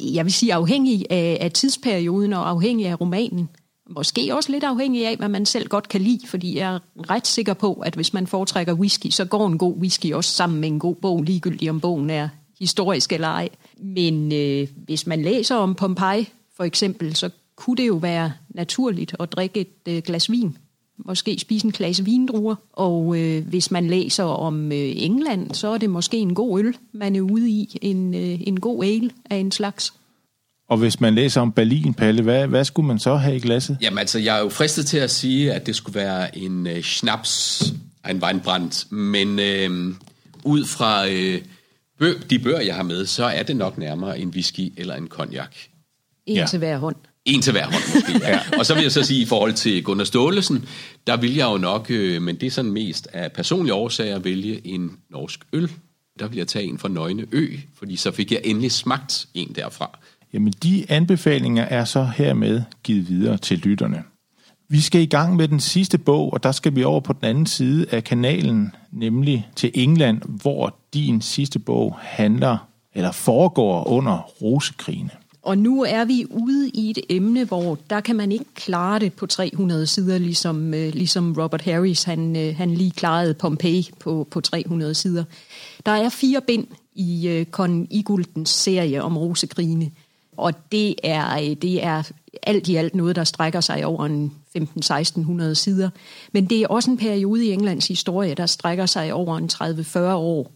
Jeg 0.00 0.24
vil 0.24 0.32
sige 0.32 0.54
afhængig 0.54 1.06
af, 1.10 1.38
af 1.40 1.50
tidsperioden 1.52 2.32
og 2.32 2.48
afhængig 2.48 2.86
af 2.86 3.00
romanen. 3.00 3.48
Måske 3.90 4.34
også 4.34 4.52
lidt 4.52 4.64
afhængig 4.64 5.06
af, 5.06 5.16
hvad 5.16 5.28
man 5.28 5.46
selv 5.46 5.68
godt 5.68 5.88
kan 5.88 6.00
lide, 6.00 6.26
fordi 6.26 6.58
jeg 6.58 6.74
er 6.74 6.78
ret 7.10 7.26
sikker 7.26 7.54
på, 7.54 7.72
at 7.72 7.94
hvis 7.94 8.12
man 8.12 8.26
foretrækker 8.26 8.74
whisky, 8.74 9.10
så 9.10 9.24
går 9.24 9.46
en 9.46 9.58
god 9.58 9.76
whisky 9.76 10.12
også 10.12 10.30
sammen 10.30 10.60
med 10.60 10.68
en 10.68 10.78
god 10.78 10.94
bog, 10.94 11.22
ligegyldigt 11.22 11.70
om 11.70 11.80
bogen 11.80 12.10
er 12.10 12.28
historisk 12.60 13.12
eller 13.12 13.28
ej. 13.28 13.48
Men 13.82 14.32
øh, 14.32 14.68
hvis 14.84 15.06
man 15.06 15.22
læser 15.22 15.56
om 15.56 15.74
Pompeji, 15.74 16.28
for 16.60 16.64
eksempel, 16.64 17.16
så 17.16 17.30
kunne 17.56 17.76
det 17.76 17.88
jo 17.88 17.94
være 17.94 18.32
naturligt 18.48 19.16
at 19.20 19.32
drikke 19.32 19.60
et 19.60 19.88
øh, 19.88 20.02
glas 20.02 20.30
vin. 20.30 20.56
Måske 20.96 21.38
spise 21.38 21.66
en 21.66 21.72
klasse 21.72 22.04
vindruer. 22.04 22.54
Og 22.72 23.18
øh, 23.18 23.46
hvis 23.46 23.70
man 23.70 23.86
læser 23.86 24.24
om 24.24 24.72
øh, 24.72 24.78
England, 24.78 25.54
så 25.54 25.68
er 25.68 25.78
det 25.78 25.90
måske 25.90 26.16
en 26.16 26.34
god 26.34 26.60
øl, 26.60 26.76
man 26.92 27.16
er 27.16 27.20
ude 27.20 27.50
i. 27.50 27.78
En, 27.82 28.14
øh, 28.14 28.40
en 28.46 28.60
god 28.60 28.84
ale 28.84 29.10
af 29.30 29.36
en 29.36 29.52
slags. 29.52 29.92
Og 30.68 30.78
hvis 30.78 31.00
man 31.00 31.14
læser 31.14 31.40
om 31.40 31.52
Berlin, 31.52 31.94
Palle, 31.94 32.22
hvad, 32.22 32.46
hvad 32.46 32.64
skulle 32.64 32.86
man 32.86 32.98
så 32.98 33.16
have 33.16 33.36
i 33.36 33.40
glasset? 33.40 33.78
Jamen 33.82 33.98
altså, 33.98 34.18
jeg 34.18 34.36
er 34.36 34.40
jo 34.40 34.48
fristet 34.48 34.86
til 34.86 34.98
at 34.98 35.10
sige, 35.10 35.52
at 35.52 35.66
det 35.66 35.76
skulle 35.76 36.00
være 36.00 36.38
en 36.38 36.66
øh, 36.66 36.82
schnaps, 36.82 37.62
en 38.10 38.22
weinbrand, 38.22 38.90
men 38.94 39.38
øh, 39.38 39.94
ud 40.44 40.64
fra 40.64 41.08
øh, 41.08 41.42
bø, 41.98 42.12
de 42.30 42.38
bøger, 42.38 42.60
jeg 42.60 42.74
har 42.74 42.82
med, 42.82 43.06
så 43.06 43.24
er 43.24 43.42
det 43.42 43.56
nok 43.56 43.78
nærmere 43.78 44.18
en 44.18 44.28
whisky 44.28 44.72
eller 44.76 44.94
en 44.94 45.08
cognac. 45.08 45.69
En 46.30 46.36
ja. 46.36 46.46
til 46.46 46.58
hver 46.58 46.78
hånd. 46.78 46.96
En 47.24 47.42
til 47.42 47.52
hver 47.52 47.64
hånd 47.64 47.94
måske, 47.94 48.28
ja. 48.28 48.40
Og 48.58 48.66
så 48.66 48.74
vil 48.74 48.82
jeg 48.82 48.92
så 48.92 49.02
sige, 49.02 49.22
i 49.22 49.26
forhold 49.26 49.52
til 49.52 49.84
Gunnar 49.84 50.04
Stålesen, 50.04 50.64
der 51.06 51.16
vil 51.16 51.34
jeg 51.34 51.46
jo 51.46 51.58
nok, 51.58 51.90
øh, 51.90 52.22
men 52.22 52.36
det 52.36 52.46
er 52.46 52.50
sådan 52.50 52.70
mest 52.70 53.08
af 53.12 53.32
personlige 53.32 53.74
årsager, 53.74 54.18
vælge 54.18 54.66
en 54.66 54.90
norsk 55.10 55.40
øl. 55.52 55.70
Der 56.18 56.28
vil 56.28 56.36
jeg 56.36 56.48
tage 56.48 56.64
en 56.64 56.78
fra 56.78 56.88
Nøgne 56.88 57.26
Ø, 57.32 57.56
fordi 57.78 57.96
så 57.96 58.10
fik 58.10 58.32
jeg 58.32 58.40
endelig 58.44 58.72
smagt 58.72 59.26
en 59.34 59.52
derfra. 59.54 59.98
Jamen, 60.32 60.52
de 60.62 60.84
anbefalinger 60.88 61.64
er 61.64 61.84
så 61.84 62.08
hermed 62.16 62.62
givet 62.82 63.08
videre 63.08 63.36
til 63.36 63.58
lytterne. 63.58 64.02
Vi 64.68 64.80
skal 64.80 65.00
i 65.00 65.06
gang 65.06 65.36
med 65.36 65.48
den 65.48 65.60
sidste 65.60 65.98
bog, 65.98 66.32
og 66.32 66.42
der 66.42 66.52
skal 66.52 66.76
vi 66.76 66.84
over 66.84 67.00
på 67.00 67.12
den 67.12 67.24
anden 67.24 67.46
side 67.46 67.86
af 67.90 68.04
kanalen, 68.04 68.74
nemlig 68.92 69.48
til 69.56 69.70
England, 69.74 70.22
hvor 70.42 70.76
din 70.94 71.20
sidste 71.20 71.58
bog 71.58 71.96
handler 72.00 72.70
eller 72.94 73.12
foregår 73.12 73.88
under 73.88 74.18
rosekrigene. 74.18 75.10
Og 75.42 75.58
nu 75.58 75.82
er 75.82 76.04
vi 76.04 76.26
ude 76.30 76.68
i 76.68 76.90
et 76.90 76.98
emne, 77.08 77.44
hvor 77.44 77.78
der 77.90 78.00
kan 78.00 78.16
man 78.16 78.32
ikke 78.32 78.54
klare 78.54 78.98
det 78.98 79.12
på 79.12 79.26
300 79.26 79.86
sider, 79.86 80.18
ligesom, 80.18 80.74
øh, 80.74 80.94
ligesom 80.94 81.34
Robert 81.38 81.62
Harris, 81.62 82.02
han, 82.02 82.36
øh, 82.36 82.56
han 82.56 82.70
lige 82.70 82.90
klarede 82.90 83.34
Pompeii 83.34 83.90
på, 83.98 84.28
på 84.30 84.40
300 84.40 84.94
sider. 84.94 85.24
Der 85.86 85.92
er 85.92 86.08
fire 86.08 86.40
bind 86.40 86.66
i 86.94 87.28
øh, 87.28 87.46
Con 87.46 87.86
Iguldens 87.90 88.50
serie 88.50 89.02
om 89.02 89.16
rosegrine, 89.16 89.90
og 90.36 90.72
det 90.72 90.94
er, 91.02 91.36
øh, 91.36 91.56
det 91.62 91.84
er 91.84 92.02
alt 92.42 92.68
i 92.68 92.76
alt 92.76 92.94
noget, 92.94 93.16
der 93.16 93.24
strækker 93.24 93.60
sig 93.60 93.86
over 93.86 94.06
en 94.06 94.32
15-1600 94.58 95.54
sider. 95.54 95.90
Men 96.32 96.46
det 96.46 96.62
er 96.62 96.68
også 96.68 96.90
en 96.90 96.96
periode 96.96 97.46
i 97.46 97.52
Englands 97.52 97.88
historie, 97.88 98.34
der 98.34 98.46
strækker 98.46 98.86
sig 98.86 99.12
over 99.12 99.38
en 99.38 99.50
30-40 99.52 99.98
år. 99.98 100.52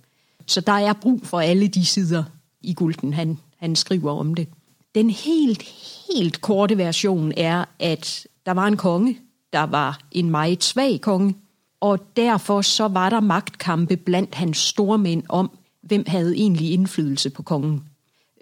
Så 0.46 0.60
der 0.60 0.72
er 0.72 0.92
brug 0.92 1.20
for 1.24 1.40
alle 1.40 1.68
de 1.68 1.84
sider 1.84 2.24
i 2.62 2.74
Gulden, 2.74 3.12
han, 3.12 3.38
han 3.56 3.76
skriver 3.76 4.12
om 4.12 4.34
det. 4.34 4.48
Den 4.94 5.10
helt, 5.10 5.62
helt 6.10 6.40
korte 6.40 6.78
version 6.78 7.32
er, 7.36 7.64
at 7.78 8.26
der 8.46 8.52
var 8.52 8.66
en 8.66 8.76
konge, 8.76 9.18
der 9.52 9.62
var 9.62 10.00
en 10.12 10.30
meget 10.30 10.64
svag 10.64 11.00
konge, 11.00 11.34
og 11.80 12.16
derfor 12.16 12.62
så 12.62 12.88
var 12.88 13.10
der 13.10 13.20
magtkampe 13.20 13.96
blandt 13.96 14.34
hans 14.34 14.58
stormænd 14.58 15.22
om, 15.28 15.50
hvem 15.82 16.04
havde 16.06 16.34
egentlig 16.36 16.72
indflydelse 16.72 17.30
på 17.30 17.42
kongen. 17.42 17.84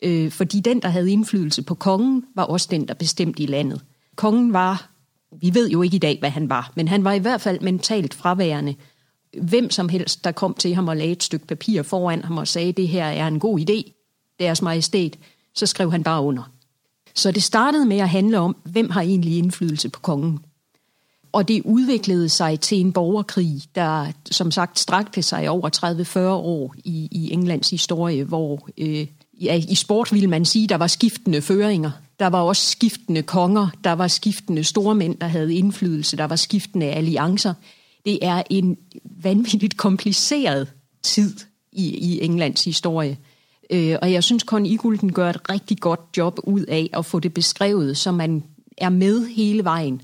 Øh, 0.03 0.31
fordi 0.31 0.61
den, 0.61 0.83
der 0.83 0.89
havde 0.89 1.13
indflydelse 1.13 1.63
på 1.63 1.75
kongen, 1.75 2.25
var 2.35 2.43
også 2.43 2.69
den, 2.71 2.89
der 2.89 2.95
bestemte 2.95 3.43
i 3.43 3.47
landet. 3.47 3.81
Kongen 4.17 4.53
var, 4.53 4.91
vi 5.41 5.55
ved 5.55 5.71
jo 5.71 5.83
ikke 5.83 5.97
i 5.97 5.99
dag, 5.99 6.19
hvad 6.19 6.31
han 6.31 6.49
var, 6.49 6.73
men 6.75 6.89
han 6.89 7.05
var 7.05 7.13
i 7.13 7.19
hvert 7.19 7.41
fald 7.41 7.61
mentalt 7.61 8.15
fraværende. 8.15 8.75
Hvem 9.43 9.71
som 9.71 9.89
helst, 9.89 10.25
der 10.25 10.33
kom 10.33 10.55
til 10.55 10.75
ham 10.75 10.89
og 10.89 10.97
lagde 10.97 11.13
et 11.13 11.23
stykke 11.23 11.47
papir 11.47 11.83
foran 11.83 12.25
ham 12.25 12.39
og 12.39 12.49
sagde, 12.49 12.73
det 12.73 12.89
her 12.89 13.05
er 13.05 13.27
en 13.27 13.41
god 13.41 13.61
idé, 13.61 13.93
deres 14.39 14.63
majestæt, 14.63 15.19
så 15.55 15.67
skrev 15.67 15.91
han 15.91 16.03
bare 16.03 16.23
under. 16.23 16.43
Så 17.15 17.31
det 17.31 17.43
startede 17.43 17.87
med 17.87 17.99
at 17.99 18.09
handle 18.09 18.39
om, 18.39 18.57
hvem 18.65 18.91
har 18.91 19.01
egentlig 19.01 19.39
indflydelse 19.39 19.89
på 19.89 20.01
kongen. 20.01 20.39
Og 21.33 21.49
det 21.49 21.63
udviklede 21.65 22.29
sig 22.29 22.61
til 22.61 22.81
en 22.81 22.93
borgerkrig, 22.93 23.63
der 23.75 24.07
som 24.31 24.51
sagt 24.51 24.79
strakte 24.79 25.23
sig 25.23 25.49
over 25.49 25.71
30-40 26.17 26.19
år 26.21 26.75
i, 26.85 27.09
i 27.11 27.33
Englands 27.33 27.71
historie, 27.71 28.25
hvor 28.25 28.69
øh, 28.79 29.07
ja, 29.41 29.63
i 29.69 29.75
sport 29.75 30.13
ville 30.13 30.27
man 30.27 30.45
sige, 30.45 30.67
der 30.67 30.77
var 30.77 30.87
skiftende 30.87 31.43
føringer. 31.43 31.91
Der 32.19 32.27
var 32.27 32.41
også 32.41 32.71
skiftende 32.71 33.23
konger, 33.23 33.69
der 33.85 33.93
var 33.93 34.09
skiftende 34.09 34.65
stormænd, 34.65 35.17
der 35.19 35.27
havde 35.27 35.55
indflydelse, 35.55 36.17
der 36.17 36.25
var 36.25 36.37
skiftende 36.37 36.87
alliancer. 36.87 37.55
Det 38.05 38.19
er 38.23 38.43
en 38.51 38.77
vanvittigt 39.05 39.77
kompliceret 39.77 40.69
tid 41.03 41.37
i, 41.73 41.89
i 41.89 42.25
Englands 42.25 42.65
historie. 42.65 43.19
Øh, 43.73 43.97
og 44.03 44.13
jeg 44.13 44.25
synes, 44.25 44.43
Kon 44.43 44.67
Igulden 44.67 45.13
gør 45.13 45.31
et 45.31 45.51
rigtig 45.51 45.79
godt 45.79 46.01
job 46.17 46.39
ud 46.43 46.61
af 46.61 46.91
at 46.93 47.07
få 47.07 47.21
det 47.21 47.35
beskrevet, 47.35 47.97
så 47.97 48.13
man 48.13 48.45
er 48.79 48.89
med 48.89 49.27
hele 49.27 49.65
vejen. 49.65 50.03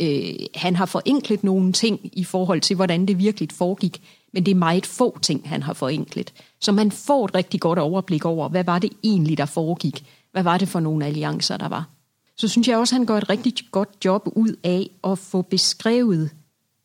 Øh, 0.00 0.34
han 0.54 0.76
har 0.76 0.86
forenklet 0.86 1.44
nogle 1.44 1.72
ting 1.72 2.00
i 2.12 2.24
forhold 2.24 2.60
til, 2.60 2.76
hvordan 2.76 3.06
det 3.06 3.18
virkelig 3.18 3.48
foregik, 3.52 4.02
men 4.32 4.46
det 4.46 4.50
er 4.50 4.56
meget 4.56 4.86
få 4.86 5.18
ting, 5.18 5.48
han 5.48 5.62
har 5.62 5.72
forenklet. 5.72 6.32
Så 6.60 6.72
man 6.72 6.90
får 6.90 7.24
et 7.24 7.34
rigtig 7.34 7.60
godt 7.60 7.78
overblik 7.78 8.24
over, 8.24 8.48
hvad 8.48 8.64
var 8.64 8.78
det 8.78 8.92
egentlig, 9.04 9.38
der 9.38 9.46
foregik? 9.46 10.04
Hvad 10.32 10.42
var 10.42 10.58
det 10.58 10.68
for 10.68 10.80
nogle 10.80 11.06
alliancer, 11.06 11.56
der 11.56 11.68
var? 11.68 11.88
Så 12.36 12.48
synes 12.48 12.68
jeg 12.68 12.78
også, 12.78 12.94
at 12.94 12.98
han 12.98 13.06
gør 13.06 13.18
et 13.18 13.28
rigtig 13.28 13.54
godt 13.70 13.88
job 14.04 14.22
ud 14.26 14.56
af 14.64 14.90
at 15.04 15.18
få 15.18 15.42
beskrevet 15.42 16.30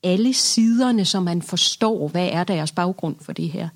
alle 0.03 0.34
siderne, 0.34 1.05
så 1.05 1.19
man 1.19 1.41
forstår, 1.41 2.07
hvad 2.07 2.29
er 2.31 2.43
deres 2.43 2.71
baggrund 2.71 3.15
for 3.21 3.34
det 3.34 3.49
her 3.49 3.69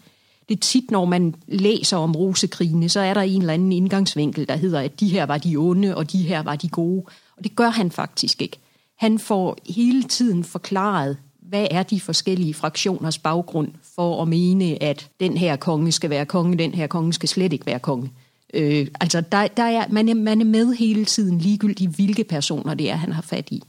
det 0.50 0.56
er 0.56 0.60
tit, 0.60 0.92
når 0.92 1.06
man 1.06 1.36
læser 1.48 1.98
om 1.98 2.16
rosekrigene, 2.16 2.90
så 2.90 3.00
er 3.00 3.14
der 3.14 3.22
en 3.22 3.42
eller 3.42 3.54
anden 3.54 3.72
indgangsvinkel, 3.72 4.48
der 4.48 4.56
hedder, 4.56 4.80
at 4.80 5.00
de 5.00 5.08
her 5.08 5.26
var 5.26 5.38
de 5.38 5.58
onde, 5.58 5.96
og 5.96 6.12
de 6.12 6.24
her 6.24 6.44
var 6.44 6.56
de 6.56 6.70
gode. 6.70 7.04
Og 7.38 7.44
det 7.44 7.56
gør 7.56 7.70
han 7.70 7.92
faktisk 7.92 8.42
ikke. 8.42 8.58
Han 8.98 9.20
får 9.20 9.58
hele 9.70 10.04
tiden 10.04 10.44
forklaret, 10.44 11.18
hvad 11.42 11.68
er 11.72 11.84
de 11.84 12.02
forskellige 12.02 12.54
fraktioners 12.54 13.18
baggrund 13.18 13.72
for 13.96 14.22
at 14.22 14.28
mene, 14.28 14.84
at 14.84 15.10
den 15.20 15.38
her 15.38 15.56
konge 15.56 15.92
skal 15.92 16.10
være 16.10 16.26
konge, 16.26 16.58
den 16.58 16.74
her 16.74 16.88
konge 16.88 17.14
skal 17.14 17.30
slet 17.30 17.54
ikke 17.54 17.66
være 17.66 17.80
konge. 17.80 18.12
Øh, 18.54 18.88
altså, 19.02 19.22
der, 19.22 19.48
der 19.48 19.64
er, 19.64 19.86
man, 19.90 20.10
er, 20.10 20.14
man 20.14 20.42
er 20.42 20.46
med 20.46 20.74
hele 20.74 21.06
tiden, 21.06 21.38
ligegyldigt 21.38 21.96
hvilke 21.96 22.24
personer 22.24 22.74
det 22.74 22.90
er, 22.90 22.96
han 22.96 23.12
har 23.12 23.22
fat 23.22 23.48
i. 23.52 23.64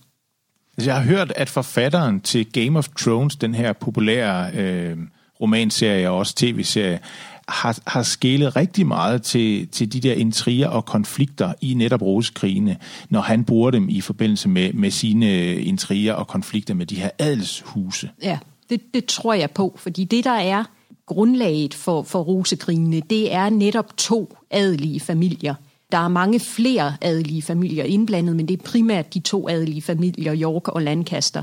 Jeg 0.84 0.94
har 0.94 1.02
hørt, 1.02 1.32
at 1.36 1.48
forfatteren 1.48 2.20
til 2.20 2.52
Game 2.52 2.78
of 2.78 2.88
Thrones, 2.88 3.36
den 3.36 3.54
her 3.54 3.72
populære 3.72 4.50
øh, 4.54 4.96
romanserie 5.40 6.10
og 6.10 6.16
også 6.16 6.34
tv-serie, 6.34 7.00
har, 7.48 7.78
har 7.86 8.02
skælet 8.02 8.56
rigtig 8.56 8.86
meget 8.86 9.22
til, 9.22 9.68
til 9.68 9.92
de 9.92 10.00
der 10.00 10.12
intriger 10.12 10.68
og 10.68 10.84
konflikter 10.84 11.52
i 11.60 11.74
netop 11.74 12.02
rosekrigene, 12.02 12.76
når 13.10 13.20
han 13.20 13.44
bruger 13.44 13.70
dem 13.70 13.88
i 13.88 14.00
forbindelse 14.00 14.48
med, 14.48 14.72
med 14.72 14.90
sine 14.90 15.54
intriger 15.54 16.12
og 16.12 16.26
konflikter 16.26 16.74
med 16.74 16.86
de 16.86 16.94
her 16.94 17.10
adelshuse. 17.18 18.10
Ja, 18.22 18.38
det, 18.70 18.80
det 18.94 19.04
tror 19.04 19.34
jeg 19.34 19.50
på, 19.50 19.76
fordi 19.78 20.04
det 20.04 20.24
der 20.24 20.30
er 20.30 20.64
grundlaget 21.06 21.74
for, 21.74 22.02
for 22.02 22.20
rosekrigene, 22.22 23.00
det 23.00 23.34
er 23.34 23.50
netop 23.50 23.96
to 23.96 24.36
adelige 24.50 25.00
familier. 25.00 25.54
Der 25.92 25.98
er 25.98 26.08
mange 26.08 26.40
flere 26.40 26.96
adelige 27.00 27.42
familier 27.42 27.84
indblandet, 27.84 28.36
men 28.36 28.48
det 28.48 28.58
er 28.58 28.64
primært 28.64 29.14
de 29.14 29.20
to 29.20 29.48
adelige 29.48 29.82
familier, 29.82 30.34
York 30.36 30.68
og 30.68 30.82
Lancaster, 30.82 31.42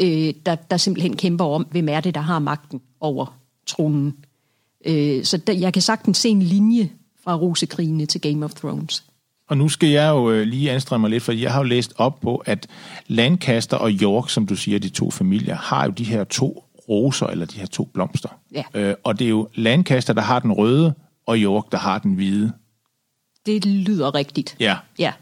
øh, 0.00 0.34
der, 0.46 0.54
der 0.54 0.76
simpelthen 0.76 1.16
kæmper 1.16 1.44
om, 1.44 1.66
hvem 1.70 1.88
er 1.88 2.00
det, 2.00 2.14
der 2.14 2.20
har 2.20 2.38
magten 2.38 2.80
over 3.00 3.38
tronen. 3.66 4.14
Øh, 4.86 5.24
så 5.24 5.36
der, 5.36 5.52
jeg 5.52 5.72
kan 5.72 5.82
sagtens 5.82 6.18
se 6.18 6.28
en 6.28 6.42
linje 6.42 6.90
fra 7.24 7.36
Rosekrigene 7.36 8.06
til 8.06 8.20
Game 8.20 8.44
of 8.44 8.54
Thrones. 8.54 9.04
Og 9.48 9.58
nu 9.58 9.68
skal 9.68 9.88
jeg 9.88 10.08
jo 10.08 10.30
øh, 10.30 10.46
lige 10.46 10.70
anstrenge 10.70 11.00
mig 11.00 11.10
lidt, 11.10 11.22
for 11.22 11.32
jeg 11.32 11.52
har 11.52 11.60
jo 11.60 11.64
læst 11.64 11.92
op 11.96 12.20
på, 12.20 12.36
at 12.36 12.66
Lancaster 13.06 13.76
og 13.76 13.90
York, 13.90 14.30
som 14.30 14.46
du 14.46 14.56
siger, 14.56 14.78
de 14.78 14.88
to 14.88 15.10
familier, 15.10 15.54
har 15.56 15.84
jo 15.84 15.90
de 15.90 16.04
her 16.04 16.24
to 16.24 16.64
roser, 16.88 17.26
eller 17.26 17.46
de 17.46 17.58
her 17.58 17.66
to 17.66 17.84
blomster. 17.84 18.28
Ja. 18.54 18.62
Øh, 18.74 18.94
og 19.04 19.18
det 19.18 19.24
er 19.24 19.28
jo 19.28 19.48
Lancaster, 19.54 20.12
der 20.12 20.22
har 20.22 20.38
den 20.40 20.52
røde, 20.52 20.94
og 21.26 21.36
York, 21.36 21.72
der 21.72 21.78
har 21.78 21.98
den 21.98 22.14
hvide. 22.14 22.52
Det 23.46 23.66
lyder 23.66 24.14
rigtigt. 24.14 24.56
Ja. 24.60 24.76
Ja. 24.98 25.12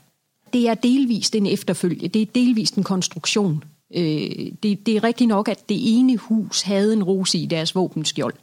det 0.52 0.68
er 0.68 0.74
delvist 0.74 1.34
en 1.34 1.46
efterfølge, 1.46 2.08
det 2.08 2.22
er 2.22 2.26
delvist 2.34 2.74
en 2.74 2.84
konstruktion. 2.84 3.64
Øh, 3.94 4.52
det, 4.62 4.86
det 4.86 4.96
er 4.96 5.04
rigtigt 5.04 5.28
nok, 5.28 5.48
at 5.48 5.68
det 5.68 5.98
ene 5.98 6.16
hus 6.16 6.62
havde 6.62 6.92
en 6.92 7.02
rose 7.02 7.38
i 7.38 7.46
deres 7.46 7.74
våbenskjold, 7.74 8.34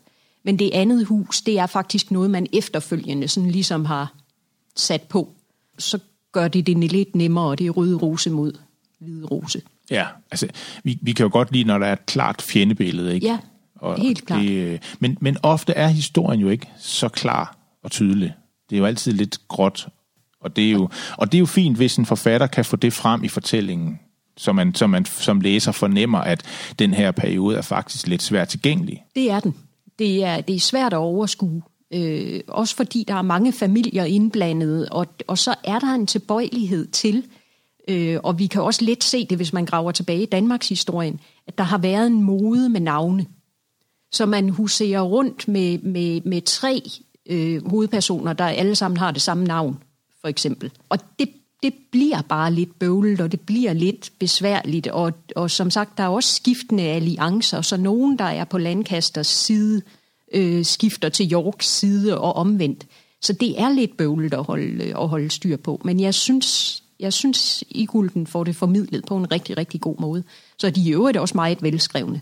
men 0.44 0.60
det 0.60 0.70
andet 0.74 1.06
hus, 1.06 1.42
det 1.42 1.60
er 1.60 1.66
faktisk 1.66 2.12
noget, 2.12 2.30
man 2.30 2.48
efterfølgende 2.54 3.28
sådan 3.28 3.52
ligesom 3.52 3.86
har 3.86 4.14
sat 4.76 5.02
på. 5.02 5.30
Så 5.78 6.00
gør 6.32 6.48
det 6.48 6.68
det 6.68 6.92
lidt 6.92 7.16
nemmere, 7.16 7.56
det 7.56 7.68
er 7.68 7.72
røde 7.72 7.96
rose 7.96 8.30
mod 8.30 8.54
hvide 9.00 9.26
rose. 9.26 9.62
Ja, 9.92 10.08
altså, 10.32 10.48
vi, 10.84 11.00
vi 11.02 11.14
kan 11.14 11.24
jo 11.24 11.30
godt 11.32 11.52
lide, 11.52 11.64
når 11.64 11.78
der 11.78 11.86
er 11.86 11.94
et 11.94 12.06
klart 12.06 12.42
fjendebillede, 12.42 13.16
ikke? 13.16 13.28
Ja, 13.28 13.38
og 13.76 14.02
helt 14.02 14.26
klart. 14.26 14.42
Det, 14.42 14.82
men, 15.00 15.18
men 15.22 15.38
ofte 15.44 15.74
er 15.74 15.88
historien 15.88 16.40
jo 16.40 16.50
ikke 16.50 16.70
så 16.78 17.10
klar 17.10 17.58
og 17.84 17.92
tydelig. 17.92 18.34
Det 18.70 18.76
er 18.76 18.80
jo 18.80 18.86
altid 18.86 19.12
lidt 19.12 19.48
gråt, 19.48 19.88
og 20.40 20.56
det 20.56 20.68
er 20.68 20.72
jo, 20.72 20.90
og 21.18 21.32
det 21.32 21.38
er 21.38 21.40
jo 21.40 21.46
fint, 21.46 21.78
hvis 21.78 21.98
en 21.98 22.06
forfatter 22.06 22.48
kan 22.48 22.66
få 22.66 22.76
det 22.76 22.94
frem 22.94 23.24
i 23.24 23.28
fortællingen, 23.28 24.00
så 24.38 24.54
man, 24.54 24.76
så 24.76 24.88
man 24.88 25.06
som 25.06 25.42
læser 25.42 25.72
fornemmer, 25.72 26.20
at 26.20 26.44
den 26.80 26.94
her 26.94 27.12
periode 27.12 27.58
er 27.58 27.62
faktisk 27.62 28.08
lidt 28.08 28.24
svært 28.24 28.48
tilgængelig. 28.48 29.04
Det 29.16 29.32
er 29.32 29.40
den. 29.40 29.56
Det 30.00 30.24
er, 30.24 30.42
det 30.42 30.56
er 30.56 30.60
svært 30.60 30.94
at 30.94 30.98
overskue. 30.98 31.62
Øh, 31.94 32.42
også 32.48 32.76
fordi 32.76 33.06
der 33.08 33.14
er 33.14 33.22
mange 33.22 33.54
familier 33.54 34.04
indblandet, 34.04 34.90
og, 34.90 35.08
og 35.28 35.38
så 35.38 35.56
er 35.64 35.80
der 35.80 35.88
en 35.88 36.08
tilbøjelighed 36.08 36.88
til, 36.88 37.24
øh, 37.88 38.20
og 38.24 38.40
vi 38.40 38.48
kan 38.48 38.62
også 38.62 38.86
lidt 38.86 39.04
se 39.04 39.26
det, 39.26 39.38
hvis 39.38 39.54
man 39.54 39.66
graver 39.66 39.92
tilbage 39.92 40.24
i 40.24 40.26
Danmarks 40.26 40.70
historien, 40.70 41.20
at 41.48 41.58
der 41.58 41.64
har 41.64 41.78
været 41.78 42.08
en 42.08 42.24
mode 42.24 42.70
med 42.70 42.82
navne. 42.82 43.26
Så 44.12 44.26
man 44.26 44.50
huserer 44.50 45.02
rundt 45.02 45.48
med, 45.48 45.80
med, 45.80 46.22
med 46.22 46.42
tre 46.42 46.82
øh, 47.26 47.70
hovedpersoner, 47.70 48.34
der 48.34 48.46
alle 48.46 48.76
sammen 48.76 48.98
har 48.98 49.12
det 49.12 49.22
samme 49.22 49.44
navn, 49.44 49.78
for 50.22 50.28
eksempel. 50.28 50.72
Og 50.90 51.00
det, 51.20 51.30
det 51.64 51.74
bliver 51.92 52.22
bare 52.22 52.54
lidt 52.54 52.80
bøvlet, 52.80 53.22
og 53.22 53.32
det 53.32 53.42
bliver 53.42 53.74
lidt 53.74 54.12
besværligt, 54.20 54.88
og, 54.88 55.14
og 55.36 55.52
som 55.52 55.70
sagt, 55.70 55.98
der 55.98 56.04
er 56.04 56.08
også 56.08 56.36
skiftende 56.36 56.84
alliancer, 56.84 57.62
så 57.62 57.78
nogen, 57.78 58.20
der 58.20 58.26
er 58.26 58.44
på 58.44 58.58
Landkasters 58.58 59.28
side, 59.28 59.82
øh, 60.34 60.66
skifter 60.66 61.10
til 61.10 61.34
Yorks 61.34 61.68
side 61.68 62.20
og 62.20 62.36
omvendt. 62.36 62.86
Så 63.22 63.34
det 63.34 63.62
er 63.62 63.70
lidt 63.70 63.98
bøvlet 63.98 64.34
at 64.34 64.44
holde, 64.44 64.84
øh, 64.84 65.02
at 65.02 65.08
holde 65.08 65.30
styr 65.30 65.58
på. 65.58 65.82
Men 65.86 66.00
jeg 66.00 66.14
synes, 66.14 66.84
jeg 67.00 67.14
synes, 67.14 67.64
i 67.70 67.86
Gulden 67.86 68.28
får 68.28 68.44
det 68.44 68.56
formidlet 68.56 69.06
på 69.06 69.18
en 69.18 69.32
rigtig, 69.32 69.58
rigtig 69.58 69.82
god 69.82 69.96
måde. 70.00 70.24
Så 70.58 70.70
de 70.70 70.90
er 70.90 70.96
øvrigt 70.96 71.18
også 71.18 71.38
meget 71.38 71.64
velskrevne. 71.64 72.22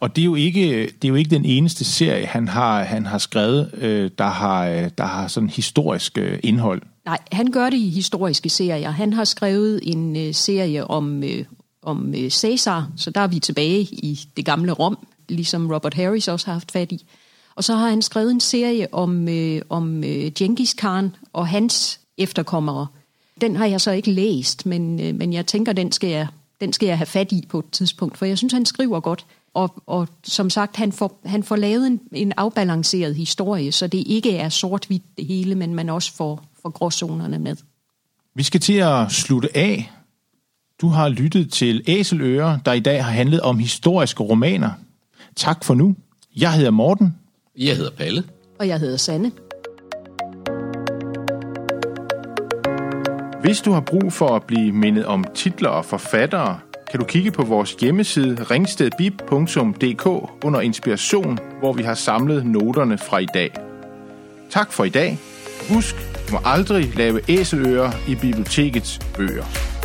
Og 0.00 0.16
det 0.16 0.22
er 0.22 0.26
jo 0.26 0.34
ikke, 0.34 0.82
det 0.86 1.04
er 1.04 1.08
jo 1.08 1.14
ikke 1.14 1.30
den 1.30 1.44
eneste 1.44 1.84
serie, 1.84 2.26
han 2.26 2.48
har, 2.48 2.84
han 2.84 3.06
har 3.06 3.18
skrevet, 3.18 3.70
øh, 3.74 4.10
der, 4.18 4.24
har, 4.24 4.88
der 4.98 5.04
har 5.04 5.28
sådan 5.28 5.50
historisk 5.50 6.18
øh, 6.18 6.38
indhold. 6.42 6.82
Nej, 7.04 7.18
han 7.32 7.46
gør 7.46 7.70
det 7.70 7.76
i 7.76 7.90
historiske 7.90 8.48
serier. 8.48 8.90
Han 8.90 9.12
har 9.12 9.24
skrevet 9.24 9.80
en 9.82 10.16
øh, 10.16 10.34
serie 10.34 10.86
om, 10.86 11.22
øh, 11.24 11.44
om 11.82 12.14
øh, 12.14 12.30
Caesar, 12.30 12.90
så 12.96 13.10
der 13.10 13.20
er 13.20 13.26
vi 13.26 13.38
tilbage 13.38 13.80
i 13.80 14.20
det 14.36 14.44
gamle 14.44 14.72
Rom, 14.72 14.98
ligesom 15.28 15.70
Robert 15.70 15.94
Harris 15.94 16.28
også 16.28 16.46
har 16.46 16.52
haft 16.52 16.72
fat 16.72 16.92
i. 16.92 17.06
Og 17.54 17.64
så 17.64 17.74
har 17.74 17.90
han 17.90 18.02
skrevet 18.02 18.30
en 18.30 18.40
serie 18.40 18.94
om, 18.94 19.28
øh, 19.28 19.62
om 19.68 20.04
øh, 20.04 20.32
Genghis 20.34 20.74
Khan 20.74 21.14
og 21.32 21.48
hans 21.48 22.00
efterkommere. 22.18 22.86
Den 23.40 23.56
har 23.56 23.66
jeg 23.66 23.80
så 23.80 23.90
ikke 23.90 24.10
læst, 24.10 24.66
men, 24.66 25.00
øh, 25.00 25.14
men 25.14 25.32
jeg 25.32 25.46
tænker, 25.46 25.72
den 25.72 25.92
skal 25.92 26.10
jeg, 26.10 26.26
den 26.60 26.72
skal 26.72 26.86
jeg 26.86 26.98
have 26.98 27.06
fat 27.06 27.32
i 27.32 27.46
på 27.48 27.58
et 27.58 27.70
tidspunkt, 27.72 28.18
for 28.18 28.24
jeg 28.24 28.38
synes, 28.38 28.52
han 28.52 28.66
skriver 28.66 29.00
godt. 29.00 29.26
Og, 29.56 29.82
og 29.86 30.08
som 30.24 30.50
sagt, 30.50 30.76
han 30.76 30.92
får, 30.92 31.20
han 31.24 31.42
får 31.42 31.56
lavet 31.56 31.86
en, 31.86 32.00
en 32.12 32.32
afbalanceret 32.36 33.14
historie, 33.14 33.72
så 33.72 33.86
det 33.86 34.04
ikke 34.06 34.36
er 34.36 34.48
sort-hvidt 34.48 35.02
det 35.16 35.26
hele, 35.26 35.54
men 35.54 35.74
man 35.74 35.88
også 35.88 36.12
får, 36.14 36.44
får 36.62 36.70
gråzonerne 36.70 37.38
med. 37.38 37.56
Vi 38.34 38.42
skal 38.42 38.60
til 38.60 38.72
at 38.72 39.12
slutte 39.12 39.56
af. 39.56 39.92
Du 40.80 40.88
har 40.88 41.08
lyttet 41.08 41.52
til 41.52 41.82
Æseløre, 41.86 42.60
der 42.64 42.72
i 42.72 42.80
dag 42.80 43.04
har 43.04 43.10
handlet 43.12 43.40
om 43.40 43.58
historiske 43.58 44.22
romaner. 44.22 44.70
Tak 45.36 45.64
for 45.64 45.74
nu. 45.74 45.96
Jeg 46.36 46.52
hedder 46.52 46.70
Morten. 46.70 47.16
Jeg 47.58 47.76
hedder 47.76 47.90
Palle. 47.90 48.24
Og 48.58 48.68
jeg 48.68 48.80
hedder 48.80 48.96
Sanne. 48.96 49.32
Hvis 53.42 53.60
du 53.60 53.72
har 53.72 53.80
brug 53.80 54.12
for 54.12 54.36
at 54.36 54.42
blive 54.42 54.72
mindet 54.72 55.04
om 55.04 55.24
titler 55.34 55.68
og 55.68 55.84
forfattere, 55.84 56.58
kan 56.96 57.00
du 57.00 57.06
kigge 57.06 57.30
på 57.30 57.42
vores 57.42 57.72
hjemmeside 57.72 58.42
ringstedbib.dk 58.42 60.06
under 60.44 60.60
inspiration, 60.60 61.38
hvor 61.58 61.72
vi 61.72 61.82
har 61.82 61.94
samlet 61.94 62.46
noterne 62.46 62.98
fra 62.98 63.18
i 63.18 63.26
dag. 63.34 63.50
Tak 64.50 64.72
for 64.72 64.84
i 64.84 64.88
dag. 64.88 65.18
Husk, 65.68 65.96
du 66.28 66.32
må 66.32 66.38
aldrig 66.44 66.96
lave 66.96 67.20
æselører 67.28 67.90
i 68.08 68.14
bibliotekets 68.14 68.98
bøger. 69.16 69.75